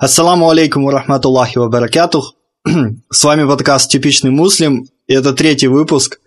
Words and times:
Ассаламу 0.00 0.48
алейкум 0.48 0.86
ва 0.86 0.92
рахматуллахи 0.92 1.58
ва 1.58 1.68
баракатух. 1.68 2.34
С 3.10 3.22
вами 3.22 3.46
подкаст 3.46 3.90
«Типичный 3.90 4.30
муслим». 4.30 4.86
И 5.06 5.12
это 5.12 5.34
третий 5.34 5.68
выпуск. 5.68 6.20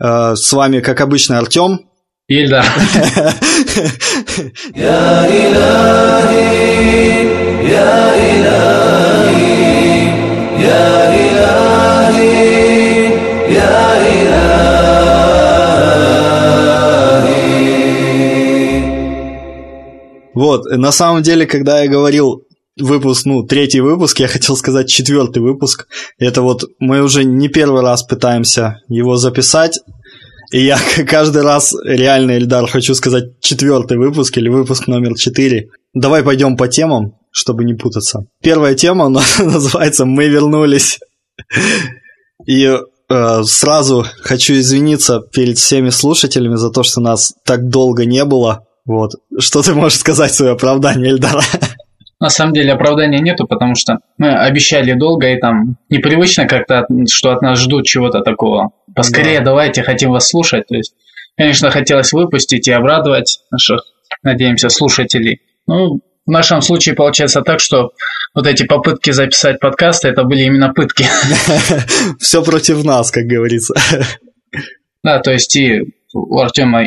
Э, 0.00 0.36
с 0.36 0.52
вами, 0.52 0.78
как 0.78 1.00
обычно, 1.00 1.36
Артем. 1.38 1.80
Ильдар. 2.28 2.64
Вот, 20.34 20.66
на 20.66 20.92
самом 20.92 21.22
деле, 21.22 21.46
когда 21.46 21.80
я 21.80 21.88
говорил 21.88 22.47
выпуск, 22.80 23.26
ну, 23.26 23.42
третий 23.42 23.80
выпуск, 23.80 24.20
я 24.20 24.28
хотел 24.28 24.56
сказать 24.56 24.88
четвертый 24.88 25.42
выпуск. 25.42 25.86
Это 26.18 26.42
вот 26.42 26.64
мы 26.78 27.02
уже 27.02 27.24
не 27.24 27.48
первый 27.48 27.82
раз 27.82 28.02
пытаемся 28.02 28.80
его 28.88 29.16
записать. 29.16 29.80
И 30.52 30.64
я 30.64 30.78
каждый 31.06 31.42
раз 31.42 31.74
реально, 31.84 32.32
Эльдар, 32.38 32.66
хочу 32.66 32.94
сказать 32.94 33.40
четвертый 33.40 33.98
выпуск 33.98 34.36
или 34.38 34.48
выпуск 34.48 34.86
номер 34.86 35.14
четыре. 35.14 35.68
Давай 35.94 36.22
пойдем 36.22 36.56
по 36.56 36.68
темам, 36.68 37.14
чтобы 37.30 37.64
не 37.64 37.74
путаться. 37.74 38.26
Первая 38.42 38.74
тема 38.74 39.08
называется 39.38 40.04
«Мы 40.04 40.28
вернулись». 40.28 40.98
И 42.46 42.64
э, 42.64 43.42
сразу 43.44 44.06
хочу 44.22 44.54
извиниться 44.54 45.20
перед 45.32 45.58
всеми 45.58 45.90
слушателями 45.90 46.56
за 46.56 46.70
то, 46.70 46.82
что 46.82 47.00
нас 47.00 47.34
так 47.44 47.68
долго 47.68 48.04
не 48.04 48.24
было. 48.24 48.64
Вот. 48.84 49.12
Что 49.38 49.62
ты 49.62 49.74
можешь 49.74 49.98
сказать 49.98 50.32
в 50.32 50.34
свое 50.34 50.52
оправдание, 50.52 51.10
Эльдара? 51.10 51.42
На 52.20 52.30
самом 52.30 52.52
деле 52.52 52.72
оправдания 52.72 53.20
нету, 53.20 53.46
потому 53.46 53.76
что 53.76 53.98
мы 54.16 54.34
обещали 54.34 54.92
долго, 54.94 55.28
и 55.28 55.38
там 55.38 55.76
непривычно 55.88 56.46
как-то, 56.46 56.86
что 57.08 57.30
от 57.30 57.42
нас 57.42 57.60
ждут 57.60 57.86
чего-то 57.86 58.22
такого. 58.22 58.72
Поскорее 58.94 59.38
да. 59.38 59.46
давайте, 59.46 59.82
хотим 59.82 60.10
вас 60.10 60.28
слушать. 60.28 60.66
То 60.66 60.74
есть, 60.74 60.94
конечно, 61.36 61.70
хотелось 61.70 62.12
выпустить 62.12 62.66
и 62.66 62.72
обрадовать 62.72 63.40
наших, 63.52 63.82
надеемся, 64.24 64.68
слушателей. 64.68 65.42
Ну, 65.68 66.00
в 66.26 66.30
нашем 66.30 66.60
случае 66.60 66.96
получается 66.96 67.42
так, 67.42 67.60
что 67.60 67.92
вот 68.34 68.46
эти 68.46 68.64
попытки 68.64 69.12
записать 69.12 69.60
подкасты, 69.60 70.08
это 70.08 70.24
были 70.24 70.42
именно 70.42 70.74
пытки. 70.74 71.06
Все 72.18 72.42
против 72.42 72.84
нас, 72.84 73.10
как 73.10 73.24
говорится. 73.24 73.74
Да, 75.04 75.20
то 75.20 75.30
есть 75.30 75.54
и 75.54 75.94
у 76.12 76.40
Артема 76.40 76.82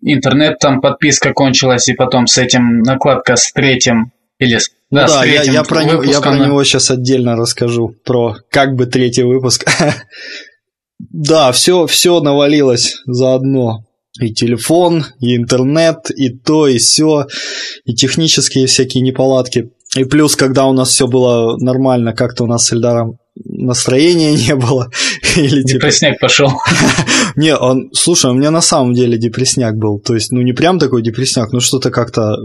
интернет 0.00 0.58
там 0.58 0.80
подписка 0.80 1.34
кончилась, 1.34 1.88
и 1.88 1.92
потом 1.92 2.26
с 2.26 2.38
этим 2.38 2.78
накладка 2.78 3.36
с 3.36 3.52
третьим 3.52 4.12
или 4.40 4.58
да, 4.90 5.06
ну 5.06 5.12
да 5.12 5.24
я, 5.24 5.42
я, 5.42 5.62
про 5.62 5.84
него, 5.84 6.02
я 6.02 6.20
про 6.20 6.36
него 6.36 6.64
сейчас 6.64 6.90
отдельно 6.90 7.36
расскажу, 7.36 7.94
про 8.04 8.36
как 8.50 8.74
бы 8.74 8.86
третий 8.86 9.22
выпуск. 9.22 9.70
да, 10.98 11.52
все, 11.52 11.86
все 11.86 12.20
навалилось 12.20 12.96
заодно. 13.06 13.84
И 14.20 14.34
телефон, 14.34 15.06
и 15.20 15.36
интернет, 15.36 16.10
и 16.10 16.30
то, 16.30 16.66
и 16.66 16.78
все, 16.78 17.26
и 17.84 17.94
технические 17.94 18.66
всякие 18.66 19.02
неполадки. 19.02 19.70
И 19.96 20.04
плюс, 20.04 20.34
когда 20.34 20.66
у 20.66 20.72
нас 20.72 20.90
все 20.90 21.06
было 21.06 21.56
нормально, 21.56 22.12
как-то 22.12 22.44
у 22.44 22.46
нас 22.48 22.66
с 22.66 22.72
Эльдаром 22.72 23.18
настроения 23.44 24.34
не 24.48 24.56
было. 24.56 24.90
Или, 25.36 25.62
типа... 25.62 25.86
Депрессняк 25.86 26.18
пошел. 26.18 26.50
не, 27.36 27.56
он, 27.56 27.90
слушай, 27.92 28.30
у 28.30 28.34
меня 28.34 28.50
на 28.50 28.60
самом 28.60 28.94
деле 28.94 29.16
депрессняк 29.16 29.76
был. 29.76 30.00
То 30.00 30.14
есть, 30.14 30.32
ну 30.32 30.42
не 30.42 30.52
прям 30.52 30.80
такой 30.80 31.02
депрессняк, 31.02 31.52
но 31.52 31.60
что-то 31.60 31.90
как-то 31.90 32.36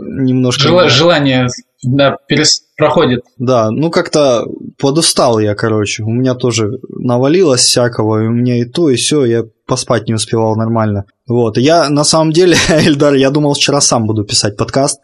немножко... 0.00 0.68
Жел... 0.68 0.88
Желание, 0.88 1.48
да, 1.82 2.16
перес... 2.26 2.62
проходит. 2.76 3.24
Да, 3.38 3.70
ну 3.70 3.90
как-то 3.90 4.44
подустал 4.78 5.38
я, 5.38 5.54
короче. 5.54 6.02
У 6.02 6.10
меня 6.10 6.34
тоже 6.34 6.78
навалилось 6.88 7.62
всякого, 7.62 8.22
и 8.22 8.26
у 8.26 8.30
меня 8.30 8.60
и 8.60 8.64
то, 8.64 8.90
и 8.90 8.96
все, 8.96 9.24
я 9.24 9.44
поспать 9.66 10.08
не 10.08 10.14
успевал 10.14 10.56
нормально. 10.56 11.04
Вот, 11.26 11.56
я 11.56 11.88
на 11.88 12.04
самом 12.04 12.32
деле, 12.32 12.56
Эльдар, 12.68 13.14
я 13.14 13.30
думал, 13.30 13.54
вчера 13.54 13.80
сам 13.80 14.06
буду 14.06 14.24
писать 14.24 14.56
подкаст, 14.56 15.00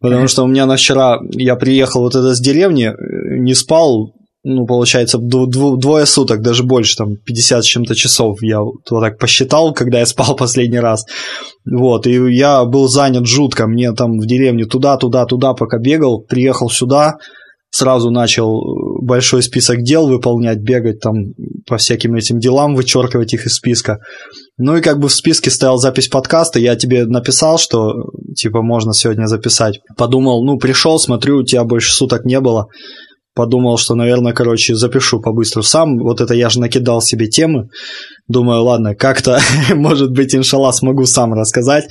потому 0.00 0.28
что 0.28 0.44
у 0.44 0.46
меня 0.46 0.66
на 0.66 0.76
вчера, 0.76 1.18
я 1.32 1.56
приехал 1.56 2.02
вот 2.02 2.14
это 2.14 2.34
с 2.34 2.40
деревни, 2.40 2.92
не 3.40 3.54
спал, 3.54 4.14
ну, 4.48 4.66
получается, 4.66 5.18
двое 5.18 6.06
суток, 6.06 6.40
даже 6.40 6.64
больше, 6.64 6.96
там, 6.96 7.16
50 7.16 7.62
с 7.62 7.66
чем-то 7.66 7.94
часов 7.94 8.38
я 8.42 8.60
вот 8.60 8.82
так 8.84 9.18
посчитал, 9.18 9.74
когда 9.74 9.98
я 9.98 10.06
спал 10.06 10.34
последний 10.38 10.80
раз. 10.80 11.04
Вот, 11.70 12.06
и 12.06 12.12
я 12.34 12.64
был 12.64 12.88
занят 12.88 13.26
жутко, 13.26 13.66
мне 13.66 13.92
там 13.92 14.18
в 14.18 14.26
деревне 14.26 14.64
туда-туда-туда 14.64 15.52
пока 15.52 15.78
бегал, 15.78 16.22
приехал 16.22 16.70
сюда, 16.70 17.18
сразу 17.70 18.10
начал 18.10 18.62
большой 19.02 19.42
список 19.42 19.82
дел 19.82 20.08
выполнять, 20.08 20.60
бегать 20.60 21.00
там 21.00 21.34
по 21.66 21.76
всяким 21.76 22.14
этим 22.14 22.38
делам, 22.38 22.74
вычеркивать 22.74 23.34
их 23.34 23.44
из 23.44 23.56
списка. 23.56 23.98
Ну 24.56 24.78
и 24.78 24.80
как 24.80 24.98
бы 24.98 25.08
в 25.08 25.12
списке 25.12 25.50
стоял 25.50 25.76
запись 25.76 26.08
подкаста, 26.08 26.58
я 26.58 26.74
тебе 26.74 27.04
написал, 27.04 27.58
что 27.58 27.92
типа 28.34 28.62
можно 28.62 28.94
сегодня 28.94 29.26
записать. 29.26 29.80
Подумал, 29.98 30.42
ну 30.42 30.56
пришел, 30.56 30.98
смотрю, 30.98 31.40
у 31.40 31.44
тебя 31.44 31.64
больше 31.64 31.92
суток 31.92 32.24
не 32.24 32.40
было 32.40 32.68
подумал, 33.38 33.78
что, 33.78 33.94
наверное, 33.94 34.32
короче, 34.32 34.74
запишу 34.74 35.20
побыстру 35.20 35.62
сам. 35.62 35.98
Вот 35.98 36.20
это 36.20 36.34
я 36.34 36.48
же 36.48 36.58
накидал 36.58 37.00
себе 37.00 37.28
темы. 37.28 37.68
Думаю, 38.26 38.64
ладно, 38.64 38.96
как-то, 38.96 39.38
может 39.74 40.10
быть, 40.10 40.34
иншалла, 40.34 40.72
смогу 40.72 41.06
сам 41.06 41.34
рассказать. 41.34 41.84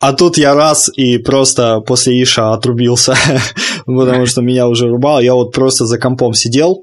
А 0.00 0.14
тут 0.14 0.38
я 0.38 0.54
раз 0.54 0.90
и 0.96 1.18
просто 1.18 1.80
после 1.80 2.22
Иша 2.22 2.54
отрубился, 2.54 3.14
потому 3.86 4.24
что 4.24 4.40
меня 4.40 4.66
уже 4.66 4.88
рубал. 4.88 5.20
Я 5.20 5.34
вот 5.34 5.52
просто 5.52 5.84
за 5.84 5.98
компом 5.98 6.32
сидел, 6.32 6.82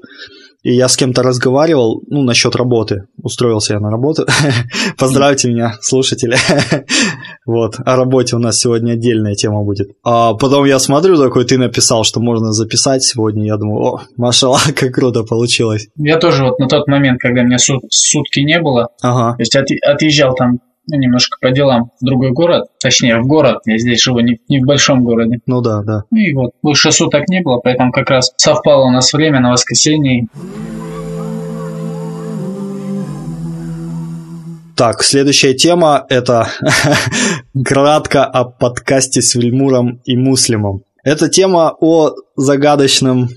и 0.62 0.74
я 0.74 0.88
с 0.88 0.96
кем-то 0.96 1.22
разговаривал, 1.22 2.02
ну, 2.08 2.22
насчет 2.22 2.54
работы. 2.54 3.06
Устроился 3.20 3.74
я 3.74 3.80
на 3.80 3.90
работу. 3.90 4.26
Поздравьте 4.98 5.48
меня, 5.48 5.74
слушатели. 5.80 6.36
вот, 7.46 7.76
о 7.84 7.96
работе 7.96 8.36
у 8.36 8.38
нас 8.38 8.58
сегодня 8.58 8.92
отдельная 8.92 9.34
тема 9.34 9.62
будет. 9.64 9.88
А 10.04 10.34
потом 10.34 10.64
я 10.64 10.78
смотрю 10.78 11.16
такой, 11.16 11.44
ты 11.44 11.58
написал, 11.58 12.04
что 12.04 12.20
можно 12.20 12.52
записать 12.52 13.02
сегодня. 13.02 13.44
Я 13.46 13.56
думаю, 13.56 13.82
о, 13.82 14.00
машала, 14.16 14.58
как 14.76 14.92
круто 14.92 15.24
получилось. 15.24 15.88
Я 15.96 16.18
тоже 16.18 16.44
вот 16.44 16.58
на 16.58 16.68
тот 16.68 16.86
момент, 16.86 17.20
когда 17.20 17.42
меня 17.42 17.58
сут, 17.58 17.82
сутки 17.90 18.40
не 18.40 18.60
было, 18.60 18.88
ага. 19.02 19.36
то 19.36 19.40
есть 19.40 19.56
от, 19.56 19.66
отъезжал 19.84 20.34
там 20.34 20.60
немножко 20.86 21.38
по 21.40 21.50
делам 21.50 21.90
в 22.00 22.04
другой 22.04 22.32
город, 22.32 22.68
точнее, 22.80 23.20
в 23.20 23.26
город, 23.26 23.60
я 23.66 23.78
здесь 23.78 24.02
живу, 24.02 24.20
не, 24.20 24.40
не 24.48 24.60
в 24.60 24.66
большом 24.66 25.04
городе. 25.04 25.38
Ну 25.46 25.60
да, 25.60 25.82
да. 25.82 26.02
Ну 26.10 26.18
и 26.18 26.32
вот, 26.34 26.52
больше 26.62 26.92
суток 26.92 27.28
не 27.28 27.40
было, 27.40 27.58
поэтому 27.58 27.92
как 27.92 28.10
раз 28.10 28.32
совпало 28.36 28.86
у 28.86 28.90
нас 28.90 29.12
время 29.12 29.40
на 29.40 29.52
воскресенье. 29.52 30.26
Так, 34.76 35.02
следующая 35.02 35.54
тема– 35.54 36.04
это 36.08 36.48
кратко 37.64 38.24
о 38.24 38.44
подкасте 38.44 39.22
с 39.22 39.34
Вильмуром 39.34 40.00
и 40.04 40.16
Муслимом. 40.16 40.82
Это 41.04 41.28
тема 41.28 41.74
о 41.80 42.12
загадочном 42.36 43.28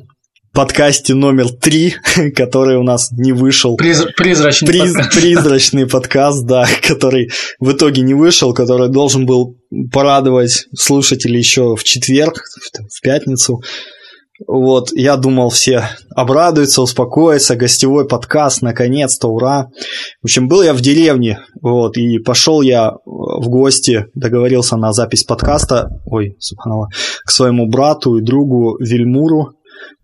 подкасте 0.56 1.14
номер 1.14 1.50
три, 1.50 1.96
который 2.36 2.78
у 2.78 2.84
нас 2.84 3.12
не 3.12 3.34
вышел. 3.34 3.76
Приз, 3.76 4.06
призрачный 4.18 4.68
Приз, 4.70 4.94
подкаст. 4.94 5.20
Призрачный 5.20 5.88
подкаст, 5.88 6.46
да, 6.46 6.66
который 6.82 7.30
в 7.60 7.74
итоге 7.74 8.02
не 8.02 8.14
вышел, 8.14 8.54
который 8.54 8.90
должен 8.90 9.26
был 9.26 9.58
порадовать 9.92 10.66
слушателей 10.74 11.38
еще 11.38 11.76
в 11.76 11.84
четверг, 11.84 12.42
в 12.90 13.02
пятницу. 13.02 13.62
Вот, 14.48 14.92
я 14.92 15.16
думал, 15.16 15.50
все 15.50 15.90
обрадуются, 16.14 16.82
успокоятся, 16.82 17.56
гостевой 17.56 18.06
подкаст, 18.06 18.62
наконец-то, 18.62 19.30
ура. 19.30 19.70
В 20.22 20.26
общем, 20.26 20.50
был 20.50 20.62
я 20.62 20.74
в 20.74 20.82
деревне, 20.82 21.40
вот, 21.62 21.96
и 21.98 22.20
пошел 22.20 22.62
я 22.62 22.96
в 23.06 23.48
гости, 23.48 24.08
договорился 24.14 24.76
на 24.76 24.92
запись 24.92 25.24
подкаста, 25.24 25.88
ой, 26.06 26.36
субханаллах, 26.40 26.90
к 27.24 27.32
своему 27.32 27.70
брату 27.70 28.18
и 28.18 28.22
другу 28.22 28.78
Вильмуру, 28.78 29.54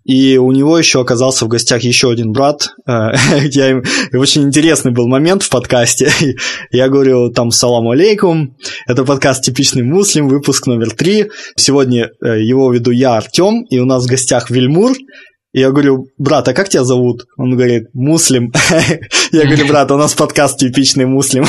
и 0.03 0.37
у 0.37 0.51
него 0.51 0.77
еще 0.77 1.01
оказался 1.01 1.45
в 1.45 1.47
гостях 1.47 1.83
еще 1.83 2.11
один 2.11 2.31
брат. 2.31 2.69
Э, 2.87 3.09
я 3.51 3.69
им... 3.69 3.83
Очень 4.13 4.43
интересный 4.43 4.91
был 4.91 5.07
момент 5.07 5.43
в 5.43 5.49
подкасте. 5.49 6.11
Я 6.71 6.89
говорю 6.89 7.29
там 7.31 7.51
«Салам 7.51 7.89
алейкум». 7.89 8.55
Это 8.87 9.03
подкаст 9.03 9.43
«Типичный 9.43 9.83
муслим», 9.83 10.27
выпуск 10.27 10.67
номер 10.67 10.91
три. 10.91 11.29
Сегодня 11.55 12.09
э, 12.23 12.41
его 12.41 12.71
веду 12.71 12.91
я, 12.91 13.17
Артем, 13.17 13.63
и 13.69 13.79
у 13.79 13.85
нас 13.85 14.05
в 14.05 14.09
гостях 14.09 14.49
Вильмур. 14.49 14.93
И 15.53 15.59
я 15.59 15.71
говорю, 15.71 16.07
брат, 16.17 16.47
а 16.47 16.53
как 16.53 16.69
тебя 16.69 16.85
зовут? 16.85 17.25
Он 17.37 17.55
говорит, 17.55 17.87
Муслим. 17.93 18.53
Я 19.33 19.45
говорю, 19.45 19.67
брат, 19.67 19.91
у 19.91 19.97
нас 19.97 20.13
подкаст 20.13 20.57
типичный 20.57 21.05
муслим. 21.05 21.45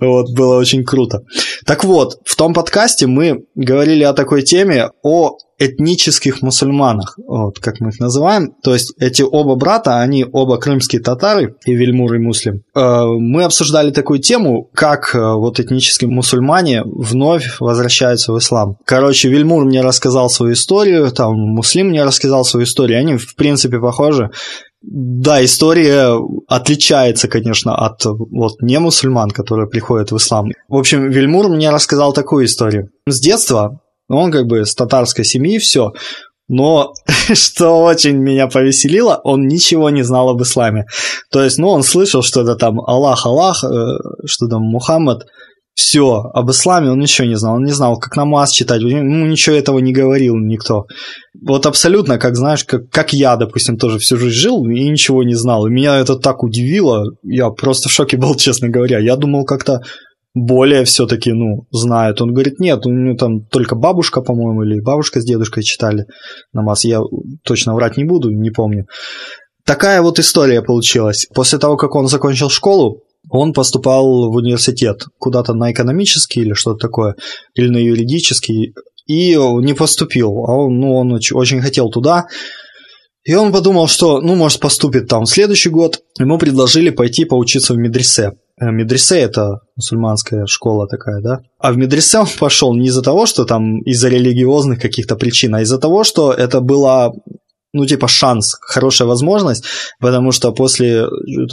Вот, 0.00 0.34
было 0.34 0.58
очень 0.58 0.84
круто. 0.84 1.22
Так 1.66 1.82
вот, 1.82 2.20
в 2.24 2.36
том 2.36 2.54
подкасте 2.54 3.08
мы 3.08 3.44
говорили 3.56 4.04
о 4.04 4.12
такой 4.12 4.42
теме, 4.42 4.90
о 5.02 5.36
этнических 5.58 6.42
мусульманах, 6.42 7.18
вот 7.26 7.58
как 7.58 7.80
мы 7.80 7.88
их 7.88 7.98
называем. 7.98 8.52
То 8.62 8.74
есть 8.74 8.92
эти 9.00 9.22
оба 9.22 9.56
брата, 9.56 10.00
они 10.00 10.24
оба 10.30 10.58
крымские 10.58 11.00
татары, 11.00 11.56
и 11.64 11.74
Вельмур, 11.74 12.14
и 12.14 12.18
Муслим. 12.18 12.62
Э, 12.74 13.04
мы 13.06 13.44
обсуждали 13.44 13.90
такую 13.90 14.20
тему, 14.20 14.68
как 14.74 15.14
э, 15.14 15.18
вот 15.18 15.58
этнические 15.58 16.10
мусульмане 16.10 16.82
вновь 16.84 17.56
возвращаются 17.58 18.32
в 18.32 18.38
ислам. 18.38 18.76
Короче, 18.84 19.28
Вельмур 19.28 19.64
мне 19.64 19.80
рассказал 19.80 20.28
свою 20.28 20.52
историю, 20.52 21.10
там 21.10 21.34
Муслим 21.34 21.88
мне 21.88 22.04
рассказал 22.04 22.44
свою 22.44 22.64
историю, 22.64 23.00
они 23.00 23.16
в 23.16 23.34
принципе 23.34 23.78
похожи. 23.80 24.30
Да, 24.82 25.44
история 25.44 26.16
отличается, 26.46 27.28
конечно, 27.28 27.74
от 27.74 28.04
вот 28.04 28.60
не 28.60 28.78
мусульман, 28.78 29.30
которые 29.30 29.68
приходят 29.68 30.12
в 30.12 30.16
ислам. 30.16 30.50
В 30.68 30.76
общем, 30.76 31.10
Вельмур 31.10 31.48
мне 31.48 31.70
рассказал 31.70 32.12
такую 32.12 32.44
историю. 32.44 32.90
С 33.06 33.20
детства 33.20 33.80
он 34.08 34.30
как 34.30 34.46
бы 34.46 34.64
с 34.64 34.74
татарской 34.74 35.24
семьи, 35.24 35.58
все. 35.58 35.92
Но 36.48 36.92
что 37.32 37.82
очень 37.82 38.16
меня 38.16 38.46
повеселило, 38.46 39.20
он 39.24 39.46
ничего 39.46 39.90
не 39.90 40.02
знал 40.02 40.28
об 40.30 40.42
исламе. 40.42 40.86
То 41.30 41.42
есть, 41.42 41.58
ну, 41.58 41.68
он 41.68 41.82
слышал 41.82 42.22
что-то 42.22 42.54
там 42.54 42.80
Аллах, 42.80 43.26
Аллах, 43.26 43.64
э, 43.64 43.68
что 44.26 44.46
там 44.46 44.62
Мухаммад. 44.62 45.26
Все, 45.76 46.30
об 46.32 46.50
исламе 46.50 46.90
он 46.90 47.00
ничего 47.00 47.28
не 47.28 47.36
знал. 47.36 47.56
Он 47.56 47.64
не 47.64 47.72
знал, 47.72 47.98
как 47.98 48.16
намаз 48.16 48.50
читать. 48.50 48.80
Ну, 48.80 49.26
ничего 49.26 49.54
этого 49.54 49.78
не 49.78 49.92
говорил 49.92 50.34
никто. 50.36 50.86
Вот 51.38 51.66
абсолютно, 51.66 52.18
как 52.18 52.34
знаешь, 52.34 52.64
как, 52.64 52.88
как 52.88 53.12
я, 53.12 53.36
допустим, 53.36 53.76
тоже 53.76 53.98
всю 53.98 54.16
жизнь 54.16 54.38
жил 54.38 54.64
и 54.64 54.88
ничего 54.88 55.22
не 55.22 55.34
знал. 55.34 55.66
И 55.66 55.70
меня 55.70 55.98
это 55.98 56.16
так 56.16 56.42
удивило. 56.42 57.04
Я 57.22 57.50
просто 57.50 57.90
в 57.90 57.92
шоке 57.92 58.16
был, 58.16 58.34
честно 58.36 58.70
говоря. 58.70 58.98
Я 58.98 59.16
думал 59.16 59.44
как-то 59.44 59.82
более 60.32 60.84
все-таки, 60.84 61.32
ну, 61.32 61.66
знают. 61.70 62.22
Он 62.22 62.32
говорит, 62.32 62.58
нет, 62.58 62.86
у 62.86 62.90
него 62.90 63.14
там 63.18 63.44
только 63.44 63.74
бабушка, 63.74 64.22
по-моему, 64.22 64.62
или 64.62 64.80
бабушка 64.80 65.20
с 65.20 65.26
дедушкой 65.26 65.62
читали 65.62 66.06
намаз. 66.54 66.84
Я 66.84 67.02
точно 67.44 67.74
врать 67.74 67.98
не 67.98 68.04
буду, 68.04 68.30
не 68.30 68.50
помню. 68.50 68.86
Такая 69.66 70.00
вот 70.00 70.18
история 70.18 70.62
получилась. 70.62 71.26
После 71.34 71.58
того, 71.58 71.76
как 71.76 71.94
он 71.96 72.06
закончил 72.06 72.48
школу, 72.48 73.02
он 73.28 73.52
поступал 73.52 74.30
в 74.30 74.36
университет, 74.36 75.04
куда-то 75.18 75.54
на 75.54 75.72
экономический 75.72 76.40
или 76.40 76.52
что-то 76.52 76.78
такое, 76.78 77.16
или 77.54 77.68
на 77.68 77.78
юридический, 77.78 78.74
и 79.06 79.36
не 79.36 79.74
поступил. 79.74 80.44
А 80.46 80.56
он, 80.56 80.78
ну, 80.80 80.94
он 80.94 81.12
очень 81.12 81.60
хотел 81.60 81.90
туда. 81.90 82.26
И 83.24 83.34
он 83.34 83.52
подумал, 83.52 83.88
что, 83.88 84.20
ну, 84.20 84.36
может, 84.36 84.60
поступит 84.60 85.08
там 85.08 85.24
в 85.24 85.30
следующий 85.30 85.68
год. 85.68 86.00
Ему 86.18 86.38
предложили 86.38 86.90
пойти 86.90 87.24
поучиться 87.24 87.74
в 87.74 87.76
медресе. 87.76 88.34
Э, 88.60 88.70
медресе– 88.70 89.18
это 89.20 89.60
мусульманская 89.74 90.46
школа 90.46 90.86
такая, 90.86 91.20
да? 91.20 91.40
А 91.58 91.72
в 91.72 91.76
медресе 91.76 92.18
он 92.18 92.26
пошел 92.38 92.72
не 92.74 92.86
из-за 92.86 93.02
того, 93.02 93.26
что 93.26 93.44
там 93.44 93.80
из-за 93.80 94.08
религиозных 94.08 94.80
каких-то 94.80 95.16
причин, 95.16 95.56
а 95.56 95.62
из-за 95.62 95.78
того, 95.78 96.04
что 96.04 96.32
это 96.32 96.60
была 96.60 97.12
ну, 97.76 97.86
типа, 97.86 98.08
шанс, 98.08 98.56
хорошая 98.60 99.08
возможность, 99.08 99.64
потому 100.00 100.32
что 100.32 100.52
после 100.52 101.06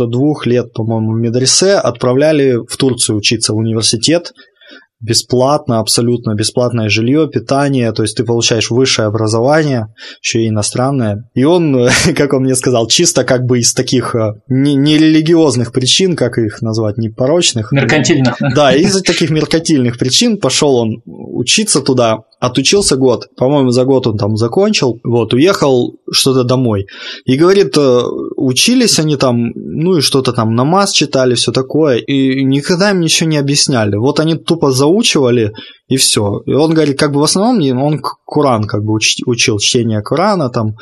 двух 0.07 0.45
лет, 0.45 0.73
по-моему, 0.73 1.13
в 1.13 1.19
медресе 1.19 1.75
отправляли 1.75 2.57
в 2.67 2.77
Турцию 2.77 3.17
учиться 3.17 3.53
в 3.53 3.57
университет, 3.57 4.31
бесплатно, 5.03 5.79
абсолютно 5.79 6.33
бесплатное 6.33 6.89
жилье, 6.89 7.27
питание, 7.27 7.91
то 7.91 8.03
есть 8.03 8.15
ты 8.15 8.23
получаешь 8.23 8.71
высшее 8.71 9.07
образование, 9.07 9.87
еще 10.21 10.43
и 10.43 10.47
иностранное. 10.47 11.29
И 11.33 11.43
он, 11.43 11.89
как 12.15 12.33
он 12.33 12.43
мне 12.43 12.55
сказал, 12.55 12.87
чисто 12.87 13.25
как 13.25 13.43
бы 13.43 13.59
из 13.59 13.73
таких 13.73 14.15
э, 14.15 14.31
нерелигиозных 14.47 15.67
не 15.67 15.73
причин, 15.73 16.15
как 16.15 16.37
их 16.37 16.61
назвать, 16.61 16.97
не 16.97 17.09
порочных. 17.09 17.71
Меркантильных. 17.71 18.37
Да, 18.55 18.73
из 18.73 18.99
таких 19.01 19.29
меркантильных 19.29 19.97
причин 19.97 20.37
пошел 20.37 20.75
он 20.75 21.01
учиться 21.05 21.81
туда, 21.81 22.19
отучился 22.43 22.97
год, 22.97 23.27
по-моему, 23.37 23.71
за 23.71 23.85
год 23.85 24.05
он 24.05 24.17
там 24.17 24.35
закончил, 24.35 24.99
вот, 25.05 25.33
уехал 25.33 25.95
что-то 26.11 26.43
домой. 26.43 26.87
И 27.23 27.37
говорит, 27.37 27.77
э, 27.77 28.01
учились 28.35 28.99
они 28.99 29.15
там, 29.15 29.51
ну 29.55 29.97
и 29.97 30.01
что-то 30.01 30.33
там 30.33 30.53
намаз 30.53 30.91
читали, 30.91 31.35
все 31.35 31.53
такое, 31.53 31.99
и 31.99 32.43
никогда 32.43 32.91
им 32.91 32.99
ничего 32.99 33.29
не 33.29 33.37
объясняли. 33.37 33.95
Вот 33.95 34.19
они 34.19 34.35
тупо 34.35 34.71
заучивали, 34.71 35.53
и 35.87 35.95
все. 35.95 36.41
И 36.45 36.53
он 36.53 36.73
говорит, 36.73 36.99
как 36.99 37.13
бы 37.13 37.21
в 37.21 37.23
основном 37.23 37.81
он 37.81 38.01
Куран 38.25 38.65
как 38.65 38.83
бы 38.83 38.93
учил, 39.25 39.59
чтение 39.59 40.01
Корана, 40.01 40.49
там, 40.49 40.75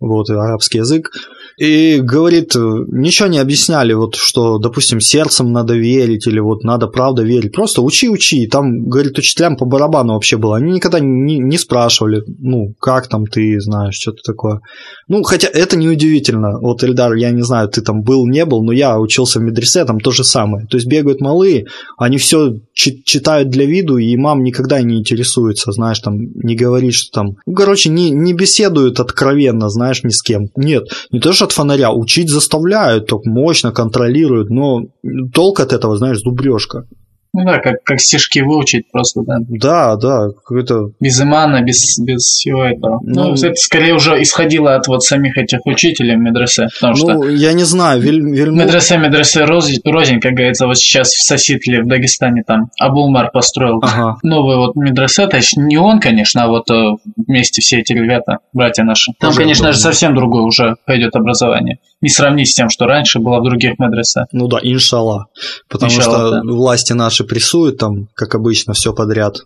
вот, 0.00 0.30
арабский 0.30 0.78
язык. 0.78 1.10
И 1.58 2.00
говорит, 2.00 2.54
ничего 2.54 3.28
не 3.28 3.38
объясняли, 3.38 3.92
вот 3.92 4.16
что, 4.16 4.58
допустим, 4.58 5.00
сердцем 5.00 5.52
надо 5.52 5.74
верить 5.74 6.26
или 6.26 6.40
вот 6.40 6.64
надо 6.64 6.86
правда 6.86 7.22
верить. 7.22 7.52
Просто 7.52 7.82
учи, 7.82 8.08
учи. 8.08 8.46
Там, 8.46 8.88
говорит, 8.88 9.18
учителям 9.18 9.56
по 9.56 9.64
барабану 9.64 10.14
вообще 10.14 10.36
было. 10.36 10.56
Они 10.56 10.72
никогда 10.72 11.00
не, 11.00 11.38
не 11.38 11.58
спрашивали, 11.58 12.22
ну, 12.38 12.74
как 12.80 13.08
там 13.08 13.26
ты 13.26 13.60
знаешь, 13.60 13.94
что-то 13.94 14.22
такое. 14.24 14.60
Ну, 15.08 15.22
хотя 15.22 15.48
это 15.48 15.76
не 15.76 15.88
удивительно. 15.88 16.58
Вот, 16.58 16.82
Эльдар, 16.84 17.14
я 17.14 17.30
не 17.30 17.42
знаю, 17.42 17.68
ты 17.68 17.82
там 17.82 18.02
был, 18.02 18.26
не 18.26 18.44
был, 18.44 18.62
но 18.62 18.72
я 18.72 18.98
учился 18.98 19.38
в 19.38 19.42
медресе, 19.42 19.84
там 19.84 20.00
то 20.00 20.10
же 20.10 20.24
самое. 20.24 20.66
То 20.66 20.76
есть 20.76 20.86
бегают 20.86 21.20
малые, 21.20 21.66
они 21.98 22.18
все 22.18 22.54
читают 22.74 23.50
для 23.50 23.66
виду, 23.66 23.98
и 23.98 24.16
мам 24.16 24.42
никогда 24.42 24.80
не 24.80 24.98
интересуется, 24.98 25.72
знаешь, 25.72 25.98
там, 26.00 26.18
не 26.18 26.56
говорит, 26.56 26.94
что 26.94 27.12
там... 27.12 27.36
Ну, 27.46 27.54
короче, 27.54 27.90
не, 27.90 28.10
не 28.10 28.32
беседуют 28.32 29.00
откровенно, 29.00 29.68
знаешь, 29.68 30.02
ни 30.02 30.10
с 30.10 30.22
кем. 30.22 30.48
Нет, 30.56 30.88
не 31.10 31.20
то, 31.20 31.32
что 31.32 31.41
от 31.42 31.52
фонаря. 31.52 31.90
Учить 31.90 32.30
заставляют, 32.30 33.06
так 33.06 33.24
мощно 33.24 33.72
контролируют, 33.72 34.50
но 34.50 34.86
толк 35.32 35.60
от 35.60 35.72
этого, 35.72 35.96
знаешь, 35.96 36.20
зубрежка. 36.20 36.86
Ну 37.34 37.44
да, 37.44 37.58
как, 37.60 37.82
как 37.82 37.98
стишки 37.98 38.40
выучить 38.40 38.90
просто, 38.92 39.22
да. 39.22 39.38
Да, 39.48 39.96
да, 39.96 40.28
какой-то... 40.28 40.90
Без 41.00 41.20
имана, 41.20 41.62
без, 41.62 41.98
без 41.98 42.20
всего 42.20 42.64
этого. 42.64 43.00
Ну, 43.02 43.28
ну, 43.28 43.32
это 43.32 43.54
скорее 43.54 43.94
уже 43.94 44.20
исходило 44.22 44.74
от 44.74 44.86
вот 44.86 45.02
самих 45.02 45.38
этих 45.38 45.64
учителей 45.64 46.16
медресе, 46.16 46.68
потому 46.78 46.94
ну, 46.98 47.22
что... 47.22 47.28
я 47.30 47.54
не 47.54 47.64
знаю, 47.64 48.02
Виль, 48.02 48.20
Вильму... 48.20 48.58
Медресе, 48.58 48.98
медресе 48.98 49.44
рознь, 49.44 49.80
рознь, 49.84 50.20
как 50.20 50.32
говорится, 50.32 50.66
вот 50.66 50.76
сейчас 50.76 51.08
в 51.08 51.22
Соситле, 51.22 51.82
в 51.82 51.86
Дагестане 51.86 52.42
там 52.46 52.70
Абулмар 52.78 53.30
построил 53.30 53.78
ага. 53.82 54.16
новый 54.22 54.56
вот 54.56 54.76
медресе, 54.76 55.26
то 55.26 55.38
есть 55.38 55.56
не 55.56 55.78
он, 55.78 56.00
конечно, 56.00 56.44
а 56.44 56.48
вот 56.48 56.70
э, 56.70 56.96
вместе 57.16 57.62
все 57.62 57.80
эти 57.80 57.94
ребята, 57.94 58.38
братья 58.52 58.84
наши. 58.84 59.12
Там, 59.18 59.30
уже 59.30 59.40
конечно 59.40 59.72
же, 59.72 59.78
совсем 59.78 60.14
другое 60.14 60.42
уже 60.42 60.76
пойдет 60.84 61.16
образование. 61.16 61.78
Не 62.02 62.10
сравнить 62.10 62.50
с 62.50 62.54
тем, 62.54 62.68
что 62.68 62.86
раньше 62.86 63.20
было 63.20 63.40
в 63.40 63.44
других 63.44 63.78
медресе. 63.78 64.26
Ну 64.32 64.48
да, 64.48 64.58
иншалла. 64.60 65.26
Потому 65.68 65.92
иншалла, 65.92 66.18
что 66.18 66.30
да. 66.30 66.52
власти 66.52 66.92
наши 66.92 67.24
прессуют 67.24 67.78
там, 67.78 68.08
как 68.14 68.34
обычно, 68.34 68.74
все 68.74 68.92
подряд. 68.92 69.38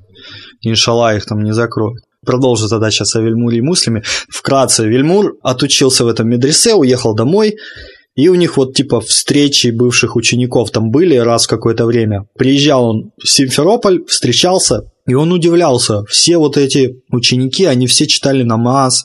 Иншалла 0.63 1.15
их 1.15 1.27
там 1.27 1.43
не 1.43 1.53
закроют. 1.53 2.03
Продолжу 2.25 2.69
тогда 2.69 2.91
сейчас 2.91 3.15
о 3.15 3.21
Вельмуре 3.21 3.59
и 3.59 3.61
Муслиме. 3.61 4.03
Вкратце, 4.29 4.87
Вельмур 4.87 5.35
отучился 5.43 6.05
в 6.05 6.09
этом 6.09 6.29
медресе, 6.29 6.75
уехал 6.75 7.15
домой, 7.15 7.57
и 8.17 8.29
у 8.29 8.35
них 8.35 8.57
вот 8.57 8.75
типа 8.75 9.01
встречи 9.03 9.69
бывших 9.69 10.17
учеников 10.17 10.71
там 10.71 10.91
были 10.91 11.17
раз 11.17 11.45
в 11.45 11.51
какое-то 11.51 11.85
время. 11.85 12.25
Приезжал 12.37 12.87
он 12.87 13.11
в 13.23 13.29
Симферополь, 13.29 14.05
встречался, 14.07 14.91
и 15.07 15.15
он 15.15 15.31
удивлялся. 15.31 16.05
Все 16.07 16.39
вот 16.39 16.57
эти 16.57 16.97
ученики, 17.11 17.67
они 17.67 17.87
все 17.87 18.07
читали 18.07 18.43
намаз, 18.43 19.05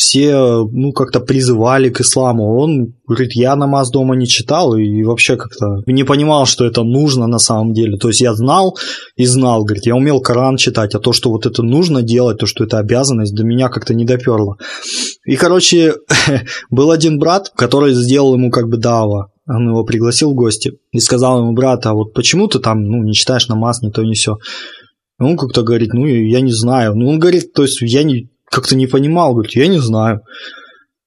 все, 0.00 0.66
ну, 0.72 0.92
как-то 0.92 1.20
призывали 1.20 1.90
к 1.90 2.00
исламу. 2.00 2.56
Он 2.56 2.94
говорит, 3.06 3.32
я 3.34 3.54
намаз 3.54 3.90
дома 3.90 4.16
не 4.16 4.26
читал 4.26 4.74
и 4.74 5.02
вообще 5.02 5.36
как-то 5.36 5.82
не 5.86 6.04
понимал, 6.04 6.46
что 6.46 6.64
это 6.64 6.82
нужно 6.84 7.26
на 7.26 7.38
самом 7.38 7.74
деле. 7.74 7.98
То 7.98 8.08
есть 8.08 8.22
я 8.22 8.32
знал 8.32 8.78
и 9.16 9.26
знал, 9.26 9.62
говорит, 9.62 9.84
я 9.84 9.94
умел 9.94 10.22
Коран 10.22 10.56
читать, 10.56 10.94
а 10.94 11.00
то, 11.00 11.12
что 11.12 11.30
вот 11.30 11.44
это 11.44 11.62
нужно 11.62 12.00
делать, 12.00 12.38
то, 12.38 12.46
что 12.46 12.64
это 12.64 12.78
обязанность, 12.78 13.34
до 13.34 13.44
меня 13.44 13.68
как-то 13.68 13.92
не 13.92 14.06
доперло. 14.06 14.56
И, 15.26 15.36
короче, 15.36 15.96
был 16.70 16.92
один 16.92 17.18
брат, 17.18 17.52
который 17.54 17.92
сделал 17.92 18.32
ему 18.32 18.50
как 18.50 18.70
бы 18.70 18.78
дава. 18.78 19.30
Он 19.46 19.68
его 19.68 19.84
пригласил 19.84 20.30
в 20.30 20.34
гости 20.34 20.78
и 20.92 21.00
сказал 21.00 21.40
ему, 21.40 21.52
брат, 21.52 21.84
а 21.84 21.92
вот 21.92 22.14
почему 22.14 22.48
ты 22.48 22.58
там, 22.58 22.84
ну, 22.84 23.02
не 23.02 23.12
читаешь 23.12 23.48
намаз, 23.48 23.82
не 23.82 23.90
то, 23.90 24.02
не 24.02 24.14
все. 24.14 24.38
Он 25.18 25.36
как-то 25.36 25.62
говорит, 25.62 25.92
ну, 25.92 26.06
я 26.06 26.40
не 26.40 26.52
знаю. 26.52 26.94
Ну, 26.94 27.10
он 27.10 27.18
говорит, 27.18 27.52
то 27.52 27.64
есть 27.64 27.82
я 27.82 28.02
не, 28.02 28.30
как-то 28.50 28.76
не 28.76 28.86
понимал, 28.86 29.32
говорит, 29.32 29.56
я 29.56 29.66
не 29.66 29.78
знаю. 29.78 30.20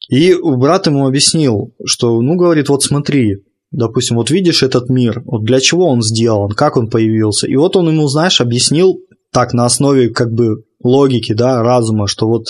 И 0.09 0.35
брат 0.41 0.87
ему 0.87 1.07
объяснил, 1.07 1.73
что, 1.85 2.21
ну, 2.21 2.35
говорит, 2.35 2.69
вот 2.69 2.83
смотри, 2.83 3.37
допустим, 3.71 4.17
вот 4.17 4.29
видишь 4.31 4.63
этот 4.63 4.89
мир, 4.89 5.21
вот 5.25 5.43
для 5.43 5.59
чего 5.59 5.87
он 5.87 6.01
сделан, 6.01 6.51
как 6.51 6.77
он 6.77 6.89
появился. 6.89 7.47
И 7.47 7.55
вот 7.55 7.75
он 7.75 7.89
ему, 7.89 8.07
знаешь, 8.07 8.41
объяснил 8.41 8.97
так 9.31 9.53
на 9.53 9.65
основе 9.65 10.09
как 10.09 10.31
бы 10.31 10.63
логики, 10.83 11.33
да, 11.33 11.63
разума, 11.63 12.07
что 12.07 12.27
вот 12.27 12.47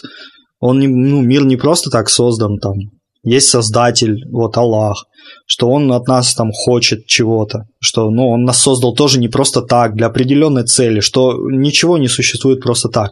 он, 0.60 0.80
ну, 0.80 1.22
мир 1.22 1.46
не 1.46 1.58
просто 1.58 1.90
так 1.90 2.10
создан 2.10 2.58
там, 2.58 2.74
есть 3.24 3.50
Создатель, 3.50 4.26
вот 4.30 4.58
Аллах, 4.58 5.06
что 5.46 5.70
Он 5.70 5.92
от 5.94 6.08
нас 6.08 6.36
там 6.36 6.52
хочет 6.52 7.06
чего-то, 7.06 7.64
что 7.80 8.10
ну, 8.10 8.30
Он 8.30 8.44
нас 8.44 8.62
создал 8.62 8.94
тоже 8.94 9.20
не 9.20 9.30
просто 9.30 9.62
так, 9.62 9.96
для 9.96 10.08
определенной 10.08 10.66
цели, 10.66 11.00
что 11.00 11.38
ничего 11.50 11.98
не 11.98 12.10
существует 12.10 12.62
просто 12.62 12.90
так. 12.90 13.12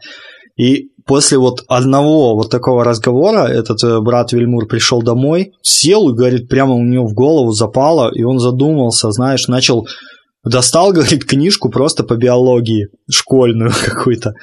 И 0.58 0.91
после 1.06 1.38
вот 1.38 1.64
одного 1.68 2.36
вот 2.36 2.50
такого 2.50 2.84
разговора 2.84 3.48
этот 3.48 3.84
э, 3.84 4.00
брат 4.02 4.32
Вильмур 4.32 4.68
пришел 4.68 5.02
домой, 5.02 5.54
сел 5.62 6.10
и, 6.10 6.14
говорит, 6.14 6.48
прямо 6.48 6.74
у 6.74 6.84
него 6.84 7.08
в 7.08 7.14
голову 7.14 7.52
запало, 7.52 8.12
и 8.14 8.24
он 8.24 8.40
задумался, 8.40 9.12
знаешь, 9.12 9.48
начал 9.48 9.88
Достал, 10.44 10.92
говорит, 10.94 11.26
книжку 11.26 11.70
просто 11.70 12.04
по 12.04 12.16
биологии, 12.16 12.88
школьную 13.10 13.72
какую-то. 13.86 14.34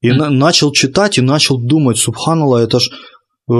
И 0.00 0.08
mm. 0.08 0.14
на- 0.14 0.30
начал 0.30 0.72
читать 0.72 1.18
и 1.18 1.22
начал 1.22 1.58
думать, 1.58 1.98
субханалла, 1.98 2.58
это 2.58 2.80
ж 2.80 2.90
э, 3.50 3.54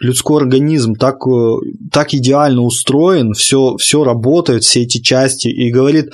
людской 0.00 0.42
организм 0.42 0.94
так, 0.94 1.16
э, 1.26 1.54
так 1.92 2.14
идеально 2.14 2.62
устроен, 2.62 3.32
все, 3.32 3.76
все 3.76 4.04
работает, 4.04 4.64
все 4.64 4.82
эти 4.82 5.00
части. 5.00 5.48
И 5.48 5.70
говорит, 5.70 6.12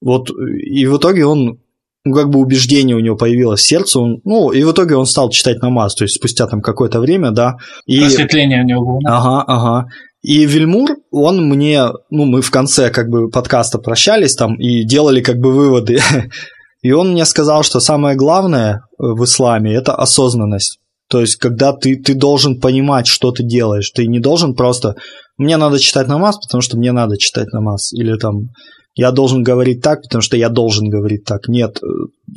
вот, 0.00 0.30
и 0.30 0.86
в 0.86 0.98
итоге 0.98 1.26
он 1.26 1.58
ну, 2.06 2.14
как 2.14 2.30
бы 2.30 2.38
убеждение 2.38 2.94
у 2.94 3.00
него 3.00 3.16
появилось 3.16 3.60
в 3.60 3.66
сердце, 3.66 3.98
он, 3.98 4.20
ну, 4.24 4.52
и 4.52 4.62
в 4.62 4.70
итоге 4.70 4.94
он 4.94 5.06
стал 5.06 5.28
читать 5.30 5.60
намаз, 5.60 5.96
то 5.96 6.04
есть 6.04 6.14
спустя 6.14 6.46
там 6.46 6.60
какое-то 6.60 7.00
время, 7.00 7.32
да. 7.32 7.56
И... 7.84 7.98
Просветление 7.98 8.62
у 8.62 8.64
него 8.64 8.84
было. 8.84 9.00
Ага, 9.04 9.42
ага. 9.46 9.86
И 10.22 10.46
Вильмур, 10.46 10.90
он 11.10 11.48
мне, 11.48 11.82
ну, 12.10 12.24
мы 12.26 12.42
в 12.42 12.50
конце 12.52 12.90
как 12.90 13.08
бы 13.08 13.28
подкаста 13.28 13.78
прощались 13.78 14.36
там 14.36 14.54
и 14.54 14.84
делали 14.84 15.20
как 15.20 15.38
бы 15.38 15.52
выводы. 15.52 15.98
И 16.82 16.92
он 16.92 17.12
мне 17.12 17.24
сказал, 17.24 17.64
что 17.64 17.80
самое 17.80 18.16
главное 18.16 18.74
э, 18.74 18.78
в 18.98 19.24
исламе– 19.24 19.74
это 19.74 19.96
осознанность. 19.96 20.78
То 21.08 21.20
есть, 21.20 21.34
когда 21.36 21.72
ты, 21.72 21.96
ты 21.96 22.14
должен 22.14 22.60
понимать, 22.60 23.08
что 23.08 23.32
ты 23.32 23.42
делаешь. 23.42 23.90
Ты 23.90 24.06
не 24.06 24.20
должен 24.20 24.54
просто 24.54 24.94
«мне 25.36 25.56
надо 25.56 25.80
читать 25.80 26.06
намаз, 26.06 26.38
потому 26.38 26.60
что 26.60 26.76
мне 26.76 26.92
надо 26.92 27.18
читать 27.18 27.52
намаз». 27.52 27.92
Или 27.92 28.16
там 28.16 28.50
я 28.96 29.12
должен 29.12 29.42
говорить 29.42 29.82
так, 29.82 30.02
потому 30.02 30.22
что 30.22 30.36
я 30.36 30.48
должен 30.48 30.88
говорить 30.88 31.24
так. 31.24 31.48
Нет, 31.48 31.80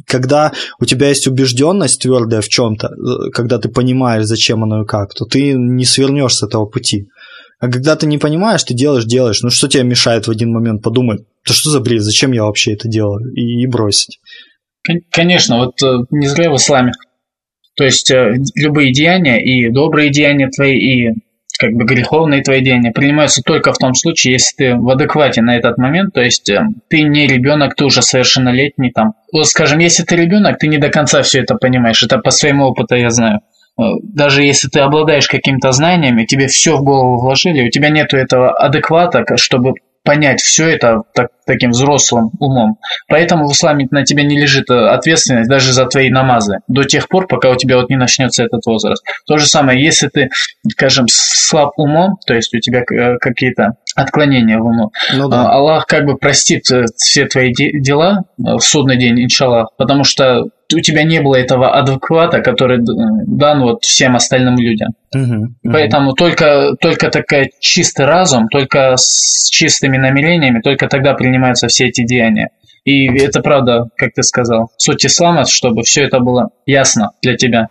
когда 0.05 0.51
у 0.79 0.85
тебя 0.85 1.07
есть 1.07 1.25
убежденность 1.25 2.01
твердая 2.01 2.41
в 2.41 2.49
чем-то, 2.49 2.89
когда 3.33 3.57
ты 3.57 3.69
понимаешь, 3.69 4.25
зачем 4.25 4.63
оно 4.63 4.83
и 4.83 4.85
как, 4.85 5.13
то 5.13 5.25
ты 5.25 5.53
не 5.53 5.85
свернешь 5.85 6.35
с 6.35 6.43
этого 6.43 6.65
пути. 6.65 7.07
А 7.59 7.69
когда 7.69 7.95
ты 7.95 8.07
не 8.07 8.17
понимаешь, 8.17 8.63
ты 8.63 8.73
делаешь, 8.73 9.05
делаешь. 9.05 9.41
Ну 9.41 9.49
что 9.49 9.67
тебе 9.67 9.83
мешает 9.83 10.27
в 10.27 10.31
один 10.31 10.51
момент 10.51 10.83
подумать, 10.83 11.21
да 11.47 11.53
что 11.53 11.69
за 11.69 11.79
бред, 11.79 12.01
зачем 12.03 12.33
я 12.33 12.43
вообще 12.43 12.73
это 12.73 12.89
делаю, 12.89 13.33
и, 13.33 13.63
и 13.63 13.67
бросить? 13.67 14.19
Конечно, 15.11 15.59
вот 15.59 15.81
э, 15.83 16.05
не 16.11 16.27
зря 16.27 16.51
в 16.51 16.55
исламе. 16.55 16.91
То 17.75 17.85
есть 17.85 18.11
э, 18.11 18.35
любые 18.55 18.91
деяния, 18.91 19.43
и 19.43 19.69
добрые 19.71 20.09
деяния 20.09 20.49
твои, 20.49 20.77
и 20.77 21.13
как 21.59 21.73
бы 21.73 21.83
греховные 21.83 22.41
твои 22.41 22.61
деяния 22.61 22.91
принимаются 22.91 23.41
только 23.43 23.73
в 23.73 23.77
том 23.77 23.93
случае, 23.93 24.33
если 24.33 24.55
ты 24.55 24.75
в 24.75 24.89
адеквате 24.89 25.41
на 25.41 25.57
этот 25.57 25.77
момент, 25.77 26.13
то 26.13 26.21
есть 26.21 26.49
э, 26.49 26.61
ты 26.87 27.01
не 27.01 27.27
ребенок, 27.27 27.75
ты 27.75 27.83
уже 27.83 28.01
совершеннолетний 28.01 28.91
там. 28.91 29.13
Вот 29.33 29.45
скажем, 29.45 29.79
если 29.79 30.03
ты 30.03 30.15
ребенок, 30.15 30.57
ты 30.57 30.67
не 30.67 30.77
до 30.77 30.87
конца 30.87 31.21
все 31.21 31.41
это 31.41 31.55
понимаешь, 31.55 32.01
это 32.01 32.17
по 32.17 32.31
своему 32.31 32.63
опыту 32.63 32.95
я 32.95 33.09
знаю. 33.09 33.41
Э, 33.77 33.83
даже 34.01 34.43
если 34.43 34.69
ты 34.69 34.79
обладаешь 34.79 35.27
какими-то 35.27 35.73
знаниями, 35.73 36.23
тебе 36.23 36.47
все 36.47 36.77
в 36.77 36.83
голову 36.83 37.19
вложили, 37.19 37.67
у 37.67 37.69
тебя 37.69 37.89
нету 37.89 38.15
этого 38.15 38.53
адеквата, 38.53 39.25
чтобы 39.35 39.73
понять 40.09 40.41
все 40.41 40.67
это 40.67 41.03
так, 41.13 41.27
таким 41.45 41.69
взрослым 41.69 42.31
умом. 42.39 42.79
Поэтому 43.07 43.47
в 43.47 43.51
исламе 43.51 43.87
на 43.91 44.03
тебе 44.03 44.23
не 44.23 44.39
лежит 44.39 44.67
э, 44.71 44.87
ответственность 44.87 45.47
даже 45.47 45.71
за 45.71 45.85
твои 45.85 46.09
намазы 46.09 46.61
до 46.67 46.83
тех 46.83 47.07
пор, 47.07 47.27
пока 47.27 47.51
у 47.51 47.55
тебя 47.55 47.77
вот 47.77 47.91
не 47.91 47.95
начнется 47.95 48.43
этот 48.43 48.65
возраст. 48.65 49.05
То 49.27 49.37
же 49.37 49.45
самое, 49.45 49.79
если 49.79 50.07
ты, 50.07 50.29
скажем, 50.71 51.05
слаб 51.07 51.73
умом, 51.77 52.17
то 52.25 52.33
есть 52.33 52.55
у 52.55 52.59
тебя 52.59 52.79
э, 52.79 53.17
какие-то 53.19 53.73
отклонения 53.95 54.57
в 54.57 54.65
уму, 54.65 54.91
ну, 55.13 55.29
да. 55.29 55.43
А, 55.43 55.57
Аллах 55.57 55.85
как 55.85 56.05
бы 56.05 56.17
простит 56.17 56.71
э, 56.71 56.85
все 56.95 57.27
твои 57.27 57.53
дела 57.53 58.23
в 58.39 58.61
судный 58.61 58.97
день, 58.97 59.23
иншаллах, 59.23 59.69
потому 59.77 60.05
что 60.05 60.45
у 60.73 60.79
тебя 60.81 61.03
не 61.03 61.21
было 61.21 61.35
этого 61.35 61.73
адеквата, 61.73 62.41
который 62.41 62.79
дан 62.81 63.61
вот 63.61 63.83
всем 63.83 64.15
остальным 64.15 64.57
людям. 64.57 64.89
Угу, 65.13 65.23
угу. 65.23 65.71
Поэтому 65.71 66.13
только, 66.13 66.75
только 66.79 67.09
такой 67.09 67.51
чистый 67.59 68.05
разум, 68.05 68.47
только 68.49 68.95
с 68.95 69.49
чистыми 69.49 69.97
намерениями, 69.97 70.61
только 70.61 70.87
тогда 70.87 71.13
принимаются 71.13 71.67
все 71.67 71.87
эти 71.87 72.05
деяния. 72.05 72.49
И 72.85 73.07
это 73.19 73.41
правда, 73.41 73.89
как 73.97 74.13
ты 74.13 74.23
сказал, 74.23 74.71
суть 74.77 75.05
ислама, 75.05 75.45
чтобы 75.45 75.83
все 75.83 76.03
это 76.03 76.19
было 76.19 76.49
ясно 76.65 77.11
для 77.21 77.35
тебя. 77.35 77.67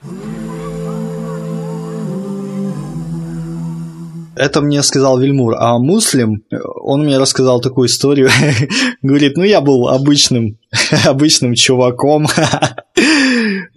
Это 4.38 4.60
мне 4.60 4.82
сказал 4.84 5.18
Вильмур. 5.18 5.56
А 5.58 5.78
Муслим, 5.78 6.44
он 6.80 7.04
мне 7.04 7.18
рассказал 7.18 7.60
такую 7.60 7.88
историю. 7.88 8.30
Говорит, 9.02 9.36
ну 9.36 9.42
я 9.42 9.60
был 9.60 9.88
обычным, 9.88 10.58
обычным 11.06 11.54
чуваком. 11.54 12.26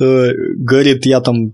Говорит, 0.02 1.06
я 1.06 1.22
там 1.22 1.54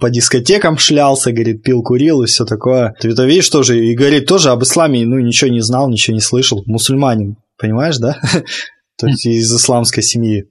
по 0.00 0.10
дискотекам 0.10 0.78
шлялся, 0.78 1.32
говорит, 1.32 1.62
пил, 1.62 1.82
курил 1.82 2.22
и 2.22 2.26
все 2.26 2.44
такое. 2.44 2.94
Ты 3.00 3.10
это 3.10 3.24
видишь 3.24 3.48
тоже, 3.48 3.84
и 3.84 3.94
говорит, 3.94 4.26
тоже 4.26 4.50
об 4.50 4.62
исламе, 4.62 5.06
ну, 5.06 5.18
ничего 5.18 5.50
не 5.50 5.60
знал, 5.60 5.88
ничего 5.88 6.14
не 6.14 6.20
слышал. 6.20 6.62
Мусульманин, 6.66 7.36
понимаешь, 7.58 7.98
да? 7.98 8.16
То 8.98 9.06
есть 9.06 9.26
из 9.26 9.54
исламской 9.54 10.02
семьи. 10.02 10.44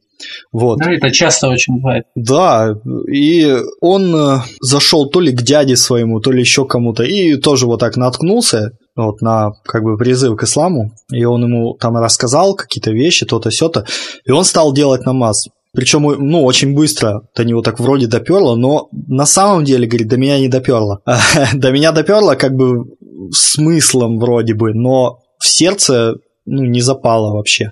Вот. 0.52 0.80
Ну, 0.80 0.92
это 0.92 1.12
часто 1.12 1.48
очень 1.48 1.76
бывает. 1.76 2.06
Да, 2.16 2.74
и 3.10 3.56
он 3.80 4.14
э, 4.14 4.38
зашел 4.60 5.10
то 5.10 5.22
ли 5.22 5.32
к 5.32 5.42
дяде 5.42 5.78
своему, 5.78 6.20
то 6.20 6.32
ли 6.32 6.42
еще 6.42 6.66
кому-то, 6.66 7.04
и 7.04 7.38
тоже 7.38 7.68
вот 7.68 7.80
так 7.80 7.96
наткнулся 7.96 8.72
вот 8.96 9.22
на 9.22 9.52
как 9.64 9.84
бы 9.84 9.98
призыв 9.98 10.36
к 10.36 10.44
исламу, 10.44 10.92
и 11.12 11.24
он 11.24 11.44
ему 11.44 11.78
там 11.80 11.96
рассказал 11.96 12.56
какие-то 12.56 12.92
вещи, 12.92 13.26
то-то, 13.26 13.50
сё-то, 13.50 13.86
и 14.26 14.32
он 14.32 14.44
стал 14.44 14.74
делать 14.74 15.06
намаз. 15.06 15.48
Причем, 15.74 16.02
ну, 16.04 16.44
очень 16.44 16.74
быстро 16.74 17.22
до 17.36 17.44
него 17.44 17.62
так 17.62 17.80
вроде 17.80 18.08
доперло, 18.08 18.56
но 18.56 18.90
на 18.92 19.26
самом 19.26 19.66
деле, 19.66 19.88
говорит, 19.88 20.08
до 20.08 20.18
меня 20.18 20.40
не 20.40 20.48
доперло. 20.48 21.02
до 21.54 21.72
меня 21.72 21.92
доперло 21.92 22.36
как 22.36 22.56
бы 22.56 22.86
смыслом 23.32 24.20
вроде 24.20 24.56
бы, 24.56 24.74
но 24.74 25.20
в 25.38 25.48
сердце 25.48 26.16
ну, 26.50 26.64
не 26.64 26.82
запало 26.82 27.36
вообще. 27.36 27.72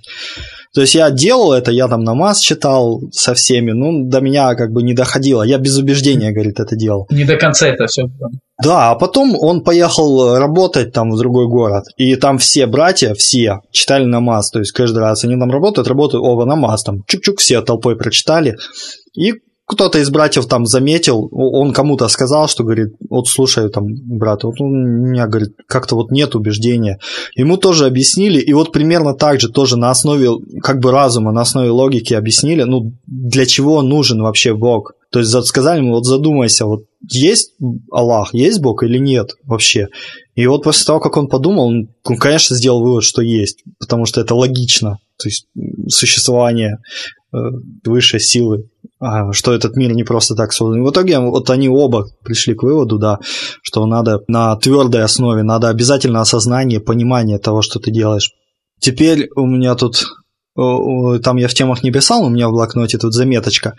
То 0.73 0.81
есть 0.81 0.95
я 0.95 1.09
делал 1.09 1.53
это, 1.53 1.71
я 1.71 1.87
там 1.87 2.03
намаз 2.03 2.39
читал 2.39 3.01
со 3.11 3.33
всеми, 3.33 3.71
ну, 3.71 4.07
до 4.07 4.21
меня 4.21 4.53
как 4.53 4.71
бы 4.71 4.83
не 4.83 4.93
доходило. 4.93 5.41
Я 5.43 5.57
без 5.57 5.77
убеждения, 5.77 6.31
говорит, 6.31 6.59
это 6.59 6.75
делал. 6.75 7.07
Не 7.09 7.23
до 7.23 7.35
конца 7.35 7.67
это 7.67 7.87
все. 7.87 8.03
Да, 8.61 8.91
а 8.91 8.95
потом 8.95 9.35
он 9.39 9.63
поехал 9.63 10.37
работать 10.37 10.91
там 10.91 11.11
в 11.11 11.17
другой 11.17 11.47
город. 11.47 11.85
И 11.97 12.15
там 12.15 12.37
все 12.37 12.67
братья, 12.67 13.13
все 13.13 13.61
читали 13.71 14.05
намаз. 14.05 14.51
То 14.51 14.59
есть 14.59 14.71
каждый 14.71 14.99
раз 14.99 15.23
они 15.23 15.35
там 15.39 15.51
работают, 15.51 15.87
работают, 15.87 16.23
оба 16.23 16.45
намаз 16.45 16.83
там. 16.83 17.03
Чук-чук 17.07 17.37
все 17.37 17.61
толпой 17.61 17.95
прочитали. 17.95 18.57
И 19.15 19.33
кто-то 19.67 19.99
из 19.99 20.09
братьев 20.09 20.45
там 20.45 20.65
заметил, 20.65 21.27
он 21.31 21.73
кому-то 21.73 22.07
сказал, 22.07 22.47
что 22.47 22.63
говорит, 22.63 22.93
вот 23.09 23.27
слушай, 23.27 23.69
там, 23.69 23.85
брат, 24.05 24.45
вот 24.45 24.61
у 24.61 24.65
меня, 24.65 25.27
говорит, 25.27 25.55
как-то 25.67 25.95
вот 25.95 26.09
нет 26.09 26.35
убеждения. 26.35 26.99
Ему 27.35 27.57
тоже 27.57 27.85
объяснили, 27.85 28.39
и 28.39 28.53
вот 28.53 28.71
примерно 28.71 29.13
так 29.13 29.41
же 29.41 29.49
тоже 29.49 29.77
на 29.77 29.91
основе 29.91 30.29
как 30.63 30.79
бы 30.79 30.91
разума, 30.91 31.33
на 31.33 31.41
основе 31.41 31.69
логики 31.69 32.13
объяснили, 32.13 32.63
ну, 32.63 32.93
для 33.05 33.45
чего 33.45 33.81
нужен 33.81 34.21
вообще 34.21 34.53
Бог. 34.53 34.93
То 35.11 35.19
есть 35.19 35.31
сказали 35.45 35.79
ему, 35.79 35.95
вот 35.95 36.05
задумайся, 36.05 36.65
вот 36.65 36.85
есть 37.09 37.53
Аллах, 37.91 38.33
есть 38.33 38.61
Бог 38.61 38.83
или 38.83 38.97
нет 38.97 39.31
вообще. 39.43 39.87
И 40.35 40.47
вот 40.47 40.63
после 40.63 40.85
того, 40.85 41.01
как 41.01 41.17
он 41.17 41.27
подумал, 41.27 41.67
он, 41.67 42.17
конечно, 42.17 42.55
сделал 42.55 42.81
вывод, 42.81 43.03
что 43.03 43.21
есть, 43.21 43.63
потому 43.79 44.05
что 44.05 44.21
это 44.21 44.33
логично. 44.33 44.99
То 45.17 45.27
есть 45.27 45.47
существование 45.89 46.77
э, 47.33 47.37
высшей 47.85 48.19
силы 48.19 48.69
что 49.31 49.53
этот 49.53 49.75
мир 49.75 49.93
не 49.93 50.03
просто 50.03 50.35
так 50.35 50.53
создан. 50.53 50.83
в 50.83 50.89
итоге 50.89 51.19
вот 51.19 51.49
они 51.49 51.69
оба 51.69 52.07
пришли 52.23 52.55
к 52.55 52.63
выводу, 52.63 52.97
да, 52.97 53.19
что 53.61 53.85
надо 53.85 54.21
на 54.27 54.55
твердой 54.55 55.03
основе, 55.03 55.43
надо 55.43 55.69
обязательно 55.69 56.21
осознание, 56.21 56.79
понимание 56.79 57.37
того, 57.37 57.61
что 57.61 57.79
ты 57.79 57.91
делаешь. 57.91 58.31
Теперь 58.79 59.29
у 59.35 59.45
меня 59.45 59.75
тут, 59.75 60.05
там 60.55 61.37
я 61.37 61.47
в 61.47 61.53
темах 61.53 61.83
не 61.83 61.91
писал, 61.91 62.23
у 62.23 62.29
меня 62.29 62.49
в 62.49 62.53
блокноте 62.53 62.97
тут 62.97 63.13
заметочка. 63.13 63.75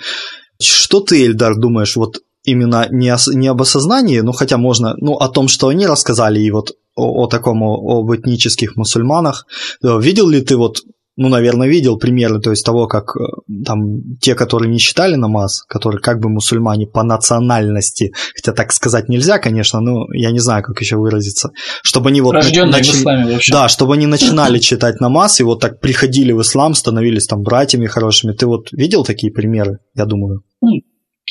Что 0.60 1.00
ты, 1.00 1.26
Эльдар, 1.26 1.56
думаешь, 1.56 1.96
вот 1.96 2.20
именно 2.44 2.86
не, 2.90 3.12
ос, 3.12 3.28
не 3.28 3.48
об 3.48 3.60
осознании, 3.60 4.20
ну 4.20 4.32
хотя 4.32 4.56
можно, 4.56 4.94
ну 4.98 5.14
о 5.14 5.28
том, 5.28 5.48
что 5.48 5.68
они 5.68 5.86
рассказали, 5.86 6.40
и 6.40 6.50
вот 6.50 6.72
о, 6.96 7.24
о 7.24 7.26
таком, 7.26 7.62
о, 7.62 8.00
об 8.00 8.12
этнических 8.14 8.76
мусульманах. 8.76 9.46
Видел 9.82 10.28
ли 10.28 10.40
ты 10.40 10.56
вот 10.56 10.82
ну, 11.18 11.28
наверное, 11.28 11.66
видел 11.66 11.98
примеры, 11.98 12.40
то 12.40 12.50
есть 12.50 12.64
того, 12.64 12.86
как 12.86 13.16
э, 13.16 13.24
там 13.66 14.16
те, 14.20 14.36
которые 14.36 14.70
не 14.70 14.78
читали 14.78 15.16
намаз, 15.16 15.64
которые 15.64 16.00
как 16.00 16.20
бы 16.20 16.28
мусульмане 16.28 16.86
по 16.86 17.02
национальности, 17.02 18.12
хотя 18.36 18.52
так 18.52 18.72
сказать 18.72 19.08
нельзя, 19.08 19.38
конечно, 19.38 19.80
но 19.80 20.06
я 20.12 20.30
не 20.30 20.38
знаю, 20.38 20.62
как 20.62 20.80
еще 20.80 20.96
выразиться, 20.96 21.50
чтобы 21.82 22.10
они 22.10 22.20
вот... 22.20 22.34
Рожденные 22.34 22.70
нач... 22.70 22.88
в 22.88 22.94
исламе 22.94 23.32
вообще. 23.32 23.52
Да, 23.52 23.68
чтобы 23.68 23.94
они 23.94 24.06
начинали 24.06 24.60
читать 24.60 25.00
намаз 25.00 25.40
и 25.40 25.42
вот 25.42 25.58
так 25.58 25.80
приходили 25.80 26.30
в 26.30 26.40
ислам, 26.40 26.74
становились 26.74 27.26
там 27.26 27.42
братьями 27.42 27.86
хорошими. 27.86 28.32
Ты 28.32 28.46
вот 28.46 28.70
видел 28.70 29.02
такие 29.02 29.32
примеры, 29.32 29.80
я 29.96 30.04
думаю? 30.04 30.42
Ну, 30.60 30.70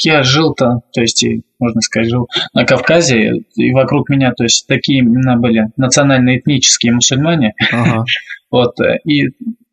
я 0.03 0.21
жил-то, 0.21 0.81
то 0.91 0.99
есть, 0.99 1.25
можно 1.59 1.79
сказать, 1.79 2.09
жил 2.09 2.27
на 2.53 2.65
Кавказе, 2.65 3.31
и 3.55 3.71
вокруг 3.71 4.09
меня, 4.09 4.33
то 4.33 4.43
есть, 4.43 4.67
такие 4.67 4.99
именно 4.99 5.37
были 5.37 5.67
национально-этнические 5.77 6.91
мусульмане. 6.91 7.53
Ага. 7.71 8.03
Вот, 8.49 8.79
э, 8.79 8.99
и 9.03 9.25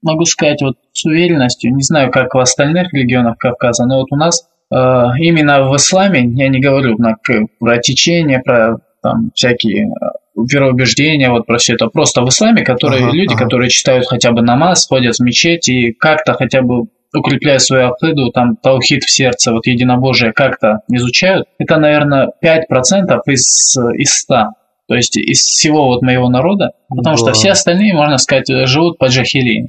могу 0.04 0.25
сказать 0.25 0.62
вот 0.62 0.76
с 0.92 1.04
уверенностью, 1.04 1.75
не 1.75 1.82
знаю, 1.82 2.11
как 2.11 2.34
в 2.34 2.38
остальных 2.38 2.92
регионах 2.92 3.38
Кавказа, 3.38 3.87
но 3.87 3.99
вот 3.99 4.12
у 4.12 4.16
нас 4.16 4.46
э, 4.70 4.76
именно 5.18 5.68
в 5.68 5.75
исламе, 5.76 6.20
я 6.34 6.49
не 6.49 6.61
говорю 6.61 6.96
на, 6.99 7.16
про 7.58 7.78
течение, 7.78 8.40
про 8.40 8.76
там 9.02 9.30
всякие 9.34 9.88
вероубеждения, 10.37 11.30
вот 11.30 11.46
про 11.46 11.58
все 11.58 11.75
это. 11.75 11.88
Просто 11.88 12.23
в 12.23 12.28
исламе, 12.28 12.64
которые 12.64 13.04
ага, 13.04 13.12
люди, 13.14 13.34
ага. 13.34 13.44
которые 13.44 13.70
читают 13.70 14.06
хотя 14.06 14.32
бы 14.32 14.42
намаз, 14.42 14.87
ходят 14.87 15.16
в 15.16 15.20
мечеть 15.20 15.68
и 15.68 15.92
как-то 15.92 16.34
хотя 16.34 16.62
бы 16.62 16.87
укрепляя 17.14 17.58
свою 17.58 17.92
акиду, 17.92 18.30
там 18.30 18.56
таухид 18.56 19.04
в 19.04 19.11
сердце, 19.11 19.52
вот 19.52 19.66
единобожие 19.66 20.32
как-то 20.32 20.80
изучают, 20.88 21.46
это, 21.58 21.76
наверное, 21.78 22.32
5% 22.42 23.20
из, 23.26 23.76
из 23.76 24.12
100. 24.12 24.37
То 24.86 24.94
есть 24.94 25.16
из 25.16 25.38
всего 25.38 25.86
вот 25.86 26.02
моего 26.02 26.28
народа, 26.28 26.72
потому 26.88 27.16
да. 27.16 27.22
что 27.22 27.32
все 27.32 27.50
остальные, 27.52 27.94
можно 27.94 28.18
сказать, 28.18 28.48
живут 28.66 28.98
по 28.98 29.06
джахили. 29.06 29.68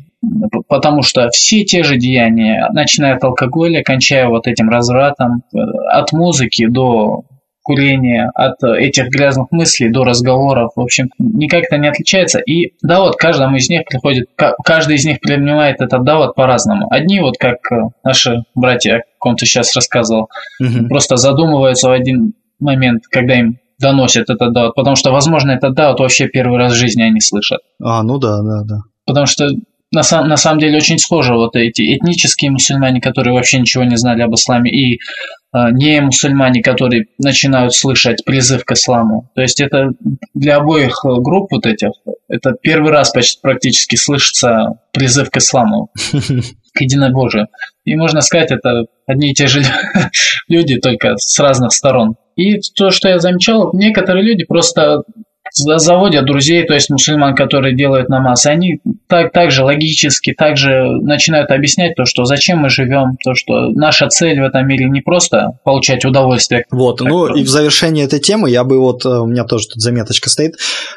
Потому 0.67 1.03
что 1.03 1.29
все 1.29 1.63
те 1.63 1.83
же 1.83 1.97
деяния, 1.97 2.67
начиная 2.73 3.15
от 3.15 3.23
алкоголя, 3.23 3.83
кончая 3.83 4.27
вот 4.27 4.47
этим 4.47 4.69
развратом, 4.69 5.43
э, 5.53 5.57
от 5.91 6.11
музыки 6.11 6.65
до 6.67 7.23
курения, 7.65 8.29
от 8.35 8.63
этих 8.63 9.09
грязных 9.09 9.51
мыслей 9.51 9.89
до 9.89 10.03
разговоров, 10.03 10.73
в 10.75 10.81
общем, 10.81 11.09
никак 11.17 11.63
это 11.63 11.77
не 11.77 11.87
отличается. 11.87 12.39
И 12.39 12.73
да, 12.83 12.99
вот 12.99 13.15
каждому 13.15 13.55
из 13.55 13.69
них 13.69 13.85
приходит, 13.85 14.27
каждый 14.63 14.97
из 14.97 15.05
них 15.05 15.19
принимает 15.19 15.81
этот 15.81 16.03
да 16.03 16.17
вот 16.17 16.35
по-разному. 16.35 16.87
Одни 16.91 17.19
вот 17.19 17.37
как 17.39 17.71
э, 17.71 17.89
наши 18.03 18.43
братья, 18.53 18.97
о 18.97 19.01
ком 19.17 19.35
ты 19.35 19.47
сейчас 19.47 19.75
рассказывал, 19.75 20.29
угу. 20.59 20.87
просто 20.89 21.15
задумываются 21.15 21.89
в 21.89 21.91
один 21.91 22.33
момент, 22.59 23.03
когда 23.09 23.35
им 23.35 23.57
доносят 23.79 24.29
этот 24.29 24.53
даут, 24.53 24.75
потому 24.75 24.95
что, 24.95 25.11
возможно, 25.11 25.51
этот 25.51 25.73
даут 25.73 25.99
вообще 25.99 26.27
первый 26.27 26.57
раз 26.57 26.73
в 26.73 26.77
жизни 26.77 27.03
они 27.03 27.19
слышат. 27.19 27.59
А, 27.81 28.03
ну 28.03 28.17
да, 28.17 28.41
да, 28.41 28.63
да. 28.63 28.79
Потому 29.05 29.25
что 29.25 29.49
на, 29.91 30.03
сам, 30.03 30.27
на 30.27 30.37
самом 30.37 30.59
деле 30.59 30.77
очень 30.77 30.97
схожи 30.97 31.33
вот 31.33 31.55
эти 31.55 31.95
этнические 31.95 32.51
мусульмане, 32.51 33.01
которые 33.01 33.33
вообще 33.33 33.59
ничего 33.59 33.83
не 33.83 33.95
знали 33.95 34.21
об 34.21 34.33
исламе, 34.33 34.71
и 34.71 34.95
э, 34.95 34.97
не 35.71 36.01
мусульмане, 36.01 36.61
которые 36.61 37.05
начинают 37.17 37.73
слышать 37.73 38.25
призыв 38.25 38.65
к 38.65 38.71
исламу. 38.73 39.31
То 39.35 39.41
есть 39.41 39.61
это 39.61 39.91
для 40.33 40.57
обоих 40.57 40.99
групп 41.03 41.51
вот 41.51 41.65
этих, 41.65 41.89
это 42.27 42.53
первый 42.61 42.91
раз 42.91 43.11
почти 43.11 43.39
практически 43.41 43.95
слышится 43.95 44.79
призыв 44.91 45.29
к 45.29 45.37
исламу, 45.37 45.91
к 46.73 46.81
единобожию. 46.81 47.47
И 47.85 47.95
можно 47.95 48.21
сказать, 48.21 48.51
это 48.51 48.85
одни 49.07 49.31
и 49.31 49.33
те 49.33 49.47
же 49.47 49.61
люди, 50.47 50.77
только 50.77 51.15
с 51.17 51.39
разных 51.39 51.71
сторон. 51.71 52.15
И 52.35 52.59
то, 52.75 52.89
что 52.91 53.09
я 53.09 53.19
замечал, 53.19 53.71
некоторые 53.73 54.23
люди 54.23 54.45
просто 54.45 55.03
заводят 55.51 56.25
друзей, 56.25 56.65
то 56.65 56.73
есть 56.73 56.89
мусульман, 56.89 57.35
которые 57.35 57.75
делают 57.75 58.09
намаз, 58.09 58.45
и 58.45 58.49
они 58.49 58.79
так, 59.07 59.31
так 59.31 59.51
же 59.51 59.63
логически, 59.63 60.33
так 60.33 60.57
же 60.57 60.91
начинают 61.01 61.51
объяснять 61.51 61.95
то, 61.95 62.05
что 62.05 62.25
зачем 62.25 62.59
мы 62.59 62.69
живем, 62.69 63.17
то, 63.23 63.35
что 63.35 63.69
наша 63.69 64.07
цель 64.07 64.41
в 64.41 64.43
этом 64.43 64.67
мире 64.67 64.89
не 64.89 65.01
просто 65.01 65.51
получать 65.63 66.03
удовольствие. 66.03 66.65
Вот, 66.71 66.99
ну 66.99 67.25
просто. 67.25 67.39
и 67.39 67.43
в 67.43 67.47
завершении 67.47 68.03
этой 68.03 68.19
темы 68.19 68.49
я 68.49 68.63
бы 68.63 68.79
вот, 68.79 69.05
э, 69.05 69.09
у 69.09 69.27
меня 69.27 69.45
тоже 69.45 69.67
тут 69.67 69.81
заметочка 69.81 70.29
стоит, 70.29 70.55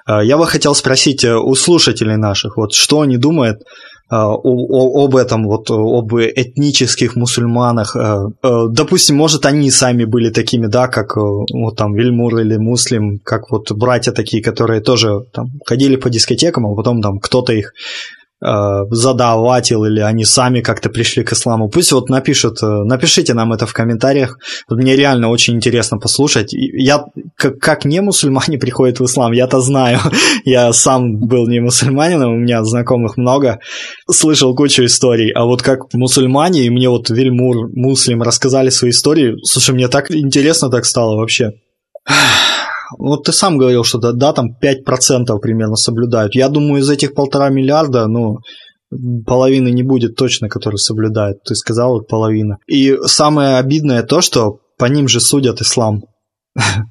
э, 0.09 0.25
я 0.25 0.37
бы 0.37 0.47
хотел 0.47 0.75
спросить 0.75 1.25
э, 1.25 1.37
у 1.37 1.55
слушателей 1.55 2.17
наших, 2.17 2.57
вот 2.57 2.73
что 2.73 3.03
они 3.03 3.17
думают 3.17 3.63
об 4.11 5.17
этом, 5.17 5.47
вот 5.47 5.71
об 5.71 6.15
этнических 6.15 7.15
мусульманах. 7.17 7.95
А, 7.95 8.27
а, 8.43 8.69
допустим, 8.69 9.17
может, 9.17 9.45
они 9.45 9.71
сами 9.71 10.05
были 10.05 10.31
такими, 10.31 10.67
да, 10.67 10.89
как 10.89 11.17
вот 11.17 11.77
там 11.77 11.95
Вильмур 11.95 12.39
или 12.39 12.57
Муслим, 12.57 13.19
как 13.23 13.51
вот 13.51 13.71
братья 13.73 14.13
такие, 14.13 14.43
которые 14.43 14.81
тоже 14.81 15.25
там 15.33 15.49
ходили 15.67 15.97
по 15.97 16.09
дискотекам, 16.09 16.67
а 16.67 16.75
потом 16.75 17.03
там 17.03 17.19
кто-то 17.19 17.53
их 17.53 17.73
Э, 18.41 18.85
задаватил 18.91 19.85
или 19.85 19.99
они 19.99 20.25
сами 20.25 20.61
как-то 20.61 20.91
пришли 20.91 21.25
к 21.25 21.33
исламу. 21.33 21.69
Пусть 21.69 21.91
вот 21.91 22.09
напишут, 22.09 22.63
э, 22.63 22.67
напишите 22.67 23.35
нам 23.35 23.53
это 23.53 23.67
в 23.67 23.73
комментариях. 23.73 24.39
Мне 24.69 24.95
реально 24.95 25.29
очень 25.29 25.57
интересно 25.57 25.99
послушать. 25.99 26.53
Я 26.53 27.05
как, 27.35 27.59
как 27.59 27.85
не 27.85 28.01
мусульмане 28.01 28.59
приходят 28.61 29.01
в 29.01 29.05
ислам, 29.05 29.33
я-то 29.33 29.61
знаю. 29.61 29.99
я 30.45 30.73
сам 30.73 31.19
был 31.19 31.49
не 31.49 31.59
мусульманином, 31.59 32.33
у 32.33 32.37
меня 32.37 32.63
знакомых 32.63 33.17
много, 33.17 33.59
слышал 34.09 34.55
кучу 34.55 34.85
историй. 34.85 35.33
А 35.33 35.45
вот 35.45 35.63
как 35.63 35.93
мусульмане, 35.93 36.65
и 36.65 36.71
мне 36.71 36.89
вот 36.89 37.11
Вильмур, 37.11 37.69
Муслим 37.75 38.23
рассказали 38.23 38.71
свои 38.71 38.91
истории, 38.91 39.35
слушай, 39.43 39.75
мне 39.75 39.89
так 39.89 40.13
интересно 40.13 40.71
так 40.71 40.85
стало 40.85 41.17
вообще. 41.17 41.55
Вот 42.97 43.25
ты 43.25 43.33
сам 43.33 43.59
говорил, 43.59 43.85
что 43.85 43.99
да, 43.99 44.13
да 44.13 44.33
там 44.33 44.57
5% 44.61 45.39
примерно 45.41 45.77
соблюдают. 45.77 46.35
Я 46.35 46.49
думаю, 46.49 46.81
из 46.81 46.89
этих 46.89 47.15
полтора 47.15 47.51
миллиарда, 47.51 48.07
ну, 48.07 48.39
половины 49.27 49.69
не 49.71 49.83
будет 49.83 50.17
точно, 50.17 50.49
которые 50.49 50.79
соблюдают. 50.79 51.43
Ты 51.45 51.55
сказал, 51.55 52.03
половина. 52.03 52.59
И 52.67 52.97
самое 53.05 53.59
обидное 53.59 54.03
то, 54.03 54.21
что 54.21 54.61
по 54.79 54.87
ним 54.87 55.09
же 55.09 55.21
судят 55.21 55.61
ислам. 55.61 56.05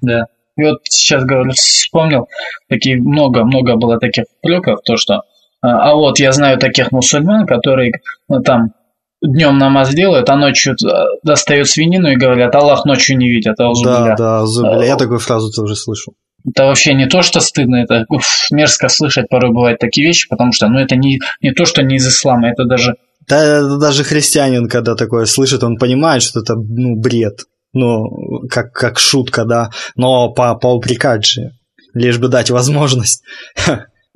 Да. 0.01 0.25
И 0.57 0.63
вот 0.63 0.79
сейчас 0.89 1.23
говорю, 1.23 1.51
вспомнил, 1.51 2.27
такие 2.67 2.97
много-много 2.97 3.75
было 3.75 3.99
таких 3.99 4.25
упреков, 4.41 4.79
то 4.83 4.97
что 4.97 5.21
а, 5.61 5.91
а 5.91 5.95
вот 5.95 6.19
я 6.19 6.31
знаю 6.31 6.57
таких 6.57 6.91
мусульман, 6.91 7.45
которые 7.45 7.93
ну, 8.27 8.41
там 8.41 8.73
днем 9.21 9.57
намаз 9.57 9.93
делают, 9.93 10.29
а 10.29 10.35
ночью 10.35 10.73
э, 10.73 11.05
достают 11.23 11.67
свинину 11.67 12.09
и 12.09 12.15
говорят, 12.15 12.55
Аллах 12.55 12.85
ночью 12.85 13.17
не 13.17 13.29
видит. 13.29 13.59
А 13.59 13.71
да, 13.83 14.15
да, 14.15 14.45
зубля. 14.45 14.85
я 14.85 14.95
такую 14.95 15.19
фразу 15.19 15.51
тоже 15.51 15.75
слышу. 15.75 16.13
Это 16.47 16.65
вообще 16.65 16.93
не 16.93 17.07
то, 17.07 17.21
что 17.23 17.41
стыдно, 17.41 17.77
это 17.77 18.05
уф, 18.09 18.47
мерзко 18.51 18.87
слышать 18.89 19.27
порой 19.27 19.51
бывают 19.51 19.79
такие 19.79 20.07
вещи, 20.07 20.29
потому 20.29 20.53
что 20.53 20.67
ну, 20.67 20.79
это 20.79 20.95
не, 20.95 21.19
не 21.41 21.51
то, 21.51 21.65
что 21.65 21.81
не 21.81 21.95
из 21.95 22.07
ислама, 22.07 22.49
это 22.49 22.65
даже... 22.65 22.95
Да, 23.27 23.43
это 23.43 23.77
даже 23.77 24.03
христианин, 24.03 24.69
когда 24.69 24.95
такое 24.95 25.25
слышит, 25.25 25.63
он 25.63 25.77
понимает, 25.77 26.21
что 26.21 26.39
это 26.39 26.55
ну, 26.55 26.95
бред. 26.95 27.41
Ну, 27.73 28.47
как, 28.49 28.71
как 28.71 28.97
шутка, 28.99 29.43
да. 29.43 29.71
Но 29.95 30.31
по, 30.31 30.55
поупрекать 30.55 31.25
же, 31.25 31.51
лишь 31.93 32.17
бы 32.17 32.29
дать 32.29 32.49
возможность. 32.49 33.23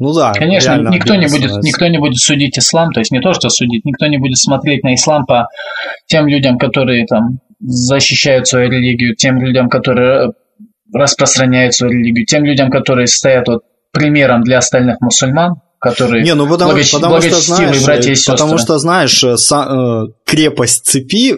Ну 0.01 0.13
да. 0.13 0.31
Конечно, 0.31 0.77
никто 0.89 1.13
не, 1.13 1.27
будет, 1.27 1.61
никто 1.61 1.85
не 1.85 1.99
будет 1.99 2.17
судить 2.17 2.57
ислам, 2.57 2.91
то 2.91 3.01
есть 3.01 3.11
не 3.11 3.21
то, 3.21 3.33
что 3.33 3.49
судить, 3.49 3.85
никто 3.85 4.07
не 4.07 4.17
будет 4.17 4.39
смотреть 4.39 4.83
на 4.83 4.95
ислам 4.95 5.27
по 5.27 5.47
тем 6.07 6.27
людям, 6.27 6.57
которые 6.57 7.05
там 7.05 7.37
защищают 7.59 8.47
свою 8.47 8.71
религию, 8.71 9.15
тем 9.15 9.39
людям, 9.39 9.69
которые 9.69 10.31
распространяют 10.91 11.75
свою 11.75 11.93
религию, 11.93 12.25
тем 12.25 12.45
людям, 12.45 12.71
которые 12.71 13.05
стоят 13.05 13.47
вот 13.47 13.61
примером 13.91 14.41
для 14.41 14.57
остальных 14.57 14.99
мусульман, 15.01 15.57
которые 15.77 16.23
не, 16.23 16.33
ну 16.33 16.49
потому, 16.49 16.71
благоч... 16.71 16.91
потому 16.91 17.21
что 17.21 17.39
знаешь, 17.39 17.85
братья 17.85 18.11
и 18.11 18.15
сестры. 18.15 18.37
потому 18.37 18.57
что 18.57 18.79
знаешь, 18.79 19.23
са, 19.35 20.07
э, 20.07 20.13
крепость 20.25 20.83
цепи 20.83 21.33
э, 21.33 21.37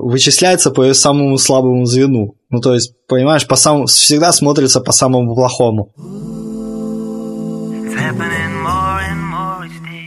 вычисляется 0.00 0.72
по 0.72 0.92
самому 0.94 1.38
слабому 1.38 1.84
звену. 1.84 2.34
Ну 2.50 2.60
то 2.60 2.74
есть, 2.74 2.92
понимаешь, 3.06 3.46
по 3.46 3.54
самому 3.54 3.86
всегда 3.86 4.32
смотрится 4.32 4.80
по 4.80 4.90
самому 4.90 5.36
плохому. 5.36 5.92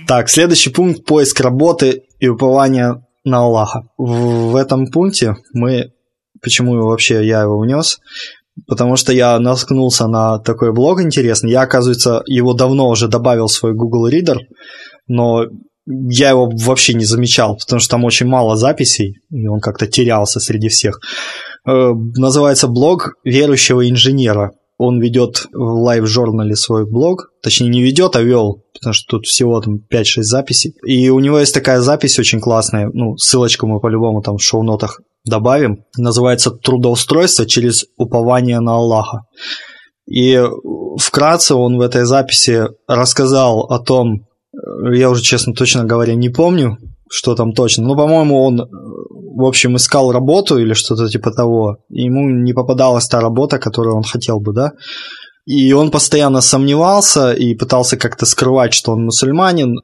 Так, 0.07 0.29
следующий 0.29 0.69
пункт– 0.69 1.05
поиск 1.07 1.39
работы 1.39 2.03
и 2.19 2.27
упование 2.27 3.03
на 3.23 3.39
Аллаха. 3.39 3.83
В 3.97 4.55
этом 4.55 4.87
пункте 4.87 5.35
мы, 5.53 5.91
почему 6.41 6.75
вообще 6.75 7.25
я 7.25 7.41
его 7.41 7.59
внес, 7.59 7.99
потому 8.67 8.95
что 8.95 9.13
я 9.13 9.39
наткнулся 9.39 10.07
на 10.07 10.39
такой 10.39 10.73
блог 10.73 11.01
интересный. 11.01 11.51
Я, 11.51 11.61
оказывается, 11.61 12.21
его 12.25 12.53
давно 12.53 12.89
уже 12.89 13.07
добавил 13.07 13.47
в 13.47 13.51
свой 13.51 13.73
Google 13.73 14.09
Reader, 14.09 14.37
но 15.07 15.45
я 15.85 16.29
его 16.29 16.49
вообще 16.49 16.93
не 16.93 17.05
замечал, 17.05 17.57
потому 17.57 17.79
что 17.79 17.91
там 17.91 18.05
очень 18.05 18.27
мало 18.27 18.55
записей, 18.55 19.21
и 19.29 19.47
он 19.47 19.59
как-то 19.59 19.87
терялся 19.87 20.39
среди 20.39 20.69
всех. 20.69 20.99
Э, 21.65 21.91
называется 21.93 22.67
блог 22.67 23.15
верующего 23.23 23.89
инженера 23.89 24.51
он 24.77 24.99
ведет 24.99 25.47
в 25.53 25.83
лайв-журнале 25.83 26.55
свой 26.55 26.85
блог, 26.85 27.31
точнее 27.41 27.69
не 27.69 27.81
ведет, 27.81 28.15
а 28.15 28.21
вел, 28.21 28.63
потому 28.73 28.93
что 28.93 29.17
тут 29.17 29.25
всего 29.25 29.61
там 29.61 29.75
5-6 29.91 30.03
записей. 30.23 30.73
И 30.85 31.09
у 31.09 31.19
него 31.19 31.39
есть 31.39 31.53
такая 31.53 31.81
запись 31.81 32.19
очень 32.19 32.39
классная, 32.39 32.89
ну, 32.93 33.15
ссылочку 33.17 33.67
мы 33.67 33.79
по-любому 33.79 34.21
там 34.21 34.37
в 34.37 34.43
шоу-нотах 34.43 35.01
добавим, 35.25 35.85
называется 35.97 36.51
«Трудоустройство 36.51 37.45
через 37.45 37.85
упование 37.97 38.59
на 38.59 38.75
Аллаха». 38.75 39.21
И 40.05 40.41
вкратце 40.99 41.55
он 41.55 41.77
в 41.77 41.81
этой 41.81 42.05
записи 42.05 42.67
рассказал 42.87 43.61
о 43.61 43.79
том, 43.79 44.25
я 44.91 45.09
уже, 45.09 45.23
честно, 45.23 45.53
точно 45.53 45.85
говоря, 45.85 46.15
не 46.15 46.29
помню, 46.29 46.77
что 47.09 47.35
там 47.35 47.53
точно. 47.53 47.85
Ну, 47.85 47.95
по-моему, 47.95 48.43
он, 48.43 48.69
в 49.35 49.43
общем, 49.45 49.75
искал 49.75 50.11
работу 50.11 50.57
или 50.57 50.73
что-то 50.73 51.07
типа 51.07 51.31
того. 51.31 51.77
И 51.89 52.03
ему 52.03 52.29
не 52.29 52.53
попадалась 52.53 53.07
та 53.07 53.19
работа, 53.21 53.59
которую 53.59 53.95
он 53.95 54.03
хотел 54.03 54.39
бы, 54.39 54.53
да. 54.53 54.71
И 55.45 55.73
он 55.73 55.91
постоянно 55.91 56.39
сомневался 56.39 57.33
и 57.33 57.53
пытался 57.53 57.97
как-то 57.97 58.25
скрывать, 58.25 58.73
что 58.73 58.93
он 58.93 59.05
мусульманин, 59.05 59.81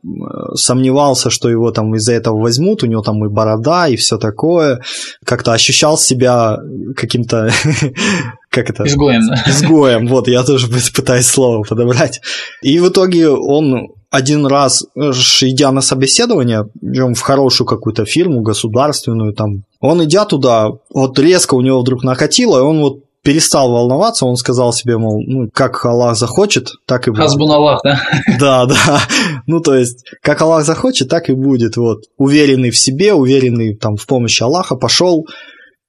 сомневался, 0.53 1.29
что 1.29 1.49
его 1.49 1.71
там 1.71 1.93
из-за 1.95 2.13
этого 2.13 2.39
возьмут, 2.39 2.83
у 2.83 2.85
него 2.85 3.01
там 3.01 3.25
и 3.25 3.29
борода, 3.29 3.89
и 3.89 3.97
все 3.97 4.17
такое. 4.17 4.81
Как-то 5.25 5.51
ощущал 5.51 5.97
себя 5.97 6.59
каким-то... 6.95 7.51
Как 8.49 8.69
это? 8.69 8.85
Изгоем? 8.85 9.21
Изгоем, 9.45 10.07
вот, 10.07 10.29
я 10.29 10.43
тоже 10.43 10.67
пытаюсь 10.95 11.27
слово 11.27 11.63
подобрать. 11.63 12.21
И 12.61 12.79
в 12.79 12.87
итоге 12.87 13.29
он 13.29 13.89
один 14.09 14.45
раз, 14.45 14.83
идя 14.95 15.71
на 15.71 15.81
собеседование, 15.81 16.65
идем 16.81 17.13
в 17.13 17.21
хорошую 17.21 17.67
какую-то 17.67 18.05
фирму, 18.05 18.41
государственную, 18.41 19.33
там, 19.33 19.63
он 19.79 20.03
идя 20.03 20.25
туда, 20.25 20.69
вот 20.89 21.19
резко 21.19 21.55
у 21.55 21.61
него 21.61 21.81
вдруг 21.81 22.03
накатило, 22.03 22.57
и 22.57 22.61
он 22.61 22.81
вот 22.81 22.99
перестал 23.21 23.71
волноваться, 23.71 24.25
он 24.25 24.35
сказал 24.37 24.73
себе, 24.73 24.97
мол, 24.97 25.21
ну, 25.25 25.49
как 25.53 25.85
Аллах 25.85 26.17
захочет, 26.17 26.71
так 26.85 27.07
и 27.07 27.11
будет. 27.11 27.21
Хазбун 27.21 27.51
Аллах, 27.51 27.81
да? 27.83 28.01
Да, 28.39 28.65
да. 28.65 29.01
Ну, 29.45 29.59
то 29.59 29.75
есть, 29.75 30.05
как 30.21 30.41
Аллах 30.41 30.65
захочет, 30.65 31.09
так 31.09 31.29
и 31.29 31.33
будет. 31.33 31.77
Вот. 31.77 32.03
Уверенный 32.17 32.71
в 32.71 32.77
себе, 32.77 33.13
уверенный 33.13 33.75
там 33.75 33.97
в 33.97 34.07
помощи 34.07 34.41
Аллаха, 34.41 34.75
пошел, 34.75 35.27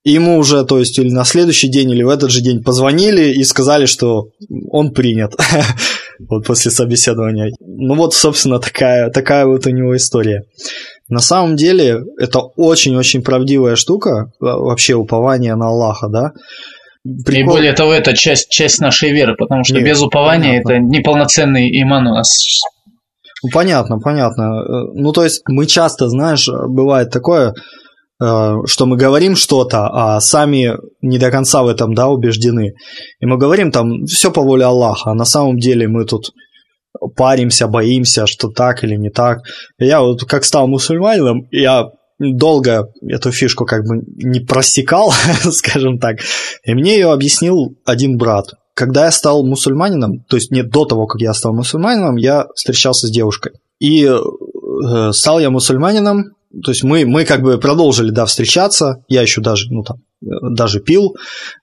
и 0.02 0.12
ему 0.12 0.38
уже, 0.38 0.64
то 0.64 0.78
есть, 0.78 0.98
или 0.98 1.11
на 1.11 1.24
следующий 1.24 1.68
день, 1.68 1.90
или 1.90 2.02
в 2.02 2.09
этот 2.09 2.30
же 2.30 2.40
день 2.40 2.62
позвонили 2.62 3.33
и 3.33 3.44
сказали, 3.44 3.87
что 3.87 4.28
он 4.70 4.92
принят. 4.92 5.35
вот 6.28 6.46
после 6.46 6.70
собеседования. 6.70 7.52
Ну 7.61 7.94
вот, 7.94 8.14
собственно, 8.14 8.59
такая, 8.59 9.11
такая 9.11 9.46
вот 9.46 9.66
у 9.66 9.70
него 9.70 9.96
история. 9.96 10.44
На 11.09 11.20
самом 11.20 11.56
деле, 11.56 12.02
это 12.18 12.40
очень-очень 12.56 13.22
правдивая 13.22 13.76
штука, 13.76 14.33
вообще 14.38 14.94
упование 14.94 15.54
на 15.56 15.68
Аллаха, 15.68 16.09
да. 16.09 16.33
Прикол... 17.24 17.54
И 17.54 17.56
более 17.56 17.72
того, 17.72 17.92
это 17.92 18.14
часть, 18.14 18.50
часть 18.50 18.80
нашей 18.80 19.11
веры, 19.11 19.35
потому 19.37 19.64
что 19.64 19.76
Нет, 19.76 19.85
без 19.85 20.02
упования 20.02 20.62
понятно. 20.62 20.72
это 20.72 20.98
неполноценный 20.98 21.83
иман 21.83 22.06
у 22.06 22.14
нас. 22.14 22.28
Ну, 23.42 23.48
понятно, 23.52 23.98
понятно. 23.98 24.62
Ну, 24.92 25.12
то 25.12 25.24
есть 25.24 25.42
мы 25.48 25.66
часто, 25.66 26.09
знаешь, 26.09 26.46
бывает 26.48 27.11
такое, 27.11 27.48
э, 27.48 27.52
что 28.20 28.85
мы 28.85 28.96
говорим 28.96 29.35
что-то, 29.35 29.88
а 29.88 30.20
сами 30.20 30.76
не 31.00 31.18
до 31.18 31.30
конца 31.30 31.62
в 31.62 31.68
этом, 31.68 31.94
да, 31.94 32.09
убеждены. 32.09 32.74
И 33.18 33.26
мы 33.26 33.38
говорим 33.38 33.72
там, 33.72 34.04
все 34.04 34.30
по 34.30 34.42
воле 34.42 34.64
Аллаха, 34.66 35.11
а 35.11 35.14
на 35.14 35.24
самом 35.24 35.59
деле 35.59 35.88
мы 35.88 36.04
тут 36.04 36.33
паримся, 37.16 37.66
боимся, 37.66 38.26
что 38.26 38.48
так 38.48 38.85
или 38.85 38.96
не 38.96 39.11
так. 39.11 39.38
Я 39.78 40.02
вот 40.02 40.24
как 40.24 40.44
стал 40.44 40.68
мусульманином, 40.68 41.48
я 41.50 41.87
долго 42.18 42.88
эту 43.09 43.33
фишку 43.33 43.64
как 43.64 43.87
бы 43.87 44.02
не 44.16 44.40
просекал, 44.40 45.12
скажем 45.50 45.98
так, 45.98 46.18
и 46.64 46.74
мне 46.74 46.94
ее 46.94 47.12
объяснил 47.12 47.76
один 47.87 48.18
брат. 48.18 48.54
Когда 48.74 49.06
я 49.06 49.11
стал 49.11 49.44
мусульманином, 49.44 50.24
то 50.28 50.37
есть 50.37 50.50
не 50.50 50.62
до 50.62 50.85
того, 50.85 51.06
как 51.06 51.20
я 51.20 51.35
стал 51.35 51.54
мусульманином, 51.54 52.16
я 52.16 52.46
встречался 52.54 53.09
с 53.09 53.11
девушкой. 53.11 53.52
И 53.78 54.04
э, 54.04 55.12
стал 55.12 55.40
я 55.40 55.50
мусульманином, 55.50 56.35
то 56.64 56.70
есть 56.70 56.82
мы, 56.82 57.06
мы 57.06 57.24
как 57.24 57.42
бы 57.42 57.58
продолжили, 57.58 58.10
да, 58.10 58.26
встречаться, 58.26 59.04
я 59.08 59.22
еще 59.22 59.40
даже, 59.40 59.66
ну 59.70 59.82
там, 59.82 59.98
даже 60.20 60.80
пил, 60.80 61.16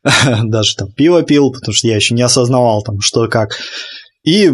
даже 0.43 0.75
там 0.75 0.91
пиво 0.91 1.23
пил, 1.23 1.51
потому 1.51 1.73
что 1.73 1.87
я 1.87 1.95
еще 1.95 2.15
не 2.15 2.21
осознавал 2.21 2.83
там, 2.83 3.01
что 3.01 3.27
как. 3.27 3.57
И 4.23 4.51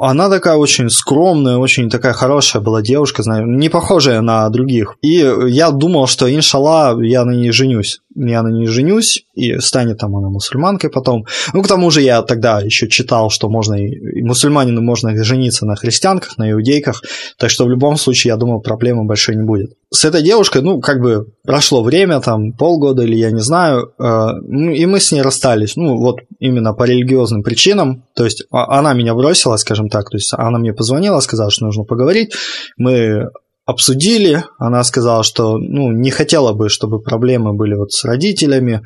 она 0.00 0.28
такая 0.28 0.56
очень 0.56 0.90
скромная, 0.90 1.56
очень 1.56 1.88
такая 1.88 2.12
хорошая 2.12 2.62
была 2.62 2.82
девушка, 2.82 3.22
знаю, 3.22 3.46
не 3.46 3.68
похожая 3.68 4.20
на 4.20 4.48
других. 4.48 4.96
И 5.02 5.24
я 5.48 5.70
думал, 5.70 6.06
что, 6.08 6.32
иншалла, 6.32 7.00
я 7.00 7.24
на 7.24 7.32
ней 7.32 7.52
женюсь. 7.52 8.00
Я 8.14 8.42
на 8.42 8.48
ней 8.48 8.66
женюсь, 8.66 9.24
и 9.34 9.58
станет 9.58 9.98
там 9.98 10.16
она 10.16 10.28
мусульманкой 10.28 10.90
потом. 10.90 11.26
Ну, 11.52 11.62
к 11.62 11.68
тому 11.68 11.90
же 11.90 12.02
я 12.02 12.22
тогда 12.22 12.60
еще 12.60 12.88
читал, 12.88 13.30
что 13.30 13.48
можно 13.48 13.74
и 13.74 14.22
мусульманину 14.22 14.82
можно 14.82 15.16
жениться 15.24 15.66
на 15.66 15.76
христианках, 15.76 16.38
на 16.38 16.50
иудейках, 16.50 17.02
так 17.38 17.50
что 17.50 17.64
в 17.64 17.70
любом 17.70 17.96
случае, 17.96 18.32
я 18.32 18.36
думаю, 18.36 18.60
проблемы 18.60 19.04
большой 19.04 19.36
не 19.36 19.44
будет. 19.44 19.72
С 19.90 20.04
этой 20.04 20.22
девушкой, 20.22 20.62
ну, 20.62 20.80
как 20.80 21.00
бы 21.00 21.26
прошло 21.44 21.82
время, 21.82 22.20
там, 22.20 22.52
полгода 22.52 23.02
или 23.02 23.16
я 23.16 23.30
не 23.30 23.40
знаю, 23.40 23.92
э, 23.98 24.28
ну, 24.42 24.70
и 24.70 24.86
мы 24.86 25.00
с 25.00 25.12
ней 25.12 25.22
расстались, 25.22 25.76
ну, 25.76 25.96
вот 25.96 26.20
именно 26.38 26.72
по 26.72 26.84
религиозным 26.84 27.42
причинам, 27.42 28.04
то 28.14 28.24
есть 28.24 28.44
а, 28.50 28.78
она 28.78 28.94
меня 28.94 29.14
бросила, 29.14 29.56
скажем 29.56 29.88
так, 29.88 30.08
то 30.10 30.16
есть 30.16 30.32
она 30.32 30.58
мне 30.58 30.72
позвонила, 30.72 31.20
сказала, 31.20 31.50
что 31.50 31.66
нужно 31.66 31.84
поговорить, 31.84 32.32
мы 32.76 33.28
обсудили, 33.64 34.44
она 34.58 34.82
сказала, 34.84 35.22
что 35.22 35.58
ну, 35.58 35.92
не 35.92 36.10
хотела 36.10 36.52
бы, 36.52 36.68
чтобы 36.68 37.00
проблемы 37.00 37.54
были 37.54 37.74
вот 37.74 37.92
с 37.92 38.04
родителями, 38.04 38.82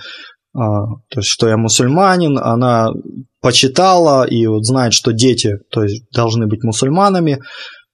а, 0.54 0.86
то 1.08 1.20
есть 1.20 1.28
что 1.28 1.48
я 1.48 1.56
мусульманин, 1.56 2.38
она 2.38 2.92
почитала 3.40 4.24
и 4.24 4.46
вот 4.46 4.64
знает, 4.64 4.92
что 4.92 5.12
дети 5.12 5.58
то 5.70 5.82
есть, 5.82 6.04
должны 6.12 6.46
быть 6.46 6.62
мусульманами, 6.62 7.40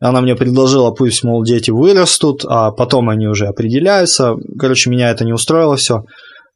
она 0.00 0.20
мне 0.20 0.34
предложила, 0.34 0.90
пусть, 0.90 1.22
мол, 1.22 1.44
дети 1.44 1.70
вырастут, 1.70 2.44
а 2.44 2.72
потом 2.72 3.08
они 3.08 3.28
уже 3.28 3.46
определяются. 3.46 4.34
Короче, 4.58 4.90
меня 4.90 5.10
это 5.10 5.24
не 5.24 5.32
устроило 5.32 5.76
все. 5.76 6.02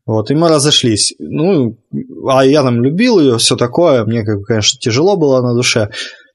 Вот, 0.05 0.33
и 0.33 0.35
мы 0.35 0.49
разошлись. 0.49 1.15
Ну, 1.21 1.77
а 2.29 2.45
я 2.45 2.62
там 2.62 2.83
любил 2.83 3.21
ее, 3.21 3.39
все 3.39 3.57
такое. 3.57 4.05
Мне, 4.05 4.25
конечно, 4.25 4.81
тяжело 4.81 5.17
было 5.17 5.43
на 5.43 5.55
душе 5.55 5.91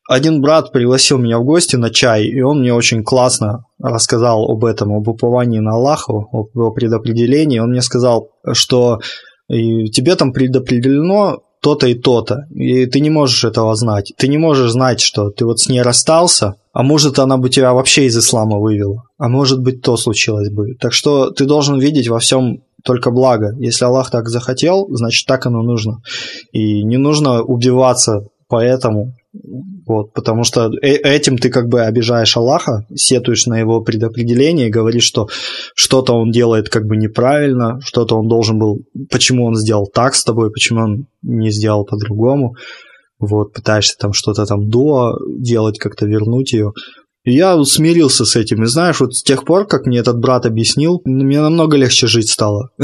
один 0.07 0.41
брат 0.41 0.71
пригласил 0.71 1.17
меня 1.17 1.39
в 1.39 1.45
гости 1.45 1.75
на 1.75 1.89
чай, 1.89 2.25
и 2.25 2.41
он 2.41 2.61
мне 2.61 2.73
очень 2.73 3.03
классно 3.03 3.65
рассказал 3.79 4.49
об 4.49 4.65
этом, 4.65 4.93
об 4.93 5.07
уповании 5.07 5.59
на 5.59 5.73
Аллаха, 5.73 6.13
об 6.13 6.73
предопределении. 6.73 7.59
Он 7.59 7.69
мне 7.69 7.81
сказал, 7.81 8.29
что 8.51 8.99
тебе 9.49 10.15
там 10.15 10.33
предопределено 10.33 11.39
то-то 11.61 11.87
и 11.87 11.93
то-то, 11.93 12.47
и 12.49 12.87
ты 12.87 12.99
не 12.99 13.11
можешь 13.11 13.43
этого 13.43 13.75
знать. 13.75 14.13
Ты 14.17 14.27
не 14.27 14.39
можешь 14.39 14.71
знать, 14.71 14.99
что 14.99 15.29
ты 15.29 15.45
вот 15.45 15.59
с 15.59 15.69
ней 15.69 15.83
расстался, 15.83 16.55
а 16.73 16.81
может 16.81 17.19
она 17.19 17.37
бы 17.37 17.49
тебя 17.49 17.73
вообще 17.73 18.05
из 18.05 18.17
ислама 18.17 18.57
вывела, 18.59 19.03
а 19.19 19.29
может 19.29 19.61
быть 19.61 19.81
то 19.81 19.95
случилось 19.95 20.49
бы. 20.49 20.73
Так 20.79 20.91
что 20.91 21.29
ты 21.29 21.45
должен 21.45 21.79
видеть 21.79 22.07
во 22.07 22.17
всем 22.17 22.63
только 22.83 23.11
благо. 23.11 23.55
Если 23.59 23.85
Аллах 23.85 24.09
так 24.09 24.27
захотел, 24.27 24.87
значит 24.89 25.27
так 25.27 25.45
оно 25.45 25.61
нужно. 25.61 26.01
И 26.51 26.83
не 26.83 26.97
нужно 26.97 27.43
убиваться 27.43 28.25
поэтому 28.47 29.13
вот, 29.85 30.13
потому 30.13 30.43
что 30.43 30.69
э, 30.81 30.95
этим 30.95 31.37
ты 31.37 31.49
как 31.49 31.67
бы 31.67 31.81
обижаешь 31.81 32.35
Аллаха, 32.37 32.85
сетуешь 32.93 33.45
на 33.47 33.59
его 33.59 33.81
предопределение 33.81 34.67
и 34.67 34.71
говоришь, 34.71 35.03
что 35.03 35.27
что-то 35.75 36.13
он 36.13 36.31
делает 36.31 36.69
как 36.69 36.85
бы 36.85 36.97
неправильно, 36.97 37.79
что-то 37.81 38.17
он 38.17 38.27
должен 38.27 38.59
был, 38.59 38.79
почему 39.09 39.45
он 39.45 39.55
сделал 39.55 39.87
так 39.87 40.15
с 40.15 40.23
тобой, 40.23 40.51
почему 40.51 40.81
он 40.81 41.05
не 41.21 41.51
сделал 41.51 41.85
по-другому. 41.85 42.55
Вот, 43.19 43.53
пытаешься 43.53 43.95
там 43.99 44.13
что-то 44.13 44.45
там 44.45 44.67
до 44.67 45.15
делать, 45.37 45.77
как-то 45.77 46.05
вернуть 46.05 46.53
ее. 46.53 46.73
И 47.23 47.33
я 47.33 47.63
смирился 47.63 48.25
с 48.25 48.35
этим. 48.35 48.63
И 48.63 48.67
знаешь, 48.67 48.99
вот 48.99 49.13
с 49.13 49.21
тех 49.21 49.45
пор, 49.45 49.67
как 49.67 49.85
мне 49.85 49.99
этот 49.99 50.19
брат 50.19 50.47
объяснил, 50.47 51.01
мне 51.05 51.39
намного 51.39 51.77
легче 51.77 52.07
жить 52.07 52.29
стало. 52.29 52.69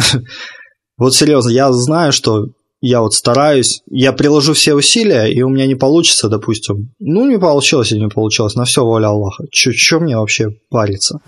Вот 1.00 1.14
серьезно, 1.14 1.52
я 1.52 1.72
знаю, 1.72 2.12
что 2.12 2.48
я 2.82 3.02
вот 3.02 3.14
стараюсь, 3.14 3.82
я 3.90 4.14
приложу 4.14 4.54
все 4.54 4.76
усилия, 4.76 5.26
и 5.26 5.42
у 5.42 5.50
меня 5.50 5.66
не 5.66 5.76
получится, 5.76 6.30
допустим. 6.30 6.94
Ну, 7.00 7.28
не 7.28 7.40
получилось 7.40 7.92
и 7.92 8.00
не 8.00 8.08
получилось, 8.08 8.56
на 8.56 8.66
все 8.66 8.84
воля 8.84 9.08
Аллаха. 9.08 9.46
Че, 9.52 10.00
мне 10.00 10.18
вообще 10.18 10.50
париться? 10.70 11.20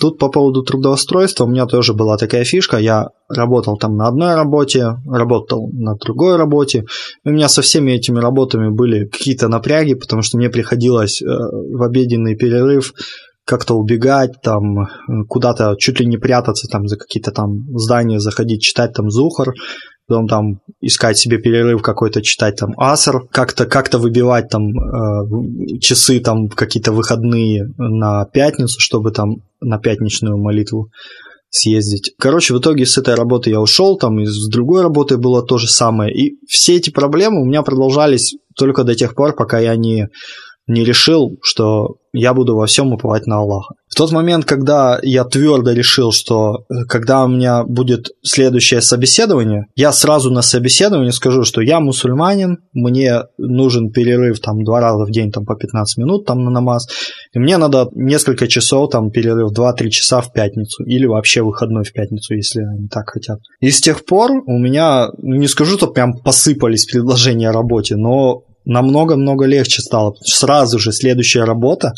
Тут 0.00 0.18
по 0.18 0.28
поводу 0.28 0.62
трудоустройства 0.62 1.44
у 1.44 1.48
меня 1.48 1.66
тоже 1.66 1.94
была 1.94 2.18
такая 2.18 2.44
фишка. 2.44 2.78
Я 2.78 3.10
работал 3.28 3.78
там 3.78 3.96
на 3.96 4.08
одной 4.08 4.34
работе, 4.34 4.96
работал 5.06 5.70
на 5.72 5.94
другой 5.94 6.36
работе. 6.36 6.84
У 7.24 7.30
меня 7.30 7.48
со 7.48 7.62
всеми 7.62 7.92
этими 7.92 8.18
работами 8.18 8.68
были 8.68 9.06
какие-то 9.06 9.48
напряги, 9.48 9.94
потому 9.94 10.20
что 10.20 10.36
мне 10.36 10.50
приходилось 10.50 11.22
э, 11.22 11.26
в 11.26 11.82
обеденный 11.82 12.36
перерыв 12.36 12.92
как-то 13.44 13.74
убегать, 13.74 14.40
там 14.42 14.88
куда-то 15.28 15.76
чуть 15.78 16.00
ли 16.00 16.06
не 16.06 16.16
прятаться, 16.16 16.68
там 16.68 16.88
за 16.88 16.96
какие-то 16.96 17.30
там 17.30 17.66
здания 17.78 18.20
заходить, 18.20 18.62
читать 18.62 18.92
там 18.94 19.10
Зухар, 19.10 19.52
потом 20.06 20.28
там 20.28 20.60
искать 20.80 21.18
себе 21.18 21.38
перерыв 21.38 21.82
какой-то, 21.82 22.22
читать 22.22 22.56
там 22.56 22.72
Аср, 22.76 23.26
как-то 23.30 23.66
как 23.66 23.92
выбивать 23.94 24.48
там 24.48 24.68
э, 24.68 25.78
часы 25.80 26.20
там 26.20 26.48
какие-то 26.48 26.92
выходные 26.92 27.72
на 27.76 28.24
пятницу, 28.26 28.80
чтобы 28.80 29.12
там 29.12 29.36
на 29.60 29.78
пятничную 29.78 30.36
молитву 30.36 30.90
съездить. 31.50 32.14
Короче, 32.18 32.52
в 32.52 32.58
итоге 32.58 32.84
с 32.84 32.98
этой 32.98 33.14
работы 33.14 33.50
я 33.50 33.60
ушел, 33.60 33.96
там 33.96 34.18
и 34.18 34.26
с 34.26 34.48
другой 34.48 34.82
работы 34.82 35.18
было 35.18 35.42
то 35.42 35.56
же 35.58 35.68
самое. 35.68 36.12
И 36.12 36.36
все 36.48 36.76
эти 36.76 36.90
проблемы 36.90 37.40
у 37.40 37.44
меня 37.44 37.62
продолжались 37.62 38.34
только 38.56 38.82
до 38.82 38.94
тех 38.94 39.14
пор, 39.14 39.34
пока 39.36 39.60
я 39.60 39.76
не 39.76 40.08
не 40.66 40.84
решил, 40.84 41.38
что 41.42 41.96
я 42.12 42.32
буду 42.32 42.56
во 42.56 42.66
всем 42.66 42.92
уповать 42.92 43.26
на 43.26 43.38
Аллаха. 43.38 43.74
В 43.88 43.96
тот 43.96 44.12
момент, 44.12 44.44
когда 44.44 44.98
я 45.02 45.24
твердо 45.24 45.72
решил, 45.72 46.12
что 46.12 46.64
э, 46.70 46.84
когда 46.88 47.24
у 47.24 47.28
меня 47.28 47.64
будет 47.64 48.10
следующее 48.22 48.80
собеседование, 48.80 49.66
я 49.74 49.92
сразу 49.92 50.30
на 50.30 50.40
собеседовании 50.40 51.10
скажу, 51.10 51.42
что 51.42 51.60
я 51.60 51.80
мусульманин, 51.80 52.58
мне 52.72 53.22
нужен 53.36 53.90
перерыв 53.90 54.40
там 54.40 54.62
два 54.62 54.80
раза 54.80 55.04
в 55.04 55.10
день 55.10 55.32
там 55.32 55.44
по 55.44 55.56
15 55.56 55.98
минут 55.98 56.24
там 56.24 56.44
на 56.44 56.50
намаз, 56.50 56.88
и 57.32 57.38
мне 57.38 57.58
надо 57.58 57.88
несколько 57.94 58.46
часов 58.46 58.90
там 58.90 59.10
перерыв 59.10 59.52
2-3 59.52 59.88
часа 59.90 60.20
в 60.20 60.32
пятницу 60.32 60.84
или 60.84 61.06
вообще 61.06 61.42
выходной 61.42 61.84
в 61.84 61.92
пятницу, 61.92 62.34
если 62.34 62.60
они 62.62 62.86
так 62.88 63.10
хотят. 63.10 63.40
И 63.60 63.70
с 63.70 63.80
тех 63.80 64.04
пор 64.04 64.30
у 64.46 64.58
меня, 64.58 65.08
не 65.18 65.48
скажу, 65.48 65.76
что 65.76 65.88
прям 65.88 66.16
посыпались 66.18 66.86
предложения 66.86 67.50
о 67.50 67.52
работе, 67.52 67.96
но 67.96 68.44
намного-много 68.64 69.46
легче 69.46 69.82
стало. 69.82 70.14
Сразу 70.22 70.78
же 70.78 70.92
следующая 70.92 71.44
работа, 71.44 71.92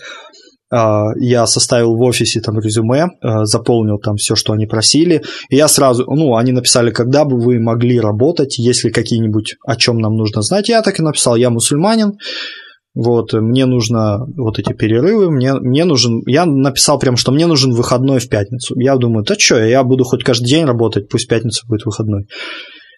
а, 0.68 1.12
я 1.20 1.46
составил 1.46 1.94
в 1.94 2.02
офисе 2.02 2.40
там 2.40 2.59
резюме, 2.59 3.07
а, 3.20 3.44
заполнил 3.44 3.98
там 3.98 4.16
все, 4.16 4.35
что 4.35 4.52
они 4.52 4.66
просили, 4.66 5.22
и 5.48 5.57
я 5.57 5.68
сразу, 5.68 6.05
ну, 6.09 6.37
они 6.37 6.52
написали, 6.52 6.90
когда 6.90 7.24
бы 7.24 7.38
вы 7.38 7.61
могли 7.61 8.00
работать, 8.00 8.59
если 8.59 8.90
какие-нибудь, 8.90 9.57
о 9.64 9.76
чем 9.76 9.98
нам 9.98 10.16
нужно 10.16 10.42
знать, 10.42 10.68
я 10.68 10.83
так 10.83 10.98
и 10.98 11.02
написал, 11.02 11.37
я 11.37 11.50
мусульманин, 11.50 12.18
вот, 12.94 13.35
мне 13.35 13.66
нужно 13.66 14.20
вот 14.37 14.59
эти 14.59 14.72
перерывы, 14.72 15.31
мне, 15.31 15.55
мне 15.55 15.85
нужен, 15.85 16.22
я 16.26 16.46
написал 16.46 16.98
прям, 16.98 17.16
что 17.16 17.31
мне 17.31 17.46
нужен 17.46 17.72
выходной 17.72 18.20
в 18.20 18.29
пятницу. 18.31 18.74
Я 18.81 18.96
думаю, 18.96 19.22
да 19.22 19.35
что, 19.38 19.62
я 19.62 19.85
буду 19.85 20.05
хоть 20.05 20.24
каждый 20.24 20.46
день 20.46 20.64
работать, 20.64 21.11
пусть 21.11 21.29
пятница 21.29 21.66
будет 21.68 21.85
выходной. 21.85 22.26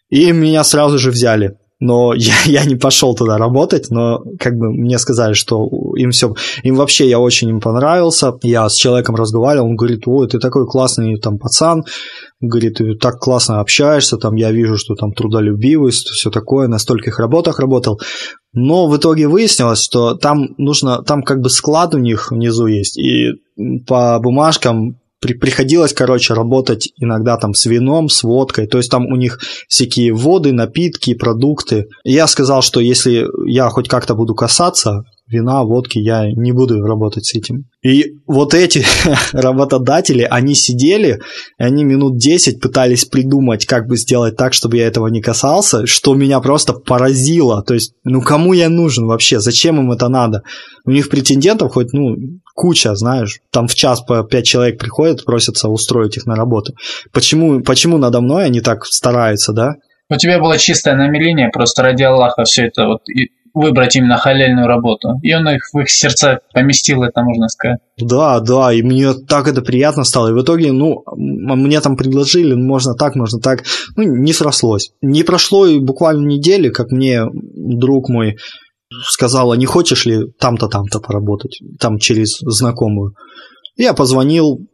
И 0.08 0.30
меня 0.30 0.62
сразу 0.62 1.00
же 1.00 1.10
взяли 1.10 1.56
но 1.80 2.14
я, 2.14 2.34
я 2.46 2.64
не 2.64 2.76
пошел 2.76 3.14
туда 3.14 3.38
работать, 3.38 3.90
но 3.90 4.22
как 4.38 4.54
бы 4.56 4.72
мне 4.72 4.98
сказали, 4.98 5.34
что 5.34 5.68
им 5.96 6.10
все, 6.10 6.34
им 6.62 6.74
вообще 6.74 7.08
я 7.08 7.18
очень 7.18 7.48
им 7.48 7.60
понравился, 7.60 8.32
я 8.42 8.68
с 8.68 8.74
человеком 8.74 9.14
разговаривал, 9.14 9.66
он 9.66 9.76
говорит, 9.76 10.02
ой, 10.06 10.28
ты 10.28 10.38
такой 10.38 10.66
классный 10.66 11.18
там 11.18 11.38
пацан, 11.38 11.84
говорит, 12.40 12.74
ты 12.74 12.94
так 12.94 13.18
классно 13.18 13.60
общаешься, 13.60 14.16
там 14.16 14.34
я 14.36 14.50
вижу, 14.50 14.76
что 14.76 14.94
там 14.94 15.12
трудолюбивость, 15.12 16.08
все 16.08 16.30
такое, 16.30 16.68
на 16.68 16.78
стольких 16.78 17.18
работах 17.18 17.58
работал, 17.58 18.00
но 18.52 18.88
в 18.88 18.96
итоге 18.96 19.28
выяснилось, 19.28 19.82
что 19.82 20.14
там 20.14 20.54
нужно, 20.56 21.02
там 21.02 21.22
как 21.22 21.40
бы 21.40 21.50
склад 21.50 21.94
у 21.94 21.98
них 21.98 22.30
внизу 22.30 22.66
есть, 22.66 22.98
и 22.98 23.32
по 23.86 24.18
бумажкам 24.20 24.98
при, 25.20 25.34
приходилось, 25.34 25.92
короче, 25.92 26.34
работать 26.34 26.90
иногда 26.96 27.36
там 27.36 27.54
с 27.54 27.66
вином, 27.66 28.08
с 28.08 28.22
водкой, 28.22 28.66
то 28.66 28.78
есть 28.78 28.90
там 28.90 29.06
у 29.06 29.16
них 29.16 29.40
всякие 29.68 30.12
воды, 30.12 30.52
напитки, 30.52 31.14
продукты. 31.14 31.86
И 32.04 32.12
я 32.12 32.26
сказал, 32.26 32.62
что 32.62 32.80
если 32.80 33.26
я 33.50 33.68
хоть 33.68 33.88
как-то 33.88 34.14
буду 34.14 34.34
касаться 34.34 35.02
вина, 35.28 35.62
водки, 35.62 35.98
я 35.98 36.30
не 36.30 36.52
буду 36.52 36.80
работать 36.80 37.26
с 37.26 37.34
этим. 37.34 37.64
И 37.82 38.14
вот 38.26 38.54
эти 38.54 38.84
работодатели, 39.32 40.22
они 40.22 40.54
сидели, 40.54 41.20
и 41.58 41.62
они 41.62 41.84
минут 41.84 42.18
10 42.18 42.60
пытались 42.60 43.04
придумать, 43.04 43.66
как 43.66 43.86
бы 43.86 43.96
сделать 43.96 44.36
так, 44.36 44.54
чтобы 44.54 44.78
я 44.78 44.86
этого 44.86 45.08
не 45.08 45.20
касался, 45.20 45.86
что 45.86 46.14
меня 46.14 46.40
просто 46.40 46.72
поразило. 46.72 47.62
То 47.62 47.74
есть, 47.74 47.92
ну 48.04 48.20
кому 48.20 48.52
я 48.52 48.68
нужен 48.68 49.06
вообще? 49.06 49.40
Зачем 49.40 49.78
им 49.78 49.92
это 49.92 50.08
надо? 50.08 50.42
У 50.84 50.90
них 50.90 51.08
претендентов 51.10 51.72
хоть, 51.72 51.92
ну, 51.92 52.16
куча, 52.58 52.96
знаешь, 52.96 53.38
там 53.52 53.68
в 53.68 53.74
час 53.76 54.00
по 54.00 54.24
5 54.24 54.44
человек 54.44 54.80
приходят, 54.80 55.24
просятся 55.24 55.68
устроить 55.68 56.16
их 56.16 56.26
на 56.26 56.34
работу. 56.34 56.74
Почему, 57.12 57.62
почему 57.62 57.98
надо 57.98 58.20
мной 58.20 58.46
они 58.46 58.60
так 58.60 58.84
стараются, 58.84 59.52
да? 59.52 59.74
У 60.10 60.16
тебя 60.16 60.40
было 60.40 60.58
чистое 60.58 60.96
намерение, 60.96 61.50
просто 61.50 61.82
ради 61.82 62.02
Аллаха 62.02 62.42
все 62.44 62.66
это 62.66 62.86
вот 62.86 63.02
выбрать 63.54 63.96
именно 63.96 64.16
халяльную 64.16 64.66
работу. 64.66 65.18
И 65.22 65.34
он 65.34 65.48
их 65.48 65.62
в 65.72 65.78
их 65.78 65.90
сердца 65.90 66.40
поместил, 66.52 67.02
это 67.02 67.22
можно 67.22 67.48
сказать. 67.48 67.78
Да, 67.96 68.40
да, 68.40 68.72
и 68.72 68.82
мне 68.82 69.14
так 69.14 69.48
это 69.48 69.62
приятно 69.62 70.04
стало. 70.04 70.28
И 70.28 70.32
в 70.32 70.42
итоге, 70.42 70.72
ну, 70.72 71.04
мне 71.16 71.80
там 71.80 71.96
предложили, 71.96 72.54
можно 72.54 72.94
так, 72.94 73.14
можно 73.14 73.40
так. 73.40 73.64
Ну, 73.96 74.02
не 74.02 74.32
срослось. 74.32 74.90
Не 75.02 75.22
прошло 75.22 75.66
и 75.66 75.78
буквально 75.78 76.26
недели, 76.26 76.68
как 76.70 76.90
мне 76.90 77.22
друг 77.32 78.08
мой 78.08 78.36
сказал, 78.90 79.52
а 79.52 79.56
не 79.56 79.66
хочешь 79.66 80.06
ли 80.06 80.26
там-то, 80.38 80.68
там-то 80.68 81.00
поработать, 81.00 81.60
там 81.78 81.98
через 81.98 82.38
знакомую. 82.40 83.14
Я 83.76 83.92
позвонил, 83.94 84.66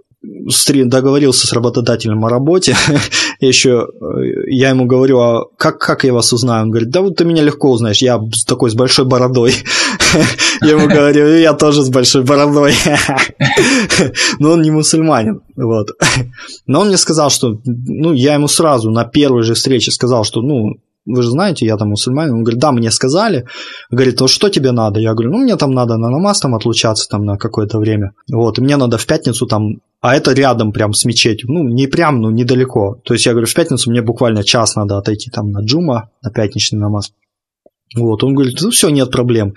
договорился 0.84 1.46
с 1.46 1.52
работодателем 1.52 2.24
о 2.24 2.30
работе. 2.30 2.76
Еще 3.40 3.86
э, 3.86 4.50
я 4.50 4.70
ему 4.70 4.86
говорю, 4.86 5.18
а 5.18 5.44
как, 5.58 5.78
как 5.78 6.04
я 6.04 6.12
вас 6.12 6.32
узнаю? 6.32 6.64
Он 6.64 6.70
говорит, 6.70 6.90
да 6.90 7.02
вот 7.02 7.16
ты 7.16 7.24
меня 7.24 7.42
легко 7.42 7.70
узнаешь, 7.70 8.02
я 8.02 8.18
такой 8.46 8.70
с 8.70 8.74
большой 8.74 9.04
бородой. 9.04 9.54
Я 10.62 10.70
ему 10.70 10.86
говорю, 10.86 11.36
я 11.36 11.52
тоже 11.52 11.82
с 11.82 11.90
большой 11.90 12.22
бородой. 12.22 12.72
Но 14.38 14.52
он 14.52 14.62
не 14.62 14.70
мусульманин. 14.70 15.40
Вот. 15.56 15.88
Но 16.66 16.80
он 16.80 16.88
мне 16.88 16.96
сказал, 16.96 17.28
что 17.28 17.58
ну, 17.64 18.12
я 18.12 18.34
ему 18.34 18.46
сразу 18.46 18.90
на 18.90 19.04
первой 19.04 19.42
же 19.42 19.54
встрече 19.54 19.90
сказал, 19.90 20.24
что 20.24 20.40
ну, 20.40 20.76
вы 21.06 21.22
же 21.22 21.30
знаете, 21.30 21.66
я 21.66 21.76
там 21.76 21.90
мусульманин. 21.90 22.32
Он 22.34 22.42
говорит, 22.42 22.60
да, 22.60 22.72
мне 22.72 22.90
сказали. 22.90 23.46
Говорит, 23.90 24.20
ну 24.20 24.28
что 24.28 24.48
тебе 24.48 24.72
надо? 24.72 25.00
Я 25.00 25.12
говорю, 25.12 25.32
ну 25.32 25.38
мне 25.38 25.56
там 25.56 25.72
надо 25.72 25.96
на 25.96 26.08
намаз 26.08 26.40
там 26.40 26.54
отлучаться 26.54 27.08
там 27.08 27.24
на 27.24 27.36
какое-то 27.36 27.78
время. 27.78 28.12
Вот, 28.30 28.58
и 28.58 28.62
мне 28.62 28.76
надо 28.76 28.96
в 28.96 29.06
пятницу 29.06 29.46
там, 29.46 29.80
а 30.00 30.16
это 30.16 30.32
рядом 30.32 30.72
прям 30.72 30.92
с 30.92 31.04
мечетью. 31.04 31.50
Ну, 31.50 31.64
не 31.68 31.86
прям, 31.86 32.20
ну 32.20 32.30
недалеко. 32.30 33.00
То 33.04 33.14
есть 33.14 33.26
я 33.26 33.32
говорю, 33.32 33.46
в 33.46 33.54
пятницу 33.54 33.90
мне 33.90 34.02
буквально 34.02 34.44
час 34.44 34.76
надо 34.76 34.96
отойти 34.96 35.30
там 35.30 35.50
на 35.50 35.60
джума, 35.60 36.10
на 36.22 36.30
пятничный 36.30 36.78
намаз. 36.78 37.12
Вот, 37.96 38.24
он 38.24 38.34
говорит, 38.34 38.58
ну 38.62 38.70
все, 38.70 38.88
нет 38.88 39.10
проблем. 39.10 39.54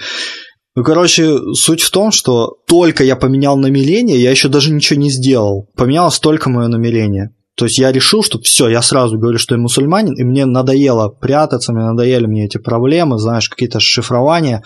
Ну, 0.75 0.83
короче, 0.83 1.39
суть 1.53 1.81
в 1.81 1.89
том, 1.89 2.11
что 2.11 2.57
только 2.67 3.03
я 3.03 3.15
поменял 3.15 3.57
намерение, 3.57 4.21
я 4.21 4.29
еще 4.29 4.47
даже 4.47 4.71
ничего 4.71 4.99
не 4.99 5.09
сделал. 5.09 5.67
Поменялось 5.75 6.19
только 6.19 6.51
мое 6.51 6.67
намерение. 6.67 7.31
То 7.57 7.65
есть 7.65 7.79
я 7.79 7.91
решил, 7.91 8.21
что 8.21 8.39
все, 8.39 8.69
я 8.69 8.83
сразу 8.83 9.17
говорю, 9.17 9.39
что 9.39 9.55
я 9.55 9.59
мусульманин, 9.59 10.13
и 10.13 10.23
мне 10.23 10.45
надоело 10.45 11.09
прятаться, 11.09 11.73
мне 11.73 11.85
надоели 11.85 12.27
мне 12.27 12.45
эти 12.45 12.59
проблемы, 12.59 13.17
знаешь, 13.17 13.49
какие-то 13.49 13.79
шифрования. 13.79 14.63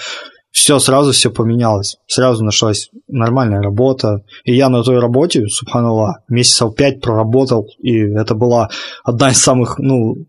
Все, 0.52 0.78
сразу 0.78 1.14
все 1.14 1.30
поменялось. 1.30 1.96
Сразу 2.08 2.44
нашлась 2.44 2.90
нормальная 3.08 3.62
работа. 3.62 4.26
И 4.44 4.54
я 4.54 4.68
на 4.68 4.84
той 4.84 5.00
работе, 5.00 5.48
субханаллах, 5.48 6.18
месяцев 6.28 6.76
пять 6.76 7.00
проработал, 7.00 7.66
и 7.80 7.98
это 7.98 8.36
была 8.36 8.70
одна 9.06 9.30
из 9.30 9.42
самых, 9.42 9.80
ну, 9.80 10.26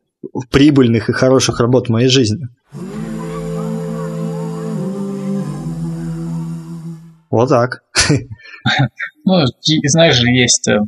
прибыльных 0.48 1.08
и 1.08 1.12
хороших 1.12 1.58
работ 1.58 1.88
в 1.88 1.90
моей 1.90 2.08
жизни. 2.08 2.46
Вот 7.28 7.48
так. 7.48 7.82
Ну, 9.24 9.46
знаешь 9.84 10.20
есть 10.20 10.66
э, 10.68 10.80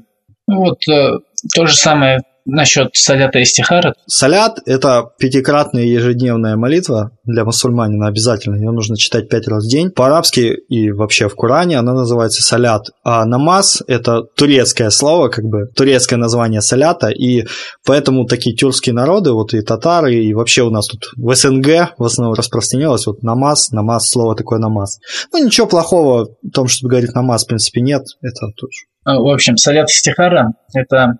ну 0.46 0.58
вот 0.58 0.88
э, 0.88 1.18
то 1.54 1.66
же 1.66 1.76
самое 1.76 2.20
насчет 2.46 2.90
салята 2.94 3.38
и 3.38 3.44
стихара. 3.44 3.94
Салят– 4.06 4.58
это 4.66 5.10
пятикратная 5.18 5.84
ежедневная 5.84 6.56
молитва 6.56 7.10
для 7.24 7.44
мусульманина 7.44 8.06
обязательно. 8.06 8.56
Ее 8.56 8.70
нужно 8.70 8.96
читать 8.96 9.28
пять 9.28 9.48
раз 9.48 9.64
в 9.64 9.70
день. 9.70 9.90
По-арабски 9.90 10.54
и 10.68 10.90
вообще 10.92 11.28
в 11.28 11.36
Коране 11.36 11.78
она 11.78 11.94
называется 11.94 12.42
салят. 12.42 12.90
А 13.02 13.24
намаз– 13.24 13.82
это 13.86 14.22
турецкое 14.36 14.90
слово, 14.90 15.28
как 15.28 15.44
бы 15.44 15.68
турецкое 15.74 16.18
название 16.18 16.60
салята. 16.60 17.08
И 17.08 17.46
поэтому 17.84 18.26
такие 18.26 18.54
тюркские 18.54 18.94
народы, 18.94 19.32
вот 19.32 19.54
и 19.54 19.62
татары, 19.62 20.14
и 20.14 20.34
вообще 20.34 20.62
у 20.62 20.70
нас 20.70 20.86
тут 20.86 21.12
в 21.16 21.34
СНГ 21.34 21.94
в 21.96 22.04
основном 22.04 22.34
распространилось 22.34 23.06
вот 23.06 23.22
намаз, 23.22 23.70
намаз, 23.70 24.10
слово 24.10 24.36
такое 24.36 24.58
намаз. 24.58 24.98
Ну, 25.32 25.44
ничего 25.44 25.66
плохого 25.66 26.28
в 26.42 26.50
том, 26.50 26.68
чтобы 26.68 26.90
говорить 26.90 27.14
намаз, 27.14 27.44
в 27.44 27.48
принципе, 27.48 27.80
нет. 27.80 28.02
Это 28.20 28.48
тоже. 28.56 28.84
А, 29.04 29.18
в 29.18 29.28
общем, 29.28 29.56
салят 29.56 29.90
стихара– 29.90 30.52
это 30.74 31.18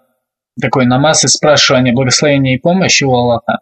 такой 0.61 0.87
намаз 0.87 1.25
и 1.25 1.29
спрашивание 1.29 1.93
благословения 1.93 2.55
и 2.55 2.61
помощи 2.61 3.05
у 3.05 3.13
Аллаха. 3.13 3.61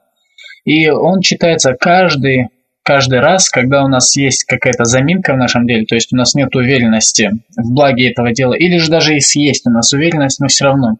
И 0.65 0.89
он 0.91 1.21
читается 1.21 1.75
каждый, 1.79 2.49
каждый 2.83 3.21
раз, 3.21 3.51
когда 3.51 3.85
у 3.85 3.89
нас 3.89 4.17
есть 4.17 4.45
какая-то 4.45 4.85
заминка 4.85 5.35
в 5.35 5.39
нашем 5.39 5.67
деле, 5.67 5.85
то 5.87 5.95
есть 5.95 6.13
у 6.13 6.17
нас 6.17 6.35
нет 6.35 6.55
уверенности 6.55 7.31
в 7.57 7.73
благе 7.73 8.11
этого 8.11 8.33
дела, 8.33 8.55
или 8.55 8.79
же 8.79 8.91
даже 8.91 9.15
если 9.15 9.41
есть 9.41 9.67
у 9.67 9.71
нас 9.71 9.93
уверенность, 9.93 10.41
но 10.41 10.47
все 10.49 10.65
равно 10.65 10.97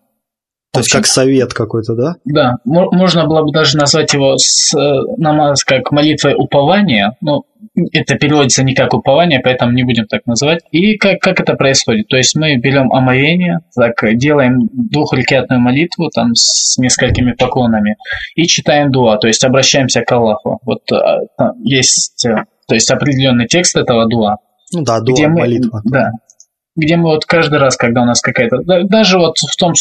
то 0.73 0.81
есть 0.81 0.91
как 0.91 1.07
совет 1.07 1.53
какой-то, 1.53 1.95
да? 1.95 2.15
Да, 2.25 2.55
можно 2.65 3.27
было 3.27 3.43
бы 3.43 3.53
даже 3.53 3.77
назвать 3.77 4.15
его 4.15 4.39
с, 4.39 4.75
э, 4.75 5.01
намаз 5.19 5.65
как 5.65 5.93
молитвой 5.93 6.35
упования, 6.35 7.15
но 7.21 7.45
это 7.93 8.15
переводится 8.15 8.65
не 8.65 8.75
как 8.75 8.95
упование, 8.95 9.41
поэтому 9.41 9.73
не 9.73 9.83
будем 9.83 10.07
так 10.07 10.25
называть. 10.25 10.61
И 10.71 10.97
как, 10.97 11.21
как 11.21 11.41
это 11.41 11.55
происходит? 11.55 12.09
То 12.09 12.17
есть 12.17 12.35
мы 12.37 12.57
берем 12.57 12.91
омовение, 12.91 13.59
так 13.77 14.17
делаем 14.17 14.69
двухрекятную 14.73 15.61
молитву 15.61 16.09
там 16.09 16.35
с 16.35 16.79
несколькими 16.79 17.33
поклонами 17.33 17.97
и 18.35 18.45
читаем 18.45 18.91
дуа, 18.91 19.19
то 19.19 19.27
есть 19.27 19.45
обращаемся 19.45 20.01
к 20.01 20.11
Аллаху. 20.11 20.59
Вот 20.65 20.91
э, 20.91 20.97
есть 21.63 22.25
э, 22.25 22.45
то 22.67 22.75
есть 22.75 22.91
определенный 22.91 23.47
текст 23.47 23.77
этого 23.77 24.09
дуа. 24.09 24.37
Ну 24.73 24.83
да, 24.85 25.01
дуа, 25.01 25.15
где 25.15 25.29
мы, 25.29 25.41
молитва. 25.41 25.83
Да, 25.85 26.13
где 26.77 26.97
мы 26.97 27.11
вот 27.11 27.27
каждый 27.27 27.59
раз, 27.59 27.77
когда 27.77 28.01
у 28.01 28.07
нас 28.07 28.23
какая-то... 28.23 28.61
Даже 28.85 29.19
вот 29.19 29.37
в 29.37 29.57
том 29.57 29.75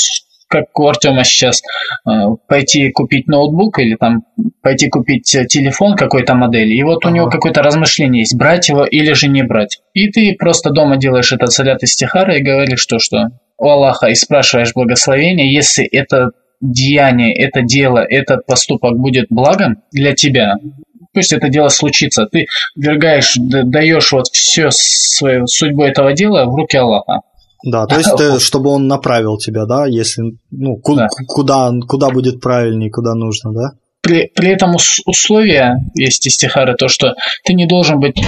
как 0.52 0.78
у 0.78 0.88
Артема 0.88 1.24
сейчас, 1.24 1.62
э, 2.06 2.12
пойти 2.48 2.92
купить 2.92 3.28
ноутбук 3.28 3.80
или 3.80 3.96
там 3.96 4.24
пойти 4.62 4.90
купить 4.90 5.34
э, 5.34 5.46
телефон 5.46 5.96
какой-то 5.96 6.36
модели, 6.36 6.74
и 6.74 6.84
вот 6.84 7.04
ага. 7.04 7.12
у 7.12 7.16
него 7.16 7.30
какое-то 7.30 7.64
размышление 7.64 8.22
есть, 8.22 8.36
брать 8.36 8.70
его 8.70 8.86
или 8.86 9.14
же 9.14 9.28
не 9.28 9.44
брать. 9.44 9.80
И 9.94 10.10
ты 10.12 10.36
просто 10.38 10.70
дома 10.70 10.98
делаешь 10.98 11.32
этот 11.32 11.52
салят 11.52 11.82
из 11.84 11.94
стихара 11.94 12.36
и 12.36 12.44
говоришь, 12.44 12.82
что 12.82 13.00
что 13.00 13.30
у 13.58 13.68
Аллаха, 13.68 14.08
и 14.08 14.16
спрашиваешь 14.16 14.74
благословение, 14.74 15.54
если 15.54 15.86
это 15.86 16.32
деяние, 16.62 17.34
это 17.34 17.62
дело, 17.62 18.00
этот 18.00 18.46
поступок 18.46 18.98
будет 18.98 19.28
благом 19.30 19.78
для 19.92 20.14
тебя, 20.14 20.56
пусть 21.14 21.34
это 21.34 21.50
дело 21.50 21.70
случится. 21.70 22.26
Ты 22.26 22.48
вергаешь, 22.76 23.34
даешь 23.38 24.12
вот 24.12 24.28
все 24.32 24.68
свою 24.72 25.48
судьбу 25.48 25.84
этого 25.84 26.14
дела 26.14 26.46
в 26.46 26.56
руки 26.56 26.78
Аллаха. 26.78 27.22
Да, 27.64 27.86
то 27.86 27.96
есть, 27.98 28.16
ты, 28.18 28.40
чтобы 28.40 28.70
он 28.70 28.88
направил 28.88 29.38
тебя, 29.38 29.66
да, 29.66 29.86
если, 29.86 30.38
ну, 30.52 30.78
куда, 30.78 31.04
да. 31.04 31.26
куда, 31.28 31.72
куда 31.88 32.10
будет 32.10 32.42
правильнее, 32.42 32.92
куда 32.92 33.14
нужно, 33.14 33.54
да? 33.54 33.72
При, 34.02 34.32
при 34.34 34.50
этом 34.50 34.76
условие 35.06 35.76
есть 35.94 36.28
истихары, 36.28 36.76
то, 36.76 36.88
что 36.88 37.14
ты 37.44 37.54
не 37.54 37.68
должен 37.68 38.00
быть, 38.00 38.20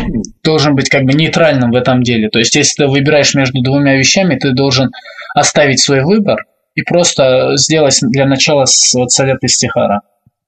должен 0.43 0.75
быть 0.75 0.87
как 0.87 1.03
бы 1.03 1.13
нейтральным 1.13 1.71
в 1.71 1.75
этом 1.75 2.03
деле. 2.03 2.29
То 2.29 2.37
есть, 2.37 2.55
если 2.55 2.83
ты 2.83 2.87
выбираешь 2.87 3.33
между 3.33 3.61
двумя 3.63 3.95
вещами, 3.95 4.37
ты 4.37 4.53
должен 4.53 4.91
оставить 5.33 5.79
свой 5.79 6.03
выбор 6.03 6.45
и 6.75 6.83
просто 6.83 7.53
сделать 7.55 7.97
для 8.01 8.27
начала 8.27 8.65
вот 8.93 9.11
совет 9.11 9.39
истихара. 9.41 10.01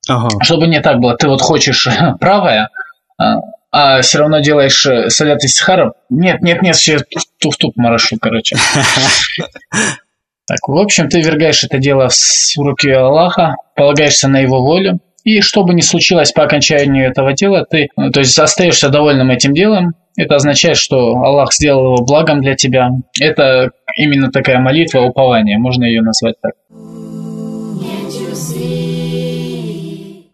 Ага. 0.08 0.30
Чтобы 0.43 0.67
не 0.67 0.80
так 0.80 1.00
было. 1.00 1.17
Ты 1.17 1.28
вот 1.28 1.41
хочешь 1.41 1.88
правое, 2.19 2.69
а, 3.77 4.01
все 4.01 4.19
равно 4.19 4.39
делаешь 4.39 4.85
э, 4.85 5.09
салят 5.09 5.43
из 5.43 5.55
сахара. 5.55 5.95
Нет, 6.09 6.41
нет, 6.41 6.61
нет, 6.61 6.77
все 6.77 6.99
туф-туф 7.39 7.73
марашу, 7.75 8.17
короче. 8.21 8.55
Так, 10.47 10.59
в 10.67 10.77
общем, 10.77 11.09
ты 11.09 11.21
вергаешь 11.21 11.63
это 11.63 11.79
дело 11.79 12.07
в 12.07 12.59
руки 12.59 12.88
Аллаха, 12.88 13.55
полагаешься 13.75 14.27
на 14.27 14.38
его 14.38 14.61
волю, 14.61 14.99
и 15.23 15.41
что 15.41 15.63
бы 15.63 15.73
ни 15.73 15.81
случилось 15.81 16.31
по 16.33 16.43
окончанию 16.43 17.09
этого 17.09 17.33
дела, 17.33 17.65
ты 17.65 17.89
ну, 17.97 18.11
то 18.11 18.19
есть 18.19 18.38
остаешься 18.38 18.89
довольным 18.89 19.31
этим 19.31 19.55
делом. 19.55 19.95
Это 20.15 20.35
означает, 20.35 20.77
что 20.77 21.15
Аллах 21.15 21.51
сделал 21.51 21.95
его 21.95 22.05
благом 22.05 22.41
для 22.41 22.55
тебя. 22.55 22.91
Это 23.19 23.71
именно 23.97 24.31
такая 24.31 24.59
молитва 24.59 24.99
упования, 24.99 25.57
можно 25.57 25.83
ее 25.83 26.03
назвать 26.03 26.35
так. 26.39 26.53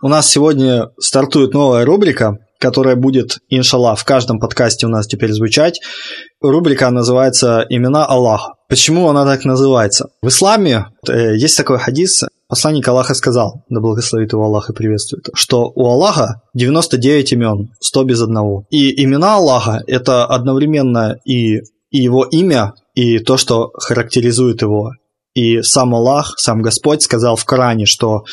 У 0.04 0.08
нас 0.10 0.30
сегодня 0.30 0.90
стартует 1.00 1.54
новая 1.54 1.86
рубрика, 1.86 2.40
которая 2.62 2.96
будет, 2.96 3.40
иншаллах, 3.50 4.00
в 4.00 4.06
каждом 4.06 4.40
подкасте 4.40 4.86
у 4.86 4.90
нас 4.90 5.08
теперь 5.08 5.34
звучать. 5.34 5.82
Рубрика 6.42 6.90
называется 6.92 7.66
«Имена 7.70 8.06
Аллаха». 8.06 8.54
Почему 8.70 9.10
она 9.10 9.26
так 9.26 9.44
называется? 9.44 10.10
В 10.22 10.28
исламе 10.28 10.86
э, 11.08 11.36
есть 11.36 11.58
такой 11.58 11.80
хадис, 11.80 12.24
посланник 12.48 12.88
Аллаха 12.88 13.16
сказал, 13.16 13.64
да 13.70 13.82
благословит 13.82 14.32
его 14.34 14.46
Аллах 14.46 14.70
и 14.70 14.74
приветствует, 14.74 15.30
что 15.34 15.72
у 15.76 15.88
Аллаха 15.88 16.42
99 16.54 17.34
имен, 17.34 17.74
100 17.80 18.04
без 18.04 18.22
одного. 18.22 18.66
И 18.70 19.04
имена 19.04 19.36
Аллаха– 19.36 19.82
это 19.88 20.26
одновременно 20.26 21.18
и, 21.26 21.62
и 21.90 21.98
его 21.98 22.24
имя, 22.26 22.76
и 22.94 23.20
то, 23.20 23.38
что 23.38 23.72
характеризует 23.74 24.62
его. 24.62 24.92
И 25.34 25.62
сам 25.64 25.96
Аллах, 25.96 26.36
сам 26.38 26.62
Господь 26.62 27.02
сказал 27.02 27.36
в 27.36 27.46
Коране, 27.46 27.86
что 27.86 28.24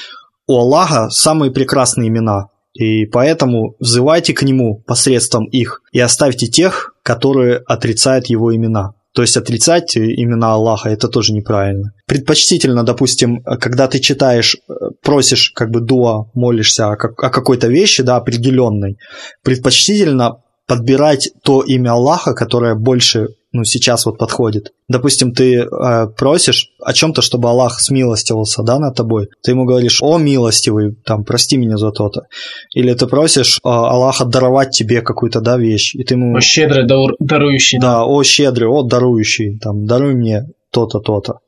у 0.47 0.59
Аллаха 0.59 1.09
самые 1.11 1.51
прекрасные 1.51 2.09
имена, 2.09 2.49
и 2.79 3.07
поэтому 3.07 3.75
взывайте 3.81 4.33
к 4.33 4.43
Нему 4.43 4.85
посредством 4.87 5.47
их 5.47 5.83
и 5.91 5.99
оставьте 5.99 6.47
тех, 6.47 6.95
которые 7.03 7.57
отрицают 7.57 8.27
Его 8.27 8.55
имена. 8.55 8.93
То 9.13 9.23
есть 9.23 9.37
отрицать 9.37 9.97
имена 9.97 10.53
Аллаха 10.53 10.91
это 10.91 11.09
тоже 11.09 11.33
неправильно. 11.33 11.93
Предпочтительно, 12.07 12.85
допустим, 12.85 13.43
когда 13.43 13.89
ты 13.89 13.99
читаешь, 13.99 14.57
э, 14.69 14.73
просишь 15.03 15.51
как 15.57 15.71
бы 15.71 15.81
дуа, 15.81 16.31
молишься 16.35 16.87
о, 16.87 16.93
о 16.93 17.31
какой-то 17.31 17.67
вещи, 17.67 18.05
да, 18.05 18.17
определенной, 18.17 18.99
предпочтительно 19.43 20.37
подбирать 20.69 21.31
то 21.43 21.63
имя 21.63 21.93
Аллаха, 21.93 22.33
которое 22.33 22.77
больше 22.77 23.31
ну, 23.53 23.65
сейчас 23.65 24.05
вот 24.05 24.19
подходит. 24.19 24.73
Допустим, 24.89 25.33
ты 25.33 25.61
э, 25.61 26.07
просишь 26.17 26.71
о 26.81 26.93
чем-то, 26.93 27.23
чтобы 27.23 27.49
Аллах 27.49 27.81
смилостивался, 27.81 28.63
да, 28.63 28.79
над 28.79 28.95
тобой. 28.95 29.29
Ты 29.43 29.53
ему 29.53 29.65
говоришь, 29.65 30.01
о, 30.03 30.19
милостивый, 30.19 30.95
там, 31.05 31.25
прости 31.25 31.57
меня 31.57 31.79
за 31.79 31.91
то-то. 31.91 32.27
Или 32.75 32.93
ты 32.93 33.07
просишь 33.07 33.59
э, 33.59 33.69
Аллаха 33.69 34.27
даровать 34.27 34.71
тебе 34.71 35.01
какую-то, 35.01 35.41
да, 35.41 35.57
вещь. 35.57 35.95
И 35.95 36.05
ты 36.05 36.15
ему... 36.15 36.37
О, 36.37 36.41
щедрый, 36.41 36.87
дарующий. 37.19 37.79
Да, 37.81 38.05
о, 38.05 38.23
щедрый, 38.23 38.69
о, 38.69 38.83
дарующий, 38.83 39.59
там, 39.59 39.87
даруй 39.87 40.15
мне 40.15 40.45
то-то, 40.71 41.01
то-то. 41.01 41.39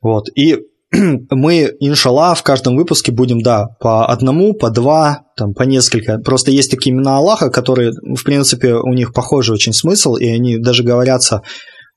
Вот. 0.00 0.28
И 0.36 0.56
мы, 1.30 1.72
иншаллах, 1.78 2.38
в 2.38 2.42
каждом 2.42 2.76
выпуске 2.76 3.12
будем, 3.12 3.42
да, 3.42 3.66
по 3.78 4.06
одному, 4.06 4.54
по 4.54 4.70
два, 4.70 5.22
там, 5.36 5.54
по 5.54 5.62
несколько. 5.62 6.18
Просто 6.18 6.50
есть 6.50 6.70
такие 6.70 6.92
имена 6.94 7.16
Аллаха, 7.16 7.50
которые, 7.50 7.92
в 7.92 8.24
принципе, 8.24 8.74
у 8.74 8.92
них 8.92 9.12
похожий 9.12 9.54
очень 9.54 9.72
смысл, 9.72 10.16
и 10.16 10.26
они 10.26 10.58
даже 10.58 10.82
говорятся 10.82 11.42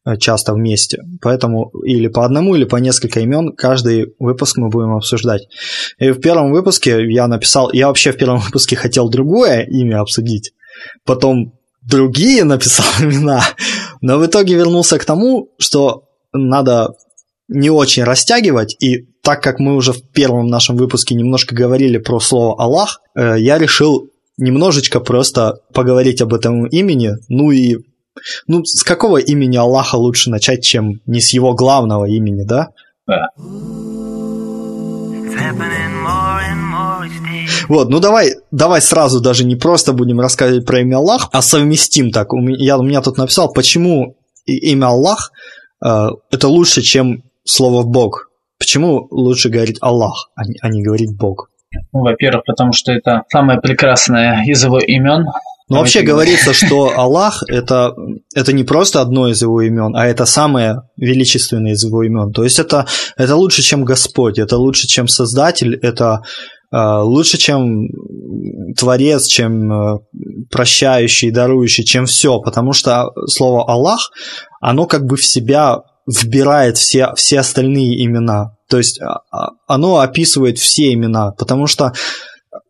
э, 0.06 0.18
часто 0.18 0.54
вместе. 0.54 1.00
Поэтому 1.22 1.72
или 1.84 2.08
по 2.08 2.24
одному, 2.24 2.56
или 2.56 2.66
по 2.66 2.76
несколько 2.76 3.22
имен 3.22 3.54
каждый 3.56 4.14
выпуск 4.20 4.58
мы 4.58 4.70
будем 4.70 4.94
обсуждать. 4.94 5.48
И 5.98 6.12
в 6.12 6.20
первом 6.20 6.52
выпуске 6.52 7.12
я 7.12 7.28
написал, 7.28 7.72
я 7.74 7.88
вообще 7.88 8.12
в 8.12 8.18
первом 8.18 8.40
выпуске 8.46 8.76
хотел 8.76 9.10
другое 9.10 9.66
имя 9.66 10.02
обсудить, 10.02 10.52
потом 11.04 11.54
другие 11.82 12.44
написал 12.44 12.86
имена, 13.00 13.42
но 14.02 14.20
в 14.20 14.26
итоге 14.26 14.54
вернулся 14.54 15.00
к 15.00 15.06
тому, 15.06 15.50
что 15.58 16.04
надо 16.32 16.90
не 17.54 17.70
очень 17.70 18.04
растягивать, 18.04 18.76
и 18.82 19.06
так 19.22 19.42
как 19.42 19.60
мы 19.60 19.76
уже 19.76 19.94
в 19.94 20.02
первом 20.12 20.48
нашем 20.48 20.76
выпуске 20.76 21.16
немножко 21.16 21.56
говорили 21.56 21.98
про 21.98 22.20
слово 22.20 22.62
Аллах, 22.62 23.00
э, 23.16 23.36
я 23.40 23.58
решил 23.58 24.10
немножечко 24.38 25.00
просто 25.00 25.60
поговорить 25.74 26.22
об 26.22 26.34
этом 26.34 26.66
имени, 26.66 27.12
ну 27.30 27.52
и 27.52 27.78
ну, 28.48 28.64
с 28.64 28.84
какого 28.84 29.18
имени 29.18 29.58
Аллаха 29.58 29.96
лучше 29.96 30.30
начать, 30.30 30.64
чем 30.64 31.02
не 31.06 31.20
с 31.20 31.34
его 31.34 31.54
главного 31.54 32.06
имени, 32.06 32.44
да? 32.44 32.70
Да. 33.08 33.28
Вот, 37.70 37.90
ну 37.90 38.00
давай, 38.00 38.36
давай 38.52 38.82
сразу 38.82 39.22
даже 39.22 39.46
не 39.46 39.56
просто 39.56 39.94
будем 39.94 40.20
рассказывать 40.20 40.66
про 40.66 40.82
имя 40.82 40.98
Аллах, 40.98 41.30
а 41.32 41.42
совместим 41.42 42.12
так. 42.12 42.34
У 42.34 42.40
меня, 42.40 42.58
я, 42.60 42.78
у 42.78 42.84
меня 42.84 43.02
тут 43.02 43.18
написал, 43.18 43.52
почему 43.52 44.16
имя 44.46 44.88
Аллах 44.88 45.32
э, 45.84 46.08
это 46.30 46.48
лучше, 46.48 46.82
чем 46.82 47.24
слово 47.46 47.84
«бог». 47.84 48.30
Почему 48.60 49.08
лучше 49.12 49.50
говорить 49.50 49.78
«Аллах», 49.82 50.30
а 50.36 50.46
не, 50.46 50.58
а 50.62 50.70
не 50.70 50.84
говорить 50.84 51.16
«бог»? 51.18 51.50
Ну, 51.92 52.02
во-первых, 52.02 52.44
потому 52.46 52.72
что 52.72 52.92
это 52.92 53.24
самое 53.32 53.60
прекрасное 53.60 54.44
из 54.46 54.64
его 54.64 54.80
имен. 54.80 55.26
Ну, 55.70 55.78
вообще 55.78 56.02
говорится, 56.02 56.54
что 56.54 56.94
Аллах 56.98 57.44
это, 57.48 57.94
это 58.36 58.54
не 58.54 58.64
просто 58.64 59.02
одно 59.02 59.28
из 59.28 59.42
его 59.42 59.62
имен, 59.62 59.96
а 59.96 60.06
это 60.06 60.26
самое 60.26 60.82
величественное 60.98 61.74
из 61.74 61.84
его 61.84 62.04
имен. 62.04 62.32
То 62.32 62.44
есть 62.44 62.60
это, 62.60 62.86
это 63.18 63.36
лучше, 63.36 63.62
чем 63.62 63.86
Господь, 63.86 64.40
это 64.40 64.58
лучше, 64.58 64.88
чем 64.88 65.08
Создатель, 65.08 65.76
это 65.76 66.22
э, 66.72 66.78
лучше, 66.78 67.38
чем 67.38 67.88
Творец, 68.78 69.26
чем 69.28 69.72
э, 69.72 70.00
прощающий, 70.52 71.32
дарующий, 71.32 71.86
чем 71.86 72.06
все. 72.06 72.40
Потому 72.40 72.74
что 72.74 73.12
слово 73.28 73.66
Аллах, 73.72 74.12
оно 74.62 74.86
как 74.86 75.06
бы 75.06 75.16
в 75.16 75.26
себя 75.26 75.82
вбирает 76.08 76.78
все, 76.78 77.14
все 77.16 77.40
остальные 77.40 78.04
имена. 78.06 78.56
То 78.70 78.78
есть 78.78 79.02
а, 79.02 79.22
а, 79.32 79.50
оно 79.68 80.00
описывает 80.00 80.58
все 80.58 80.94
имена, 80.94 81.32
потому 81.32 81.68
что 81.68 81.94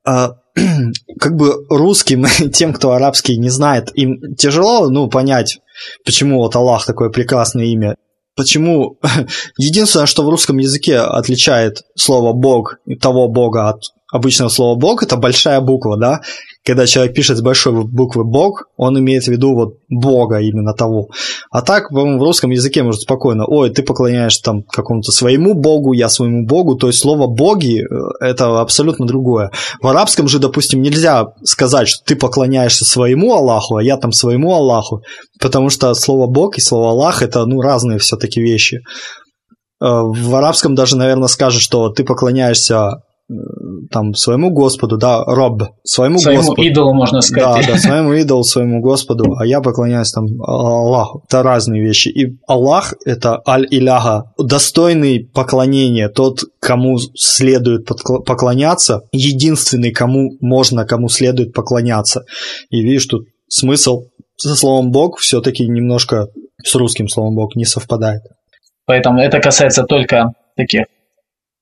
а, 0.05 0.35
как 1.19 1.35
бы 1.35 1.65
русским, 1.69 2.25
тем, 2.53 2.73
кто 2.73 2.91
арабский 2.91 3.37
не 3.37 3.49
знает, 3.49 3.89
им 3.95 4.35
тяжело 4.35 4.89
ну, 4.89 5.09
понять, 5.09 5.59
почему 6.05 6.39
вот 6.39 6.55
Аллах 6.55 6.85
такое 6.85 7.09
прекрасное 7.09 7.65
имя. 7.65 7.95
Почему 8.35 8.97
единственное, 9.57 10.07
что 10.07 10.23
в 10.23 10.29
русском 10.29 10.57
языке 10.57 10.97
отличает 10.97 11.83
слово 11.95 12.33
Бог 12.33 12.77
того 12.99 13.27
Бога 13.27 13.69
от 13.69 13.83
обычного 14.13 14.49
слова 14.49 14.79
Бог, 14.79 15.01
это 15.01 15.17
большая 15.17 15.59
буква, 15.59 15.97
да, 15.97 16.21
когда 16.63 16.85
человек 16.85 17.15
пишет 17.15 17.37
с 17.37 17.41
большой 17.41 17.83
буквы 17.83 18.23
Бог, 18.23 18.65
он 18.77 18.97
имеет 18.99 19.23
в 19.23 19.27
виду 19.27 19.55
вот 19.55 19.79
Бога 19.89 20.37
именно 20.37 20.73
того. 20.73 21.09
А 21.49 21.63
так, 21.63 21.89
по-моему, 21.89 22.19
в 22.19 22.23
русском 22.23 22.51
языке 22.51 22.83
может 22.83 23.01
спокойно, 23.01 23.45
ой, 23.47 23.71
ты 23.71 23.81
поклоняешься 23.81 24.43
там 24.43 24.61
какому-то 24.63 25.11
своему 25.11 25.55
Богу, 25.55 25.93
я 25.93 26.09
своему 26.09 26.45
Богу, 26.45 26.75
то 26.75 26.87
есть 26.87 26.99
слово 26.99 27.25
боги 27.25 27.83
это 28.21 28.61
абсолютно 28.61 29.07
другое. 29.07 29.51
В 29.81 29.87
арабском 29.87 30.27
же, 30.27 30.37
допустим, 30.37 30.83
нельзя 30.83 31.25
сказать, 31.43 31.87
что 31.87 32.05
ты 32.05 32.15
поклоняешься 32.15 32.85
своему 32.85 33.33
Аллаху, 33.33 33.77
а 33.77 33.83
я 33.83 33.97
там 33.97 34.11
своему 34.11 34.53
Аллаху, 34.53 35.01
потому 35.41 35.71
что 35.71 35.91
слово 35.95 36.27
Бог 36.27 36.57
и 36.59 36.61
слово 36.61 36.91
Аллах 36.91 37.23
это 37.23 37.45
ну 37.47 37.61
разные 37.61 37.97
все-таки 37.97 38.39
вещи. 38.39 38.81
Э, 39.81 40.01
в 40.03 40.35
арабском 40.35 40.75
даже, 40.75 40.97
наверное, 40.97 41.27
скажут, 41.27 41.63
что 41.63 41.89
ты 41.89 42.03
поклоняешься 42.03 43.01
там 43.89 44.13
своему 44.13 44.51
Господу, 44.51 44.97
да, 44.97 45.23
Роб, 45.23 45.63
своему, 45.83 46.19
своему 46.19 46.41
Господу. 46.41 46.61
идолу, 46.61 46.93
можно 46.93 47.21
сказать. 47.21 47.65
Да, 47.65 47.73
да, 47.73 47.79
своему 47.79 48.13
идолу, 48.13 48.43
своему 48.43 48.81
Господу, 48.81 49.35
а 49.37 49.45
я 49.45 49.61
поклоняюсь 49.61 50.11
там 50.11 50.25
Аллаху. 50.41 51.23
Это 51.27 51.41
разные 51.41 51.81
вещи. 51.81 52.09
И 52.09 52.37
Аллах– 52.47 52.93
это 53.05 53.41
Аль-Иляха, 53.47 54.33
достойный 54.37 55.25
поклонения, 55.33 56.09
тот, 56.09 56.41
кому 56.59 56.97
следует 57.15 57.87
поклоняться, 58.25 59.01
единственный, 59.11 59.91
кому 59.91 60.31
можно, 60.41 60.85
кому 60.85 61.07
следует 61.07 61.53
поклоняться. 61.53 62.23
И 62.69 62.81
видишь, 62.81 63.05
тут 63.05 63.25
смысл 63.47 64.03
со 64.35 64.55
словом 64.55 64.91
Бог 64.91 65.19
все-таки 65.19 65.67
немножко 65.67 66.27
с 66.63 66.75
русским 66.75 67.07
словом 67.07 67.35
Бог 67.35 67.55
не 67.55 67.65
совпадает. 67.65 68.21
Поэтому 68.85 69.19
это 69.21 69.39
касается 69.39 69.83
только 69.83 70.33
таких 70.55 70.85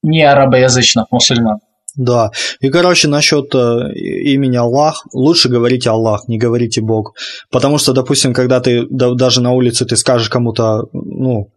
не 0.02 0.24
арабоязычных 0.24 1.06
мусульман. 1.12 1.60
Да. 1.96 2.32
И, 2.62 2.70
короче, 2.70 3.08
насчет 3.08 3.54
э, 3.54 3.94
имени 3.94 4.56
Аллах, 4.56 5.06
лучше 5.14 5.50
говорите 5.50 5.90
Аллах, 5.90 6.28
не 6.28 6.38
говорите 6.38 6.82
Бог. 6.82 7.16
Потому 7.50 7.78
что, 7.78 7.94
допустим, 7.94 8.34
когда 8.34 8.62
ты 8.62 8.86
да, 8.90 9.14
даже 9.14 9.42
на 9.42 9.52
улице 9.52 9.86
ты 9.86 9.98
скажешь 9.98 10.30
кому-то, 10.30 10.84
ну, 10.94 11.50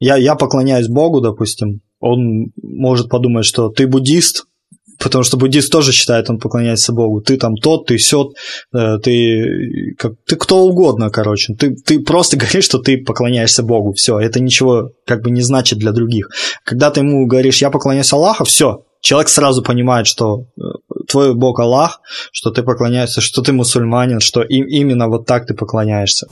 я, 0.00 0.16
я 0.16 0.34
поклоняюсь 0.34 0.88
Богу, 0.88 1.20
допустим, 1.20 1.82
он 2.00 2.46
может 2.62 3.08
подумать, 3.08 3.46
что 3.46 3.68
ты 3.68 3.86
буддист, 3.86 4.45
потому 4.98 5.24
что 5.24 5.36
буддист 5.36 5.70
тоже 5.70 5.92
считает, 5.92 6.30
он 6.30 6.38
поклоняется 6.38 6.92
Богу. 6.92 7.20
Ты 7.20 7.36
там 7.36 7.56
тот, 7.56 7.86
ты 7.86 7.98
сет, 7.98 8.28
э, 8.74 8.98
ты, 9.02 9.94
как, 9.98 10.12
ты 10.26 10.36
кто 10.36 10.62
угодно, 10.64 11.10
короче. 11.10 11.54
Ты, 11.54 11.74
ты 11.74 12.00
просто 12.00 12.36
говоришь, 12.38 12.64
что 12.64 12.78
ты 12.78 12.98
поклоняешься 12.98 13.62
Богу. 13.62 13.92
Все, 13.92 14.18
это 14.18 14.40
ничего 14.40 14.90
как 15.06 15.22
бы 15.22 15.30
не 15.30 15.42
значит 15.42 15.78
для 15.78 15.92
других. 15.92 16.30
Когда 16.64 16.90
ты 16.90 17.00
ему 17.00 17.26
говоришь, 17.26 17.62
я 17.62 17.70
поклоняюсь 17.70 18.12
Аллаху, 18.12 18.44
все, 18.44 18.84
человек 19.00 19.28
сразу 19.28 19.62
понимает, 19.62 20.06
что 20.06 20.46
э, 20.58 20.62
твой 21.08 21.34
бог 21.34 21.60
Аллах, 21.60 22.00
что 22.32 22.50
ты 22.50 22.62
поклоняешься, 22.62 23.20
что 23.20 23.42
ты 23.42 23.52
мусульманин, 23.52 24.20
что 24.20 24.42
им, 24.42 24.66
именно 24.66 25.08
вот 25.08 25.26
так 25.26 25.46
ты 25.46 25.54
поклоняешься. 25.54 26.26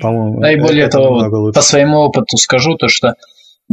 По-моему, 0.00 0.40
да 0.40 0.52
и 0.52 0.56
более 0.56 0.88
того, 0.88 1.52
по 1.52 1.60
своему 1.60 1.98
опыту 1.98 2.36
скажу 2.36 2.76
то, 2.76 2.88
что 2.88 3.14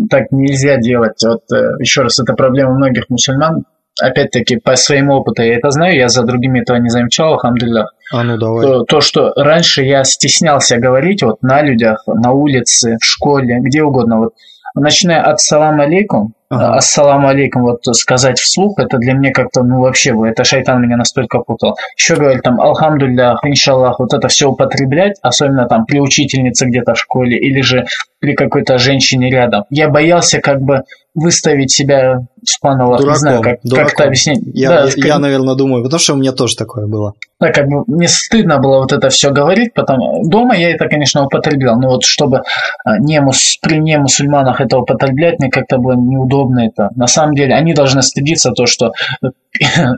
так 0.10 0.32
нельзя 0.32 0.78
делать. 0.78 1.22
Вот 1.24 1.42
э, 1.52 1.78
еще 1.80 2.02
раз, 2.02 2.20
это 2.20 2.34
проблема 2.34 2.74
многих 2.76 3.10
мусульман. 3.10 3.66
Опять-таки, 4.02 4.58
по 4.58 4.76
своему 4.76 5.16
опыту 5.16 5.42
я 5.42 5.56
это 5.56 5.72
знаю, 5.72 5.96
я 5.96 6.10
за 6.10 6.24
другими 6.24 6.60
этого 6.60 6.78
не 6.78 6.90
замечал, 6.90 7.34
алхамдулилlah. 7.34 7.86
А 8.12 8.24
ну 8.24 8.38
давай. 8.38 8.66
То, 8.66 8.84
то, 8.84 9.02
что 9.02 9.32
раньше 9.38 9.84
я 9.84 10.04
стеснялся 10.04 10.78
говорить 10.78 11.24
вот 11.24 11.42
на 11.42 11.62
людях, 11.62 12.04
на 12.08 12.32
улице, 12.32 12.98
в 13.00 13.06
школе, 13.06 13.60
где 13.62 13.84
угодно. 13.84 14.20
Вот 14.20 14.34
начиная 14.76 15.22
от 15.22 15.40
салам 15.40 15.80
алейкум, 15.80 16.34
ага. 16.50 16.76
ассаламу 16.76 17.30
алейкум, 17.30 17.64
вот 17.64 17.86
сказать 17.96 18.40
вслух, 18.40 18.78
это 18.78 18.98
для 18.98 19.14
меня 19.14 19.32
как-то, 19.32 19.64
ну 19.64 19.80
вообще, 19.80 20.14
это 20.28 20.44
шайтан 20.44 20.82
меня 20.82 20.98
настолько 20.98 21.40
путал. 21.40 21.78
Еще 21.98 22.16
говорили 22.16 22.42
там, 22.42 22.60
алхамдуллях, 22.60 23.44
иншаллах, 23.46 24.00
вот 24.00 24.14
это 24.14 24.28
все 24.28 24.50
употреблять, 24.50 25.18
особенно 25.22 25.68
там 25.68 25.86
при 25.86 26.00
учительнице 26.00 26.66
где-то 26.66 26.94
в 26.94 27.00
школе, 27.00 27.38
или 27.38 27.62
же 27.62 27.86
при 28.26 28.34
какой-то 28.34 28.80
женщине 28.80 29.30
рядом. 29.30 29.66
Я 29.70 29.88
боялся 29.88 30.40
как 30.40 30.60
бы 30.60 30.82
выставить 31.14 31.72
себя 31.72 32.26
Субханаллах, 32.44 33.04
не 33.04 33.16
знаю, 33.16 33.42
как, 33.42 33.60
как 33.64 33.94
это 33.94 34.04
объяснить. 34.04 34.40
Я, 34.54 34.70
да, 34.70 34.84
я, 34.86 34.92
как... 34.92 34.98
я, 34.98 35.20
наверное, 35.20 35.56
думаю, 35.56 35.84
потому 35.84 36.00
что 36.00 36.14
у 36.14 36.18
меня 36.18 36.32
тоже 36.32 36.56
такое 36.56 36.86
было. 36.88 37.14
Да, 37.40 37.52
как 37.52 37.68
бы 37.68 37.84
мне 37.88 38.08
стыдно 38.08 38.60
было 38.60 38.80
вот 38.80 38.94
это 38.94 39.10
все 39.10 39.32
говорить, 39.32 39.74
потом 39.74 40.30
дома 40.30 40.56
я 40.56 40.72
это, 40.72 40.88
конечно, 40.88 41.26
употреблял, 41.26 41.80
но 41.80 41.90
вот 41.90 42.04
чтобы 42.04 42.44
а, 42.84 42.98
не 43.00 43.20
мус... 43.20 43.58
при 43.62 43.80
не 43.80 43.98
мусульманах 43.98 44.62
это 44.62 44.78
употреблять, 44.78 45.40
мне 45.40 45.50
как-то 45.50 45.78
было 45.78 45.94
неудобно 45.94 46.68
это. 46.68 46.90
На 46.96 47.08
самом 47.08 47.36
деле, 47.36 47.56
они 47.56 47.74
должны 47.74 48.02
стыдиться 48.02 48.52
то, 48.52 48.66
что 48.66 48.94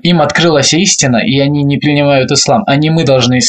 им 0.03 0.21
открылась 0.21 0.73
истина, 0.73 1.17
и 1.17 1.39
они 1.39 1.63
не 1.63 1.78
принимают 1.78 2.32
ислам. 2.32 2.63
А 2.65 2.75
не 2.75 2.89
мы 2.89 3.03
должны 3.03 3.39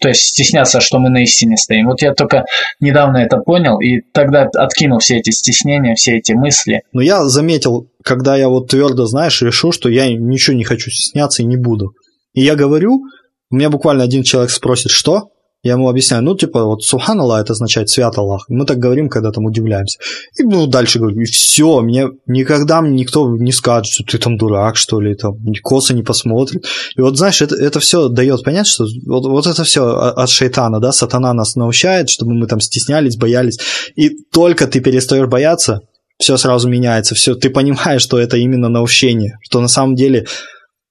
то 0.00 0.08
есть 0.08 0.22
стесняться, 0.22 0.80
что 0.80 0.98
мы 0.98 1.10
на 1.10 1.22
истине 1.22 1.56
стоим. 1.56 1.88
Вот 1.88 2.02
я 2.02 2.14
только 2.14 2.44
недавно 2.80 3.18
это 3.18 3.38
понял, 3.38 3.77
и 3.80 4.00
тогда 4.12 4.48
откинул 4.54 4.98
все 4.98 5.18
эти 5.18 5.30
стеснения, 5.30 5.94
все 5.94 6.18
эти 6.18 6.32
мысли. 6.32 6.82
Но 6.92 7.00
я 7.00 7.24
заметил, 7.24 7.90
когда 8.04 8.36
я 8.36 8.48
вот 8.48 8.68
твердо, 8.68 9.06
знаешь, 9.06 9.42
решу, 9.42 9.72
что 9.72 9.88
я 9.88 10.12
ничего 10.12 10.56
не 10.56 10.64
хочу 10.64 10.90
стесняться 10.90 11.42
и 11.42 11.46
не 11.46 11.56
буду. 11.56 11.92
И 12.32 12.42
я 12.42 12.54
говорю, 12.54 13.02
у 13.50 13.56
меня 13.56 13.70
буквально 13.70 14.04
один 14.04 14.22
человек 14.22 14.50
спросит, 14.50 14.90
что? 14.90 15.30
Я 15.68 15.74
ему 15.74 15.90
объясняю, 15.90 16.22
ну, 16.22 16.34
типа, 16.34 16.64
вот 16.64 16.82
Субхан 16.82 17.20
Аллах, 17.20 17.42
это 17.42 17.52
означает 17.52 17.90
свят 17.90 18.16
Аллах. 18.16 18.46
Мы 18.48 18.64
так 18.64 18.78
говорим, 18.78 19.10
когда 19.10 19.32
там 19.32 19.44
удивляемся. 19.44 19.98
И 20.38 20.42
ну, 20.42 20.66
дальше 20.66 20.98
говорю, 20.98 21.20
и 21.20 21.24
все, 21.26 21.82
мне 21.82 22.08
никогда 22.26 22.80
мне 22.80 23.00
никто 23.00 23.28
не 23.36 23.52
скажет, 23.52 23.92
что 23.92 24.02
ты 24.02 24.16
там 24.16 24.38
дурак, 24.38 24.76
что 24.76 24.98
ли, 24.98 25.14
там, 25.14 25.34
косо 25.62 25.92
не 25.92 26.02
посмотрит. 26.02 26.64
И 26.96 27.02
вот, 27.02 27.18
знаешь, 27.18 27.42
это, 27.42 27.54
это 27.54 27.80
все 27.80 28.08
дает 28.08 28.44
понять, 28.44 28.66
что 28.66 28.86
вот, 29.06 29.26
вот 29.26 29.46
это 29.46 29.62
все 29.64 29.84
от 29.84 30.30
шайтана, 30.30 30.80
да, 30.80 30.90
сатана 30.90 31.34
нас 31.34 31.54
научает, 31.54 32.08
чтобы 32.08 32.32
мы 32.32 32.46
там 32.46 32.60
стеснялись, 32.60 33.18
боялись. 33.18 33.58
И 33.94 34.08
только 34.32 34.66
ты 34.66 34.80
перестаешь 34.80 35.28
бояться, 35.28 35.82
все 36.18 36.38
сразу 36.38 36.66
меняется, 36.70 37.14
все, 37.14 37.34
ты 37.34 37.50
понимаешь, 37.50 38.00
что 38.00 38.18
это 38.18 38.38
именно 38.38 38.70
научение, 38.70 39.36
что 39.42 39.60
на 39.60 39.68
самом 39.68 39.96
деле 39.96 40.26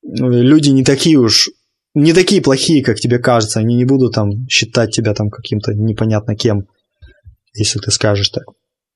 ну, 0.03 0.29
люди 0.29 0.69
не 0.69 0.83
такие 0.83 1.17
уж 1.17 1.49
не 1.97 2.13
такие 2.13 2.41
плохие, 2.41 2.83
как 2.83 2.99
тебе 2.99 3.17
кажется. 3.19 3.59
Они 3.59 3.75
не 3.75 3.85
будут 3.85 4.13
там 4.13 4.47
считать 4.47 4.91
тебя 4.91 5.13
там 5.13 5.29
каким-то 5.29 5.73
непонятно 5.73 6.35
кем, 6.35 6.67
если 7.53 7.79
ты 7.79 7.91
скажешь 7.91 8.29
так. 8.29 8.43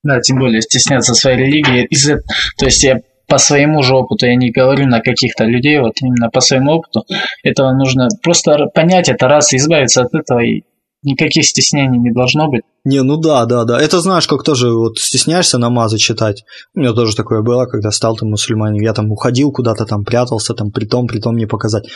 Да, 0.04 0.20
тем 0.20 0.38
более 0.38 0.62
стесняться 0.62 1.14
своей 1.14 1.38
религии. 1.38 1.84
Из 1.86 2.06
то 2.06 2.64
есть 2.64 2.82
я 2.84 3.00
по 3.28 3.38
своему 3.38 3.82
же 3.82 3.94
опыту, 3.94 4.26
я 4.26 4.36
не 4.36 4.50
говорю 4.50 4.86
на 4.86 5.00
каких-то 5.00 5.44
людей, 5.44 5.78
вот 5.80 5.94
именно 6.00 6.28
по 6.28 6.40
своему 6.40 6.72
опыту, 6.72 7.04
этого 7.42 7.72
нужно 7.72 8.08
просто 8.22 8.66
понять 8.74 9.08
это 9.08 9.26
раз, 9.26 9.54
избавиться 9.54 10.02
от 10.02 10.14
этого, 10.14 10.40
и 10.40 10.62
никаких 11.02 11.44
стеснений 11.44 11.98
не 11.98 12.12
должно 12.12 12.48
быть. 12.48 12.62
Не, 12.84 13.02
ну 13.02 13.16
да, 13.16 13.44
да, 13.46 13.64
да. 13.64 13.80
Это 13.80 14.00
знаешь, 14.00 14.26
как 14.26 14.42
тоже 14.42 14.72
вот 14.72 14.98
стесняешься 14.98 15.58
намазы 15.58 15.98
читать. 15.98 16.44
У 16.74 16.80
меня 16.80 16.92
тоже 16.92 17.16
такое 17.16 17.42
было, 17.42 17.66
когда 17.66 17.90
стал 17.90 18.16
там 18.16 18.30
мусульманин. 18.30 18.82
Я 18.82 18.92
там 18.92 19.10
уходил 19.10 19.50
куда-то, 19.52 19.86
там 19.86 20.04
прятался, 20.04 20.54
там 20.54 20.70
при 20.70 20.84
том, 20.84 21.06
при 21.06 21.20
том 21.20 21.36
не 21.36 21.46
показать. 21.46 21.88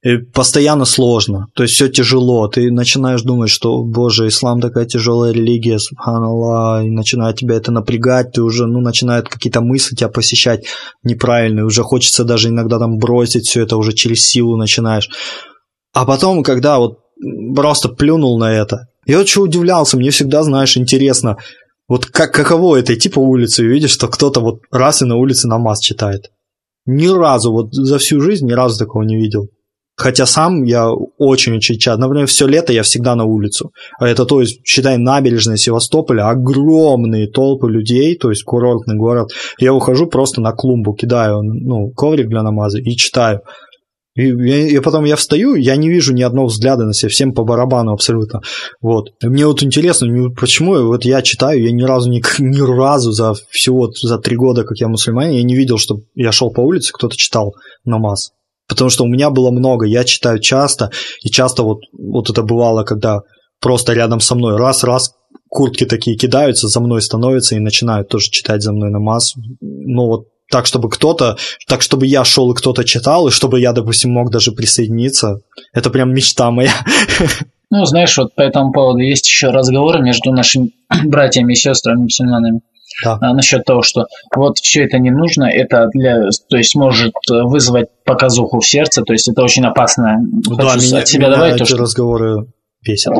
И 0.00 0.18
постоянно 0.18 0.84
сложно, 0.84 1.46
то 1.54 1.64
есть 1.64 1.74
все 1.74 1.88
тяжело. 1.88 2.46
Ты 2.46 2.70
начинаешь 2.70 3.22
думать, 3.22 3.50
что, 3.50 3.82
боже, 3.82 4.28
ислам 4.28 4.60
такая 4.60 4.86
тяжелая 4.86 5.32
религия, 5.32 5.80
субханаллах, 5.80 6.84
и 6.84 6.90
начинает 6.90 7.36
тебя 7.36 7.56
это 7.56 7.72
напрягать, 7.72 8.30
ты 8.30 8.42
уже, 8.42 8.66
ну, 8.66 8.80
начинают 8.80 9.28
какие-то 9.28 9.60
мысли 9.60 9.96
тебя 9.96 10.08
посещать 10.08 10.66
неправильные, 11.02 11.64
уже 11.64 11.82
хочется 11.82 12.22
даже 12.22 12.48
иногда 12.48 12.78
там 12.78 12.98
бросить 12.98 13.48
все 13.48 13.62
это, 13.62 13.76
уже 13.76 13.92
через 13.92 14.28
силу 14.28 14.56
начинаешь. 14.56 15.10
А 15.92 16.04
потом, 16.04 16.44
когда 16.44 16.78
вот 16.78 16.98
просто 17.56 17.88
плюнул 17.88 18.38
на 18.38 18.52
это, 18.52 18.86
я 19.04 19.18
очень 19.18 19.42
удивлялся, 19.42 19.96
мне 19.96 20.10
всегда, 20.10 20.44
знаешь, 20.44 20.76
интересно, 20.76 21.38
вот 21.88 22.06
как, 22.06 22.32
каково 22.32 22.76
это 22.76 22.94
идти 22.94 23.08
по 23.08 23.18
улице 23.18 23.64
и 23.64 23.68
видишь, 23.68 23.90
что 23.90 24.06
кто-то 24.06 24.38
вот 24.38 24.60
раз 24.70 25.02
и 25.02 25.06
на 25.06 25.16
улице 25.16 25.48
намаз 25.48 25.80
читает. 25.80 26.30
Ни 26.86 27.08
разу, 27.08 27.50
вот 27.50 27.72
за 27.72 27.98
всю 27.98 28.20
жизнь 28.20 28.46
ни 28.46 28.52
разу 28.52 28.78
такого 28.78 29.02
не 29.02 29.16
видел. 29.16 29.48
Хотя 29.98 30.26
сам 30.26 30.62
я 30.62 30.92
очень-очень 30.92 31.76
часто, 31.76 32.00
например, 32.00 32.28
все 32.28 32.46
лето 32.46 32.72
я 32.72 32.84
всегда 32.84 33.16
на 33.16 33.24
улицу. 33.24 33.72
А 33.98 34.06
это, 34.06 34.26
то 34.26 34.40
есть, 34.40 34.60
считай, 34.64 34.96
набережная 34.96 35.56
Севастополя, 35.56 36.28
огромные 36.28 37.28
толпы 37.28 37.68
людей, 37.68 38.16
то 38.16 38.30
есть 38.30 38.44
курортный 38.44 38.96
город. 38.96 39.32
Я 39.58 39.74
ухожу 39.74 40.06
просто 40.06 40.40
на 40.40 40.52
клумбу, 40.52 40.94
кидаю 40.94 41.42
ну, 41.42 41.90
коврик 41.90 42.28
для 42.28 42.44
намаза 42.44 42.78
и 42.78 42.92
читаю. 42.92 43.40
И, 44.14 44.28
и, 44.28 44.78
потом 44.78 45.04
я 45.04 45.16
встаю, 45.16 45.56
я 45.56 45.74
не 45.74 45.88
вижу 45.88 46.14
ни 46.14 46.22
одного 46.22 46.46
взгляда 46.46 46.84
на 46.84 46.94
себя, 46.94 47.08
всем 47.08 47.32
по 47.32 47.42
барабану 47.42 47.92
абсолютно. 47.92 48.40
Вот. 48.80 49.10
И 49.20 49.26
мне 49.26 49.46
вот 49.48 49.64
интересно, 49.64 50.06
ну, 50.06 50.32
почему 50.32 50.80
вот 50.86 51.04
я 51.04 51.22
читаю, 51.22 51.60
я 51.60 51.72
ни 51.72 51.82
разу, 51.82 52.08
ни, 52.08 52.22
ни 52.38 52.60
разу 52.60 53.10
за 53.10 53.34
всего 53.50 53.90
за 53.90 54.18
три 54.18 54.36
года, 54.36 54.62
как 54.62 54.78
я 54.78 54.86
мусульманин, 54.86 55.32
я 55.32 55.42
не 55.42 55.56
видел, 55.56 55.76
что 55.78 55.96
я 56.14 56.30
шел 56.30 56.52
по 56.52 56.60
улице, 56.60 56.92
кто-то 56.92 57.16
читал 57.16 57.54
намаз. 57.84 58.30
Потому 58.68 58.90
что 58.90 59.04
у 59.04 59.08
меня 59.08 59.30
было 59.30 59.50
много, 59.50 59.86
я 59.86 60.04
читаю 60.04 60.40
часто, 60.40 60.90
и 61.22 61.30
часто 61.30 61.62
вот, 61.62 61.80
вот 61.92 62.30
это 62.30 62.42
бывало, 62.42 62.84
когда 62.84 63.22
просто 63.60 63.94
рядом 63.94 64.20
со 64.20 64.34
мной 64.34 64.56
раз-раз 64.56 65.14
куртки 65.48 65.84
такие 65.84 66.16
кидаются, 66.16 66.68
за 66.68 66.80
мной 66.80 67.02
становятся 67.02 67.56
и 67.56 67.60
начинают 67.60 68.08
тоже 68.08 68.30
читать 68.30 68.62
за 68.62 68.72
мной 68.72 68.90
намаз. 68.90 69.34
Ну 69.60 70.06
вот 70.06 70.26
так, 70.50 70.66
чтобы 70.66 70.88
кто-то, 70.90 71.36
так, 71.66 71.82
чтобы 71.82 72.06
я 72.06 72.24
шел 72.24 72.50
и 72.52 72.54
кто-то 72.54 72.84
читал, 72.84 73.28
и 73.28 73.30
чтобы 73.30 73.60
я, 73.60 73.72
допустим, 73.72 74.12
мог 74.12 74.30
даже 74.30 74.52
присоединиться. 74.52 75.40
Это 75.72 75.90
прям 75.90 76.12
мечта 76.12 76.50
моя. 76.50 76.72
Ну, 77.70 77.84
знаешь, 77.84 78.16
вот 78.16 78.34
по 78.34 78.40
этому 78.40 78.72
поводу 78.72 79.00
есть 79.00 79.26
еще 79.26 79.48
разговоры 79.48 80.00
между 80.02 80.32
нашими 80.32 80.70
братьями 81.04 81.52
и 81.52 81.56
сестрами 81.56 82.02
мусульманами 82.02 82.60
да. 83.04 83.18
а, 83.20 83.34
насчет 83.34 83.64
того, 83.64 83.82
что 83.82 84.06
вот 84.34 84.58
все 84.58 84.84
это 84.84 84.98
не 84.98 85.10
нужно, 85.10 85.44
это 85.44 85.88
для, 85.92 86.28
то 86.48 86.56
есть 86.56 86.74
может 86.74 87.12
вызвать 87.28 87.88
показуху 88.04 88.60
в 88.60 88.66
сердце, 88.66 89.02
то 89.02 89.12
есть 89.12 89.28
это 89.28 89.42
очень 89.42 89.64
опасно. 89.64 90.18
Да, 90.20 90.70
Хочу 90.70 90.86
меня, 90.86 90.98
от 90.98 91.08
себя 91.08 91.26
меня 91.26 91.36
добавить 91.36 91.54
эти 91.54 91.58
то, 91.60 91.66
что, 91.66 91.76
разговоры 91.78 92.46
бесят. 92.84 93.14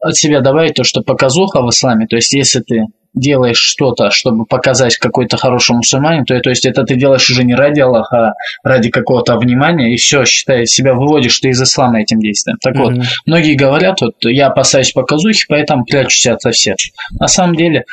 От 0.00 0.16
себя 0.16 0.40
добавить 0.40 0.74
то, 0.74 0.84
что 0.84 1.02
показуха 1.02 1.62
в 1.62 1.70
исламе, 1.70 2.06
то 2.06 2.16
есть 2.16 2.32
если 2.32 2.60
ты 2.60 2.86
делаешь 3.14 3.58
что-то, 3.58 4.10
чтобы 4.10 4.46
показать 4.46 4.96
какой-то 4.96 5.36
хороший 5.36 5.76
мусульманин, 5.76 6.24
то, 6.24 6.38
то 6.40 6.50
есть 6.50 6.64
это 6.64 6.84
ты 6.84 6.96
делаешь 6.96 7.28
уже 7.28 7.44
не 7.44 7.54
ради 7.54 7.80
Аллаха, 7.80 8.34
а 8.62 8.68
ради 8.68 8.90
какого-то 8.90 9.36
внимания, 9.36 9.92
и 9.92 9.96
все, 9.96 10.24
считай, 10.24 10.66
себя 10.66 10.94
выводишь 10.94 11.38
ты 11.40 11.48
из 11.48 11.60
ислама 11.60 12.00
этим 12.00 12.20
действием. 12.20 12.58
Так 12.62 12.74
mm-hmm. 12.74 12.94
вот, 12.94 13.06
многие 13.26 13.54
говорят, 13.54 14.00
вот 14.00 14.14
я 14.22 14.48
опасаюсь 14.48 14.92
показухи, 14.92 15.44
поэтому 15.48 15.84
прячусь 15.84 16.26
от 16.26 16.40
всех. 16.54 16.76
На 17.18 17.26
самом 17.26 17.56
деле, 17.56 17.84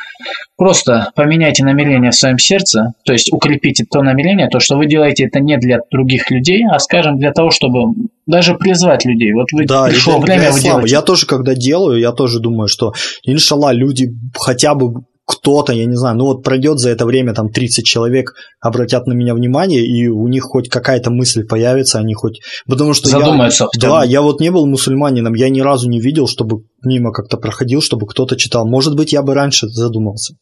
просто 0.56 1.10
поменяйте 1.14 1.64
намерение 1.64 2.10
в 2.10 2.14
своем 2.14 2.38
сердце, 2.38 2.92
то 3.04 3.12
есть 3.12 3.32
укрепите 3.32 3.84
то 3.90 4.02
намерение, 4.02 4.48
то, 4.48 4.60
что 4.60 4.76
вы 4.76 4.86
делаете 4.86 5.24
это 5.26 5.40
не 5.40 5.56
для 5.56 5.78
других 5.90 6.30
людей, 6.30 6.64
а, 6.70 6.78
скажем, 6.78 7.18
для 7.18 7.32
того, 7.32 7.50
чтобы 7.50 7.94
даже 8.26 8.54
призвать 8.54 9.04
людей. 9.04 9.32
Вот 9.32 9.46
вы 9.52 9.64
да, 9.64 9.86
пришло 9.86 10.18
время, 10.18 10.52
вы 10.52 10.60
делаете. 10.60 10.92
Я 10.92 11.02
тоже, 11.02 11.26
когда 11.26 11.54
делаю, 11.54 11.98
я 11.98 12.12
тоже 12.12 12.40
думаю, 12.40 12.68
что, 12.68 12.92
иншаллах, 13.24 13.74
люди 13.74 14.08
хотя 14.38 14.74
бы 14.74 15.02
кто-то, 15.28 15.74
я 15.74 15.84
не 15.84 15.94
знаю, 15.94 16.16
ну 16.16 16.24
вот 16.24 16.42
пройдет 16.42 16.78
за 16.78 16.88
это 16.88 17.04
время 17.04 17.34
там 17.34 17.50
30 17.50 17.84
человек, 17.84 18.34
обратят 18.62 19.06
на 19.06 19.12
меня 19.12 19.34
внимание, 19.34 19.84
и 19.84 20.08
у 20.08 20.26
них 20.26 20.44
хоть 20.44 20.70
какая-то 20.70 21.10
мысль 21.10 21.46
появится, 21.46 21.98
они 21.98 22.14
хоть... 22.14 22.40
Потому 22.66 22.94
что 22.94 23.10
Задумаются. 23.10 23.68
Я, 23.74 23.88
да, 23.88 24.04
я 24.04 24.22
вот 24.22 24.40
не 24.40 24.50
был 24.50 24.66
мусульманином, 24.66 25.34
я 25.34 25.50
ни 25.50 25.60
разу 25.60 25.90
не 25.90 26.00
видел, 26.00 26.28
чтобы 26.28 26.62
мимо 26.82 27.12
как-то 27.12 27.36
проходил, 27.36 27.82
чтобы 27.82 28.06
кто-то 28.06 28.36
читал. 28.36 28.66
Может 28.66 28.96
быть, 28.96 29.12
я 29.12 29.20
бы 29.20 29.34
раньше 29.34 29.68
задумался. 29.68 30.34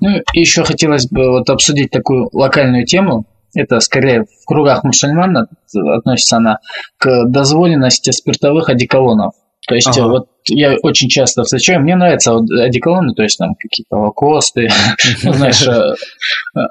Ну, 0.00 0.10
и 0.32 0.40
еще 0.40 0.62
хотелось 0.62 1.08
бы 1.08 1.28
вот 1.30 1.50
обсудить 1.50 1.90
такую 1.90 2.28
локальную 2.32 2.86
тему. 2.86 3.26
Это 3.52 3.80
скорее 3.80 4.26
в 4.26 4.46
кругах 4.46 4.84
мусульман 4.84 5.48
относится 5.74 6.36
она 6.36 6.58
к 6.98 7.24
дозволенности 7.24 8.10
спиртовых 8.12 8.68
одеколонов. 8.68 9.32
То 9.70 9.76
есть 9.76 9.86
ага. 9.86 10.08
вот 10.08 10.26
я 10.48 10.74
очень 10.82 11.08
часто 11.08 11.44
встречаю, 11.44 11.80
мне 11.80 11.94
нравятся 11.94 12.32
вот 12.32 12.50
одеколоны, 12.50 13.14
то 13.14 13.22
есть 13.22 13.38
там 13.38 13.54
какие-то 13.56 13.98
лакосты, 13.98 14.68
ну, 15.22 15.32
знаешь, 15.32 15.64
э, 15.64 15.94
э, 16.58 16.62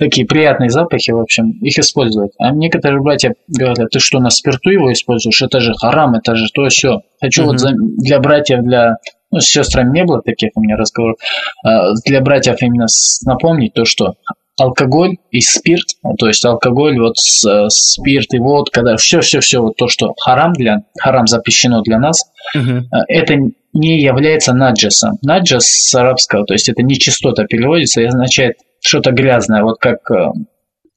такие 0.00 0.26
приятные 0.26 0.68
запахи, 0.68 1.12
в 1.12 1.20
общем, 1.20 1.52
их 1.62 1.78
используют. 1.78 2.32
А 2.40 2.50
некоторые 2.50 3.00
братья 3.02 3.36
говорят, 3.46 3.90
ты 3.92 4.00
что, 4.00 4.18
на 4.18 4.30
спирту 4.30 4.70
его 4.70 4.92
используешь? 4.92 5.40
Это 5.42 5.60
же 5.60 5.74
харам, 5.74 6.16
это 6.16 6.34
же 6.34 6.46
то 6.52 6.68
все. 6.70 7.02
Хочу 7.20 7.44
вот 7.44 7.58
для 7.98 8.18
братьев, 8.18 8.64
для 8.64 8.96
ну, 9.30 9.38
с 9.38 9.44
сестрами 9.44 9.96
не 9.96 10.04
было 10.04 10.20
таких 10.20 10.50
у 10.56 10.60
меня 10.60 10.76
разговоров, 10.76 11.18
а 11.64 11.92
для 12.04 12.20
братьев 12.20 12.56
именно 12.62 12.86
напомнить 13.26 13.74
то, 13.74 13.84
что 13.84 14.14
алкоголь 14.60 15.16
и 15.30 15.40
спирт, 15.40 15.86
то 16.18 16.26
есть 16.26 16.44
алкоголь, 16.44 16.98
вот 17.00 17.16
спирт 17.16 18.34
и 18.34 18.38
водка, 18.38 18.82
да, 18.82 18.96
все-все-все, 18.96 19.60
вот 19.60 19.76
то, 19.76 19.88
что 19.88 20.14
харам 20.18 20.52
для, 20.52 20.82
харам 20.98 21.26
запрещено 21.26 21.82
для 21.82 21.98
нас, 21.98 22.29
угу. 22.54 22.86
это 23.08 23.34
не 23.72 24.00
является 24.00 24.52
наджасом. 24.52 25.18
Наджас 25.22 25.66
с 25.66 25.94
арабского, 25.94 26.44
то 26.44 26.54
есть 26.54 26.68
это 26.68 26.82
нечистота 26.82 27.44
переводится 27.44 28.00
и 28.00 28.06
означает 28.06 28.56
что-то 28.82 29.12
грязное, 29.12 29.62
вот 29.62 29.78
как 29.78 30.10
э, 30.10 30.32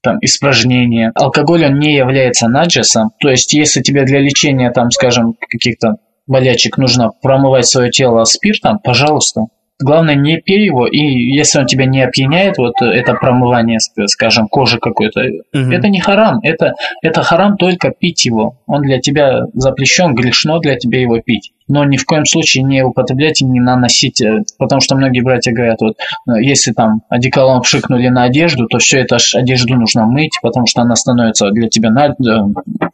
там, 0.02 0.18
испражнение. 0.20 1.12
Алкоголь, 1.14 1.66
он 1.66 1.78
не 1.78 1.94
является 1.94 2.48
наджасом, 2.48 3.10
то 3.20 3.30
есть 3.30 3.52
если 3.52 3.80
тебе 3.82 4.04
для 4.04 4.20
лечения, 4.20 4.70
там, 4.70 4.90
скажем, 4.90 5.34
каких-то 5.48 5.96
болячек 6.26 6.78
нужно 6.78 7.10
промывать 7.22 7.66
свое 7.66 7.90
тело 7.90 8.24
спиртом, 8.24 8.78
пожалуйста, 8.82 9.42
Главное, 9.80 10.14
не 10.14 10.36
пей 10.36 10.66
его, 10.66 10.86
и 10.86 10.98
если 10.98 11.58
он 11.58 11.66
тебя 11.66 11.86
не 11.86 12.00
опьяняет, 12.00 12.58
вот 12.58 12.74
это 12.80 13.14
промывание, 13.14 13.78
скажем, 14.06 14.46
кожи 14.46 14.78
какой-то, 14.78 15.20
угу. 15.20 15.72
это 15.72 15.88
не 15.88 16.00
харам, 16.00 16.38
это, 16.44 16.74
это 17.02 17.22
харам 17.22 17.56
только 17.56 17.90
пить 17.90 18.24
его. 18.24 18.56
Он 18.66 18.82
для 18.82 19.00
тебя 19.00 19.46
запрещен, 19.52 20.14
грешно 20.14 20.60
для 20.60 20.76
тебя 20.76 21.00
его 21.00 21.18
пить. 21.20 21.50
Но 21.66 21.84
ни 21.84 21.96
в 21.96 22.04
коем 22.04 22.24
случае 22.24 22.62
не 22.62 22.84
употреблять 22.84 23.40
и 23.40 23.44
не 23.44 23.58
наносить, 23.58 24.20
э, 24.20 24.42
потому 24.58 24.80
что 24.80 24.96
многие 24.96 25.20
братья 25.20 25.50
говорят, 25.50 25.80
вот 25.80 25.96
э, 26.28 26.42
если 26.42 26.72
там 26.72 27.02
одеколон 27.08 27.62
пшикнули 27.62 28.08
на 28.08 28.24
одежду, 28.24 28.66
то 28.66 28.78
все 28.78 29.00
это 29.00 29.18
ж 29.18 29.34
одежду 29.34 29.74
нужно 29.74 30.04
мыть, 30.04 30.38
потому 30.42 30.66
что 30.66 30.82
она 30.82 30.94
становится 30.94 31.50
для 31.50 31.68
тебя 31.68 31.90
на, 31.90 32.08
э, 32.08 32.14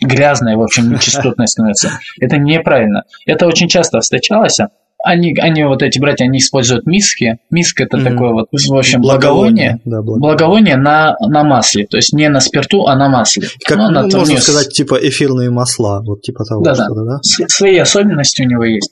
грязной, 0.01 0.55
в 0.55 0.63
общем, 0.63 0.91
нечистотной 0.91 1.49
становится. 1.49 1.91
Это 2.21 2.39
неправильно. 2.39 3.03
Это 3.27 3.47
очень 3.47 3.69
часто 3.69 4.01
встречалось 4.01 4.61
они, 5.05 5.35
они 5.39 5.65
вот 5.65 5.83
эти 5.83 5.99
братья, 5.99 6.25
они 6.25 6.39
используют 6.39 6.87
миски. 6.87 7.39
Миск 7.51 7.81
это 7.81 7.97
mm-hmm. 7.97 8.05
такое 8.05 8.33
вот, 8.33 8.49
в 8.51 8.75
общем, 8.75 9.01
благовоние. 9.01 9.81
Благовоние, 9.81 9.81
да, 9.85 10.03
благовоние. 10.03 10.21
благовоние 10.21 10.77
на, 10.77 11.17
на 11.21 11.45
масле. 11.45 11.87
То 11.87 11.97
есть 11.97 12.13
не 12.13 12.29
на 12.29 12.41
спирту, 12.41 12.87
а 12.87 12.97
на 12.97 13.09
масле. 13.09 13.49
Как 13.65 13.79
ну, 13.79 13.91
ну, 13.91 14.03
можно 14.03 14.25
вниз. 14.25 14.43
сказать, 14.43 14.69
типа 14.69 14.97
эфирные 15.01 15.51
масла, 15.51 16.03
вот 16.05 16.23
типа 16.23 16.45
того. 16.45 16.63
Да, 16.63 16.75
да. 16.75 16.87
да? 16.89 17.19
Свои 17.23 17.79
особенности 17.79 18.43
у 18.43 18.47
него 18.47 18.65
есть. 18.65 18.91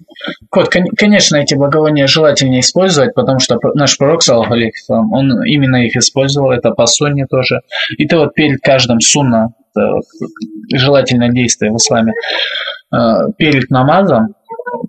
Вот, 0.54 0.68
конечно, 0.68 1.36
эти 1.36 1.54
благовония 1.54 2.06
желательнее 2.06 2.60
использовать, 2.60 3.14
потому 3.14 3.38
что 3.38 3.58
наш 3.74 3.96
пророк, 3.98 4.22
саллаху 4.22 4.54
он 4.88 5.44
именно 5.44 5.84
их 5.84 5.96
использовал, 5.96 6.50
это 6.50 6.70
по 6.70 6.86
сунне 6.86 7.26
тоже. 7.26 7.60
И 7.96 8.06
ты 8.06 8.16
вот 8.16 8.34
перед 8.34 8.60
каждым 8.60 9.00
сунна, 9.00 9.48
желательное 10.72 11.30
действие 11.30 11.72
в 11.72 11.76
исламе, 11.76 12.12
э, 12.92 12.96
перед 13.36 13.70
намазом 13.70 14.34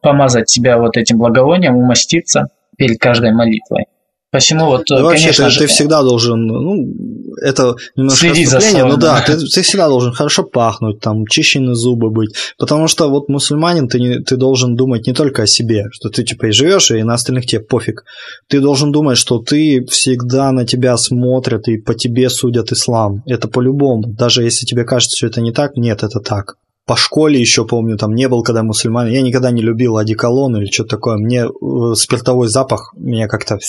помазать 0.02 0.50
себя 0.50 0.78
вот 0.78 0.98
этим 0.98 1.18
благовонием, 1.18 1.76
умаститься 1.76 2.48
перед 2.78 3.00
каждой 3.00 3.34
молитвой. 3.34 3.86
Посему 4.32 4.68
вот, 4.68 4.84
да 4.88 4.98
конечно 5.10 5.44
вообще, 5.44 5.44
ты, 5.44 5.50
же... 5.50 5.60
ты 5.60 5.68
всегда 5.68 6.04
должен, 6.04 6.46
ну, 6.46 6.94
это 7.42 7.76
немножко 7.96 8.28
собой, 8.62 8.92
но 8.92 8.96
да, 8.96 9.24
ты, 9.26 9.38
ты 9.38 9.64
всегда 9.64 9.88
должен 9.88 10.14
хорошо 10.14 10.44
пахнуть, 10.44 11.00
там, 11.00 11.26
чищены 11.26 11.74
зубы 11.74 12.12
быть, 12.12 12.36
потому 12.60 12.88
что 12.88 13.10
вот 13.10 13.28
мусульманин, 13.28 13.88
ты, 13.88 14.00
не, 14.00 14.20
ты 14.20 14.38
должен 14.38 14.76
думать 14.76 15.08
не 15.08 15.14
только 15.14 15.44
о 15.44 15.48
себе, 15.48 15.86
что 15.92 16.10
ты 16.10 16.24
типа 16.24 16.48
и 16.48 16.52
живешь, 16.52 16.92
и 16.92 17.02
на 17.02 17.16
остальных 17.16 17.48
тебе 17.48 17.62
пофиг. 17.62 18.04
Ты 18.48 18.60
должен 18.60 18.92
думать, 18.92 19.18
что 19.18 19.40
ты 19.40 19.84
всегда 19.86 20.52
на 20.52 20.64
тебя 20.64 20.96
смотрят 20.98 21.68
и 21.68 21.78
по 21.78 21.96
тебе 21.96 22.30
судят 22.30 22.72
ислам. 22.72 23.24
Это 23.26 23.48
по-любому. 23.48 24.04
Даже 24.06 24.44
если 24.44 24.68
тебе 24.68 24.84
кажется, 24.84 25.18
что 25.18 25.26
это 25.26 25.42
не 25.42 25.52
так, 25.52 25.76
нет, 25.76 26.04
это 26.04 26.20
так 26.20 26.56
по 26.90 26.96
школе 26.96 27.40
еще 27.40 27.68
помню, 27.68 27.98
там 27.98 28.16
не 28.16 28.28
был, 28.28 28.42
когда 28.42 28.64
мусульманин. 28.64 29.14
Я 29.14 29.22
никогда 29.22 29.52
не 29.52 29.62
любил 29.62 29.98
одеколон 29.98 30.58
или 30.58 30.72
что-то 30.72 30.96
такое. 30.96 31.18
Мне 31.18 31.44
э, 31.46 31.94
спиртовой 31.94 32.48
запах 32.48 32.96
меня 32.98 33.28
как-то 33.28 33.60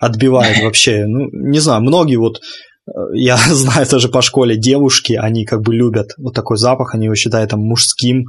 отбивает 0.00 0.62
вообще. 0.62 1.04
Ну, 1.04 1.28
не 1.30 1.58
знаю, 1.58 1.82
многие 1.82 2.16
вот 2.16 2.40
я 3.12 3.36
знаю 3.48 3.86
тоже 3.86 4.08
по 4.08 4.22
школе 4.22 4.56
девушки, 4.56 5.14
они 5.14 5.44
как 5.44 5.62
бы 5.62 5.74
любят 5.74 6.12
вот 6.18 6.34
такой 6.34 6.56
запах, 6.56 6.94
они 6.94 7.06
его 7.06 7.14
считают 7.14 7.50
там 7.50 7.60
мужским. 7.60 8.26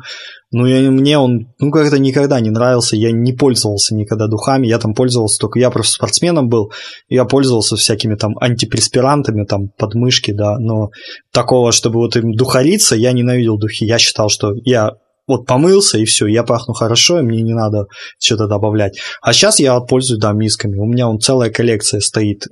Ну, 0.52 0.66
и 0.66 0.90
мне 0.90 1.20
он, 1.20 1.54
ну, 1.60 1.70
как-то 1.70 2.00
никогда 2.00 2.40
не 2.40 2.50
нравился, 2.50 2.96
я 2.96 3.12
не 3.12 3.34
пользовался 3.34 3.94
никогда 3.94 4.28
духами, 4.28 4.66
я 4.66 4.80
там 4.80 4.96
пользовался 4.96 5.40
только, 5.40 5.60
я 5.60 5.70
просто 5.70 5.94
спортсменом 5.94 6.50
был, 6.50 6.72
я 7.08 7.26
пользовался 7.26 7.76
всякими 7.76 8.16
там 8.16 8.36
антипреспирантами, 8.40 9.46
там, 9.46 9.70
подмышки, 9.78 10.32
да, 10.32 10.58
но 10.58 10.90
такого, 11.32 11.72
чтобы 11.72 12.00
вот 12.00 12.16
им 12.16 12.34
духариться, 12.34 12.96
я 12.96 13.12
ненавидел 13.12 13.58
духи, 13.58 13.86
я 13.86 14.00
считал, 14.00 14.30
что 14.30 14.54
я 14.64 14.94
вот 15.30 15.46
помылся 15.46 15.98
и 15.98 16.06
все, 16.06 16.28
я 16.28 16.44
пахну 16.44 16.74
хорошо, 16.74 17.20
и 17.20 17.22
мне 17.22 17.42
не 17.42 17.54
надо 17.54 17.86
что-то 18.20 18.48
добавлять. 18.48 19.00
А 19.22 19.32
сейчас 19.32 19.60
я 19.60 19.80
пользуюсь, 19.80 20.20
да, 20.20 20.34
мистами. 20.34 20.78
У 20.78 20.86
меня 20.86 21.08
он 21.08 21.20
целая 21.20 21.52
коллекция 21.52 22.02
стоит. 22.02 22.48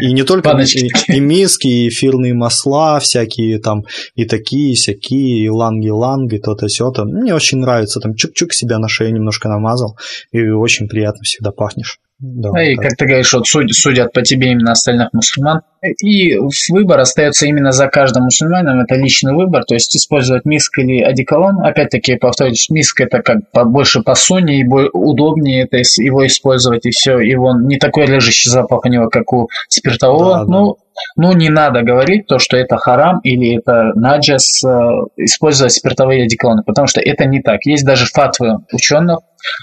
И 0.00 0.12
не 0.12 0.22
только 0.22 0.50
и, 0.50 0.90
и 1.08 1.20
мисты, 1.20 1.66
и 1.66 1.88
эфирные 1.88 2.34
масла 2.34 3.00
всякие 3.00 3.58
там, 3.58 3.84
и 4.14 4.24
такие, 4.24 4.74
всякие, 4.74 5.44
иланги-иланги, 5.44 6.36
то-то, 6.36 6.66
все-то. 6.66 7.04
Мне 7.04 7.34
очень 7.34 7.58
нравится, 7.58 8.00
там 8.00 8.12
чук-чук 8.12 8.52
себя 8.52 8.78
на 8.78 8.88
шею 8.88 9.12
немножко 9.12 9.48
намазал, 9.48 9.96
и 10.30 10.48
очень 10.48 10.88
приятно 10.88 11.22
всегда 11.22 11.50
пахнешь. 11.50 11.98
Да, 12.20 12.60
и, 12.60 12.74
как 12.74 12.96
ты 12.96 13.06
говоришь, 13.06 13.32
вот 13.32 13.46
суд, 13.46 13.72
судят 13.72 14.12
по 14.12 14.22
тебе 14.22 14.50
именно 14.50 14.72
остальных 14.72 15.12
мусульман. 15.12 15.60
И 16.02 16.36
выбор 16.70 16.98
остается 16.98 17.46
именно 17.46 17.70
за 17.70 17.86
каждым 17.86 18.24
мусульманином, 18.24 18.80
это 18.80 18.96
личный 18.96 19.34
выбор, 19.34 19.62
то 19.64 19.74
есть 19.74 19.96
использовать 19.96 20.44
миск 20.44 20.78
или 20.78 21.00
одеколон. 21.00 21.64
Опять-таки, 21.64 22.16
повторюсь, 22.16 22.70
миск 22.70 23.00
это 23.00 23.22
как 23.22 23.38
больше 23.70 24.02
по 24.02 24.16
суне, 24.16 24.60
и 24.60 24.66
удобнее 24.66 25.62
это 25.62 25.76
его 25.76 26.26
использовать, 26.26 26.86
и 26.86 26.90
все, 26.90 27.20
и 27.20 27.36
он 27.36 27.68
не 27.68 27.78
такой 27.78 28.06
лежащий 28.06 28.50
запах 28.50 28.84
у 28.84 28.88
него, 28.88 29.08
как 29.08 29.32
у 29.32 29.48
спиртового. 29.68 30.38
Да, 30.38 30.44
ну, 30.44 30.74
да. 30.74 30.82
Ну, 31.16 31.32
не 31.32 31.48
надо 31.48 31.82
говорить 31.82 32.26
то, 32.26 32.38
что 32.40 32.56
это 32.56 32.76
харам 32.76 33.20
или 33.22 33.58
это 33.58 33.92
наджас, 33.94 34.64
э, 34.64 34.68
использовать 35.16 35.72
спиртовые 35.72 36.24
одеколоны, 36.24 36.62
потому 36.64 36.88
что 36.88 37.00
это 37.00 37.24
не 37.24 37.40
так. 37.40 37.64
Есть 37.64 37.84
даже 37.84 38.06
фатвы 38.06 38.58
ученых, 38.72 39.20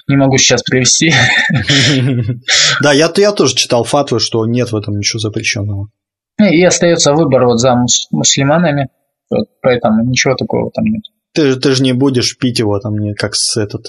не 0.08 0.16
могу 0.16 0.38
сейчас 0.38 0.64
привести. 0.64 1.14
Да, 2.82 2.92
я, 2.92 3.12
я 3.16 3.32
тоже 3.32 3.56
читал 3.56 3.84
фатвы, 3.84 4.20
что 4.20 4.46
нет 4.46 4.72
в 4.72 4.76
этом 4.76 4.98
ничего 4.98 5.20
запрещенного. 5.20 5.88
И 6.40 6.64
остается 6.64 7.14
выбор 7.14 7.46
вот 7.46 7.60
за 7.60 7.76
мусульманами, 8.12 8.90
поэтому 9.62 10.04
ничего 10.06 10.36
такого 10.36 10.72
там 10.72 10.86
нет. 10.86 11.04
Ты, 11.34 11.58
ты 11.58 11.76
же 11.76 11.84
не 11.84 11.92
будешь 11.92 12.38
пить 12.38 12.60
его 12.60 12.80
там 12.80 12.98
не 12.98 13.14
как 13.14 13.36
с 13.36 13.58
этот 13.58 13.88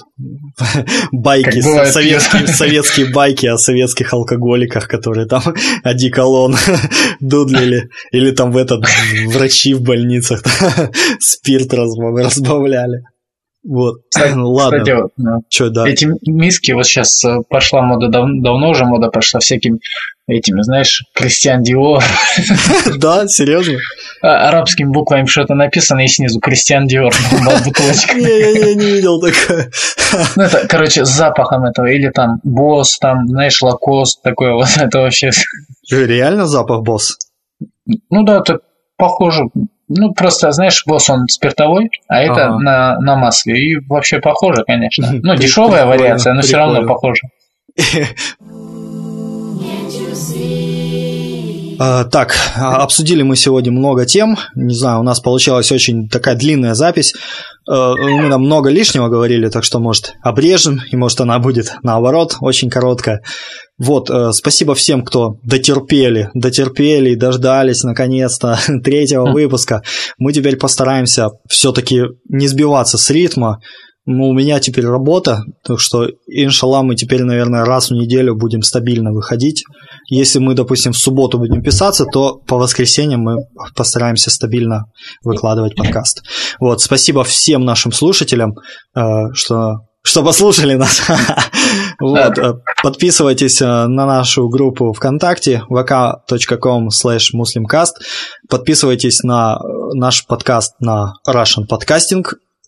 байки, 1.13 1.61
с, 1.61 1.91
советские, 1.93 2.47
советские 2.47 3.13
байки 3.13 3.45
о 3.45 3.57
советских 3.57 4.13
алкоголиках, 4.13 4.89
которые 4.89 5.27
там 5.27 5.41
одеколон 5.83 6.55
дудлили, 7.21 7.89
или 8.11 8.31
там 8.31 8.51
в 8.51 8.57
этот 8.57 8.83
врачи 9.27 9.73
в 9.73 9.81
больницах 9.81 10.43
спирт 11.19 11.73
разбавляли. 11.73 13.03
Вот, 13.67 13.97
кстати, 14.09 14.33
ладно. 14.33 14.79
Кстати, 14.79 14.95
вот, 14.95 15.11
ну, 15.17 15.41
Чё, 15.49 15.69
да. 15.69 15.85
Эти 15.85 16.07
миски, 16.25 16.71
вот 16.71 16.85
сейчас 16.85 17.23
э, 17.25 17.39
пошла 17.49 17.81
мода, 17.81 18.07
дав, 18.07 18.25
давно 18.41 18.69
уже 18.69 18.85
мода 18.85 19.09
пошла 19.09 19.41
всякими 19.41 19.79
этими, 20.25 20.61
знаешь, 20.61 21.03
Кристиан 21.13 21.63
Диор. 21.63 22.01
Да, 22.97 23.27
серьезно? 23.27 23.77
А, 24.21 24.47
арабскими 24.47 24.89
буквами 24.89 25.25
что-то 25.25 25.53
написано, 25.53 25.99
и 25.99 26.07
снизу 26.07 26.39
Кристиан 26.39 26.87
Диор. 26.87 27.13
Не, 27.31 28.59
я 28.59 28.75
не 28.75 28.85
видел 28.85 29.19
такое. 29.19 29.69
Ну, 30.37 30.43
это, 30.43 30.65
короче, 30.67 31.05
с 31.05 31.09
запахом 31.09 31.65
этого, 31.65 31.87
или 31.87 32.09
там 32.09 32.39
босс, 32.43 32.97
там, 32.99 33.27
знаешь, 33.27 33.61
лакост, 33.61 34.21
такое 34.21 34.53
вот, 34.53 34.69
это 34.77 34.99
вообще... 34.99 35.31
Реально 35.89 36.47
запах 36.47 36.83
босс? 36.83 37.17
Ну 38.09 38.23
да, 38.23 38.39
это 38.39 38.59
похоже, 38.97 39.43
ну, 39.89 40.13
просто, 40.13 40.51
знаешь, 40.51 40.83
босс 40.85 41.09
он 41.09 41.27
спиртовой, 41.27 41.89
а 42.07 42.21
это 42.21 42.47
ага. 42.47 42.59
на, 42.59 42.99
на 42.99 43.15
масле. 43.15 43.57
И 43.57 43.77
вообще 43.87 44.19
похоже, 44.19 44.63
конечно. 44.65 45.07
Ну, 45.11 45.35
дешевая 45.35 45.85
вариация, 45.85 46.33
но 46.33 46.41
все 46.41 46.57
равно 46.57 46.85
похоже. 46.85 47.21
А, 51.79 52.05
так, 52.05 52.35
а, 52.55 52.77
обсудили 52.77 53.21
мы 53.21 53.35
сегодня 53.35 53.71
много 53.71 54.05
тем. 54.05 54.35
Не 54.55 54.73
знаю, 54.73 55.01
у 55.01 55.03
нас 55.03 55.19
получилась 55.19 55.71
очень 55.71 56.09
такая 56.09 56.35
длинная 56.35 56.73
запись. 56.73 57.13
А, 57.69 57.95
мы 57.95 58.29
там 58.29 58.41
много 58.41 58.69
лишнего 58.69 59.07
говорили, 59.07 59.49
так 59.49 59.63
что, 59.63 59.79
может, 59.79 60.13
обрежем, 60.21 60.79
и 60.91 60.95
может 60.95 61.21
она 61.21 61.39
будет 61.39 61.73
наоборот 61.83 62.37
очень 62.41 62.69
короткая. 62.69 63.21
Вот, 63.77 64.09
спасибо 64.31 64.73
всем, 64.73 65.03
кто 65.05 65.35
дотерпели, 65.43 66.31
дотерпели 66.33 67.11
и 67.11 67.15
дождались 67.15 67.83
наконец-то 67.83 68.57
третьего 68.83 69.31
выпуска. 69.31 69.83
Мы 70.17 70.33
теперь 70.33 70.57
постараемся 70.57 71.29
все-таки 71.47 72.01
не 72.27 72.47
сбиваться 72.47 72.97
с 72.97 73.11
ритма, 73.11 73.59
ну, 74.09 74.29
у 74.29 74.33
меня 74.33 74.61
теперь 74.61 74.85
работа, 74.85 75.43
так 75.65 75.81
что, 75.81 76.07
иншаллах, 76.27 76.83
мы 76.83 76.95
теперь, 76.95 77.23
наверное, 77.23 77.65
раз 77.65 77.89
в 77.89 77.93
неделю 77.93 78.35
будем 78.35 78.61
стабильно 78.61 79.11
выходить. 79.11 79.65
Если 80.07 80.39
мы, 80.39 80.53
допустим, 80.53 80.93
в 80.93 80.97
субботу 80.97 81.37
будем 81.37 81.61
писаться, 81.61 82.05
то 82.05 82.35
по 82.47 82.57
воскресеньям 82.57 83.21
мы 83.21 83.37
постараемся 83.75 84.29
стабильно 84.29 84.85
выкладывать 85.23 85.75
подкаст. 85.75 86.23
Вот, 86.59 86.81
спасибо 86.81 87.23
всем 87.23 87.65
нашим 87.65 87.91
слушателям, 87.91 88.55
э, 88.95 89.01
что 89.33 89.81
что 90.03 90.23
послушали 90.23 90.75
нас. 90.75 91.01
вот, 91.99 92.37
э, 92.37 92.53
подписывайтесь 92.81 93.61
э, 93.61 93.65
на 93.65 94.05
нашу 94.05 94.47
группу 94.47 94.93
ВКонтакте 94.93 95.63
vk.com 95.69 96.87
slash 96.87 97.33
muslimcast. 97.35 97.91
Подписывайтесь 98.49 99.23
на 99.23 99.59
наш 99.93 100.25
подкаст 100.25 100.75
на 100.79 101.15
Russian 101.27 101.67
Podcasting 101.69 102.23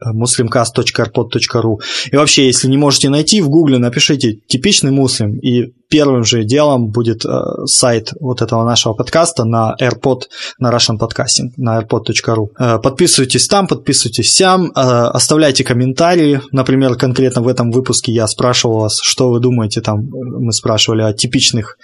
muslimcast.arpod.ru 0.05 1.77
И 2.11 2.15
вообще, 2.15 2.47
если 2.47 2.67
не 2.67 2.77
можете 2.77 3.09
найти, 3.09 3.41
в 3.41 3.49
гугле 3.49 3.77
напишите 3.77 4.33
«типичный 4.47 4.91
муслим», 4.91 5.37
и 5.39 5.73
первым 5.89 6.23
же 6.23 6.43
делом 6.43 6.87
будет 6.87 7.25
э, 7.25 7.29
сайт 7.65 8.13
вот 8.19 8.41
этого 8.41 8.63
нашего 8.63 8.93
подкаста 8.93 9.43
на 9.43 9.75
AirPod, 9.81 10.21
на 10.59 10.71
Russian 10.71 10.99
Podcasting, 10.99 11.51
на 11.57 11.81
airpod.ru. 11.81 12.47
Э, 12.59 12.77
подписывайтесь 12.77 13.47
там, 13.47 13.67
подписывайтесь 13.67 14.31
сям, 14.31 14.67
э, 14.67 14.71
оставляйте 14.75 15.63
комментарии. 15.63 16.41
Например, 16.51 16.95
конкретно 16.95 17.41
в 17.41 17.47
этом 17.47 17.71
выпуске 17.71 18.11
я 18.11 18.27
спрашивал 18.27 18.81
вас, 18.81 18.99
что 19.01 19.29
вы 19.29 19.39
думаете, 19.39 19.81
там 19.81 20.07
мы 20.11 20.53
спрашивали 20.53 21.01
о 21.01 21.11
типичных, 21.11 21.77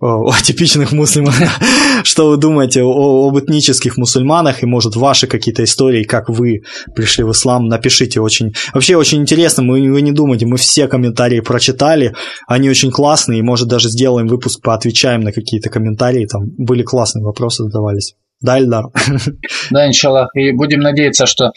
о, 0.00 0.30
о 0.30 0.40
типичных 0.42 0.92
муслимах, 0.92 1.34
что 2.04 2.28
вы 2.28 2.36
думаете 2.36 2.82
о, 2.82 3.28
об 3.28 3.38
этнических 3.38 3.96
мусульманах, 3.96 4.62
и 4.62 4.66
может 4.66 4.96
ваши 4.96 5.26
какие-то 5.26 5.64
истории, 5.64 6.04
как 6.04 6.28
вы 6.28 6.62
пришли 6.94 7.24
в 7.24 7.32
ислам, 7.32 7.68
напишите 7.68 8.20
очень. 8.20 8.54
Вообще 8.74 8.96
очень 8.96 9.22
интересно, 9.22 9.62
мы, 9.62 9.80
вы 9.90 10.02
не 10.02 10.12
думайте, 10.12 10.44
мы 10.44 10.58
все 10.58 10.88
комментарии 10.88 11.40
прочитали, 11.40 12.14
они 12.46 12.68
очень 12.68 12.90
классные, 12.90 13.45
может, 13.46 13.68
даже 13.68 13.88
сделаем 13.88 14.26
выпуск, 14.26 14.60
поотвечаем 14.62 15.22
на 15.22 15.32
какие-то 15.32 15.70
комментарии, 15.70 16.26
там 16.26 16.42
были 16.58 16.82
классные 16.82 17.24
вопросы 17.24 17.62
задавались. 17.62 18.14
Да, 18.42 18.58
Ильдар? 18.58 18.86
Да, 19.70 19.86
иншаллах. 19.86 20.28
И 20.34 20.52
будем 20.52 20.80
надеяться, 20.80 21.26
что 21.26 21.52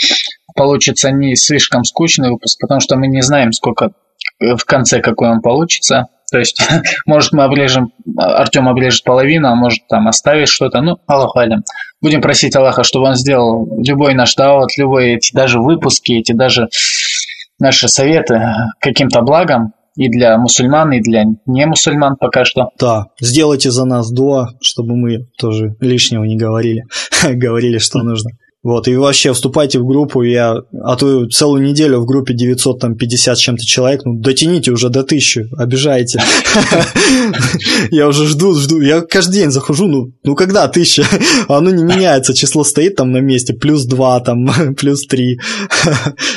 получится 0.56 1.12
не 1.12 1.36
слишком 1.36 1.84
скучный 1.84 2.30
выпуск, 2.30 2.60
потому 2.62 2.80
что 2.80 2.96
мы 2.96 3.08
не 3.08 3.22
знаем, 3.22 3.52
сколько 3.52 3.92
в 4.40 4.64
конце 4.66 5.02
какой 5.02 5.30
он 5.30 5.42
получится. 5.42 6.06
То 6.32 6.38
есть, 6.38 6.62
может, 7.06 7.34
мы 7.34 7.44
обрежем, 7.44 7.92
Артем 8.18 8.70
обрежет 8.70 9.04
половину, 9.04 9.50
а 9.50 9.56
может, 9.56 9.88
там 9.90 10.08
оставит 10.08 10.48
что-то. 10.48 10.82
Ну, 10.82 10.98
Аллах 11.08 11.36
алям. 11.36 11.64
Будем 12.02 12.22
просить 12.22 12.56
Аллаха, 12.56 12.84
чтобы 12.84 13.08
он 13.08 13.16
сделал 13.16 13.68
любой 13.84 14.14
наш 14.14 14.36
даут, 14.36 14.70
любые 14.78 15.18
эти 15.18 15.36
даже 15.36 15.60
выпуски, 15.60 16.14
эти 16.14 16.32
даже 16.32 16.70
наши 17.60 17.90
советы 17.90 18.42
каким-то 18.80 19.22
благом 19.22 19.74
и 20.00 20.08
для 20.08 20.38
мусульман, 20.38 20.94
и 20.94 21.02
для 21.02 21.26
не 21.46 21.66
мусульман 21.66 22.16
пока 22.16 22.46
что. 22.46 22.70
Да, 22.80 23.08
сделайте 23.20 23.70
за 23.70 23.84
нас 23.84 24.10
дуа, 24.10 24.52
чтобы 24.62 24.96
мы 24.96 25.28
тоже 25.38 25.76
лишнего 25.82 26.24
не 26.24 26.38
говорили, 26.38 26.86
говорили, 27.30 27.80
что 27.80 28.00
нужно. 28.00 28.32
Вот, 28.62 28.90
и 28.90 28.96
вообще 28.98 29.32
вступайте 29.32 29.80
в 29.80 29.86
группу, 29.86 30.22
я, 30.22 30.54
а 30.84 30.98
то 30.98 31.26
целую 31.30 31.64
неделю 31.64 32.02
в 32.02 32.06
группе 32.06 32.34
950 32.34 33.38
с 33.38 33.40
чем-то 33.40 33.64
человек, 33.64 34.02
ну 34.04 34.20
дотяните 34.20 34.72
уже 34.72 34.90
до 34.90 35.04
тысячи, 35.04 35.48
обижаете. 35.58 36.22
Я 37.92 38.08
уже 38.10 38.28
жду, 38.28 38.54
жду, 38.56 38.82
я 38.82 39.02
каждый 39.02 39.40
день 39.40 39.52
захожу, 39.52 39.88
ну, 39.88 40.12
ну 40.24 40.36
когда 40.36 40.68
тысяча? 40.68 41.06
Оно 41.48 41.70
не 41.72 41.84
меняется, 41.84 42.34
число 42.34 42.64
стоит 42.64 42.96
там 42.96 43.12
на 43.12 43.20
месте, 43.20 43.54
плюс 43.54 43.86
два, 43.86 44.20
там, 44.20 44.48
плюс 44.78 45.06
три. 45.06 45.40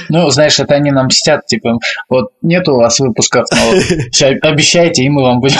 Ну, 0.09 0.31
знаешь, 0.31 0.59
это 0.61 0.75
они 0.75 0.91
нам 0.91 1.07
мстят, 1.07 1.47
типа, 1.47 1.79
вот 2.09 2.31
нет 2.41 2.69
у 2.69 2.77
вас 2.77 3.01
выпусков, 3.01 3.47
но 3.51 4.49
обещайте, 4.49 5.03
и 5.03 5.09
мы 5.09 5.23
вам 5.23 5.41
будем. 5.41 5.59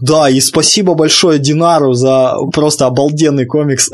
Да, 0.00 0.28
и 0.28 0.40
спасибо 0.40 0.94
большое 0.94 1.38
Динару 1.38 1.94
за 1.94 2.34
просто 2.52 2.86
обалденный 2.86 3.46
комикс. 3.46 3.90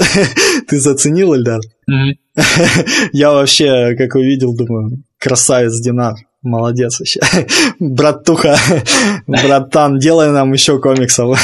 Ты 0.68 0.80
заценил, 0.80 1.34
Эльдар? 1.34 1.60
Я 3.12 3.32
вообще, 3.32 3.94
как 3.96 4.14
увидел, 4.14 4.54
думаю, 4.54 5.02
красавец 5.18 5.80
Динар. 5.80 6.14
Молодец 6.42 7.00
вообще. 7.00 7.20
Братуха, 7.80 8.56
братан, 9.26 9.98
делай 9.98 10.30
нам 10.30 10.52
еще 10.52 10.78
комиксов. 10.78 11.36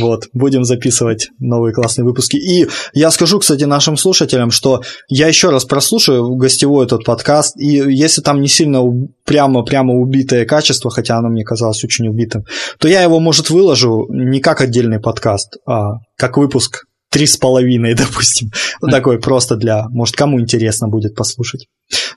вот, 0.00 0.28
будем 0.32 0.64
записывать 0.64 1.30
новые 1.40 1.74
классные 1.74 2.04
выпуски. 2.04 2.36
И 2.36 2.68
я 2.92 3.10
скажу, 3.10 3.40
кстати, 3.40 3.64
нашим 3.64 3.96
слушателям, 3.96 4.52
что 4.52 4.82
я 5.08 5.26
еще 5.26 5.50
раз 5.50 5.64
прослушаю 5.64 6.36
гостевой 6.36 6.86
этот 6.86 7.04
подкаст, 7.04 7.56
и 7.56 7.66
если 7.66 8.22
там 8.22 8.40
не 8.40 8.48
сильно 8.48 8.80
прямо-прямо 9.24 9.94
убитое 9.94 10.46
качество, 10.46 10.88
хотя 10.88 11.16
оно 11.16 11.28
мне 11.28 11.42
казалось 11.42 11.82
очень 11.82 12.06
убитым, 12.06 12.44
то 12.78 12.86
я 12.86 13.02
его, 13.02 13.18
может, 13.18 13.50
выложу 13.50 14.06
не 14.08 14.38
как 14.38 14.60
отдельный 14.60 15.00
подкаст, 15.00 15.56
а 15.66 15.94
как 16.16 16.36
выпуск 16.36 16.85
три 17.16 17.26
с 17.26 17.38
половиной, 17.38 17.94
допустим. 17.98 18.50
Ну, 18.82 18.88
такой 18.88 19.18
просто 19.18 19.56
для, 19.56 19.84
может, 19.88 20.16
кому 20.16 20.38
интересно 20.38 20.88
будет 20.88 21.14
послушать. 21.14 21.66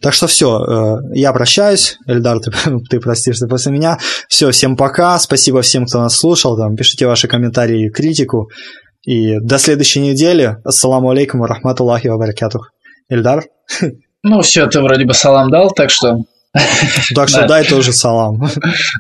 Так 0.02 0.14
что 0.14 0.28
все, 0.28 0.60
э, 0.60 0.98
я 1.14 1.32
прощаюсь. 1.32 1.98
Эльдар, 2.06 2.40
ты, 2.40 2.52
ты 2.90 3.00
простишься 3.00 3.48
после 3.48 3.72
меня. 3.72 3.98
Все, 4.28 4.52
всем 4.52 4.76
пока. 4.76 5.18
Спасибо 5.20 5.62
всем, 5.62 5.86
кто 5.86 6.00
нас 6.00 6.18
слушал. 6.18 6.58
Там, 6.58 6.76
пишите 6.76 7.08
ваши 7.08 7.30
комментарии 7.30 7.86
и 7.86 7.90
критику. 7.90 8.50
И 9.06 9.40
до 9.40 9.58
следующей 9.58 10.02
недели. 10.02 10.58
Ассаламу 10.66 11.12
алейкум 11.12 11.44
рахматуллахи 11.44 12.08
ва 12.08 12.18
баракатух. 12.18 12.72
Эльдар? 13.10 13.44
Ну, 14.22 14.42
все, 14.42 14.68
ты 14.68 14.82
вроде 14.82 15.06
бы 15.06 15.14
салам 15.14 15.50
дал, 15.50 15.72
так 15.72 15.90
что... 15.90 16.18
Так 17.16 17.30
что 17.30 17.48
дай 17.48 17.64
тоже 17.64 17.94
салам. 17.94 18.50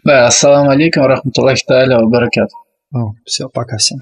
Да, 0.05 0.27
ассаламу 0.27 0.69
алейкум 0.69 1.07
рахматуллахи 1.07 1.65
та'аля 1.69 1.99
ва 1.99 2.07
баракатух. 2.07 2.68
Все, 3.25 3.47
пока 3.49 3.77
всем. 3.77 3.99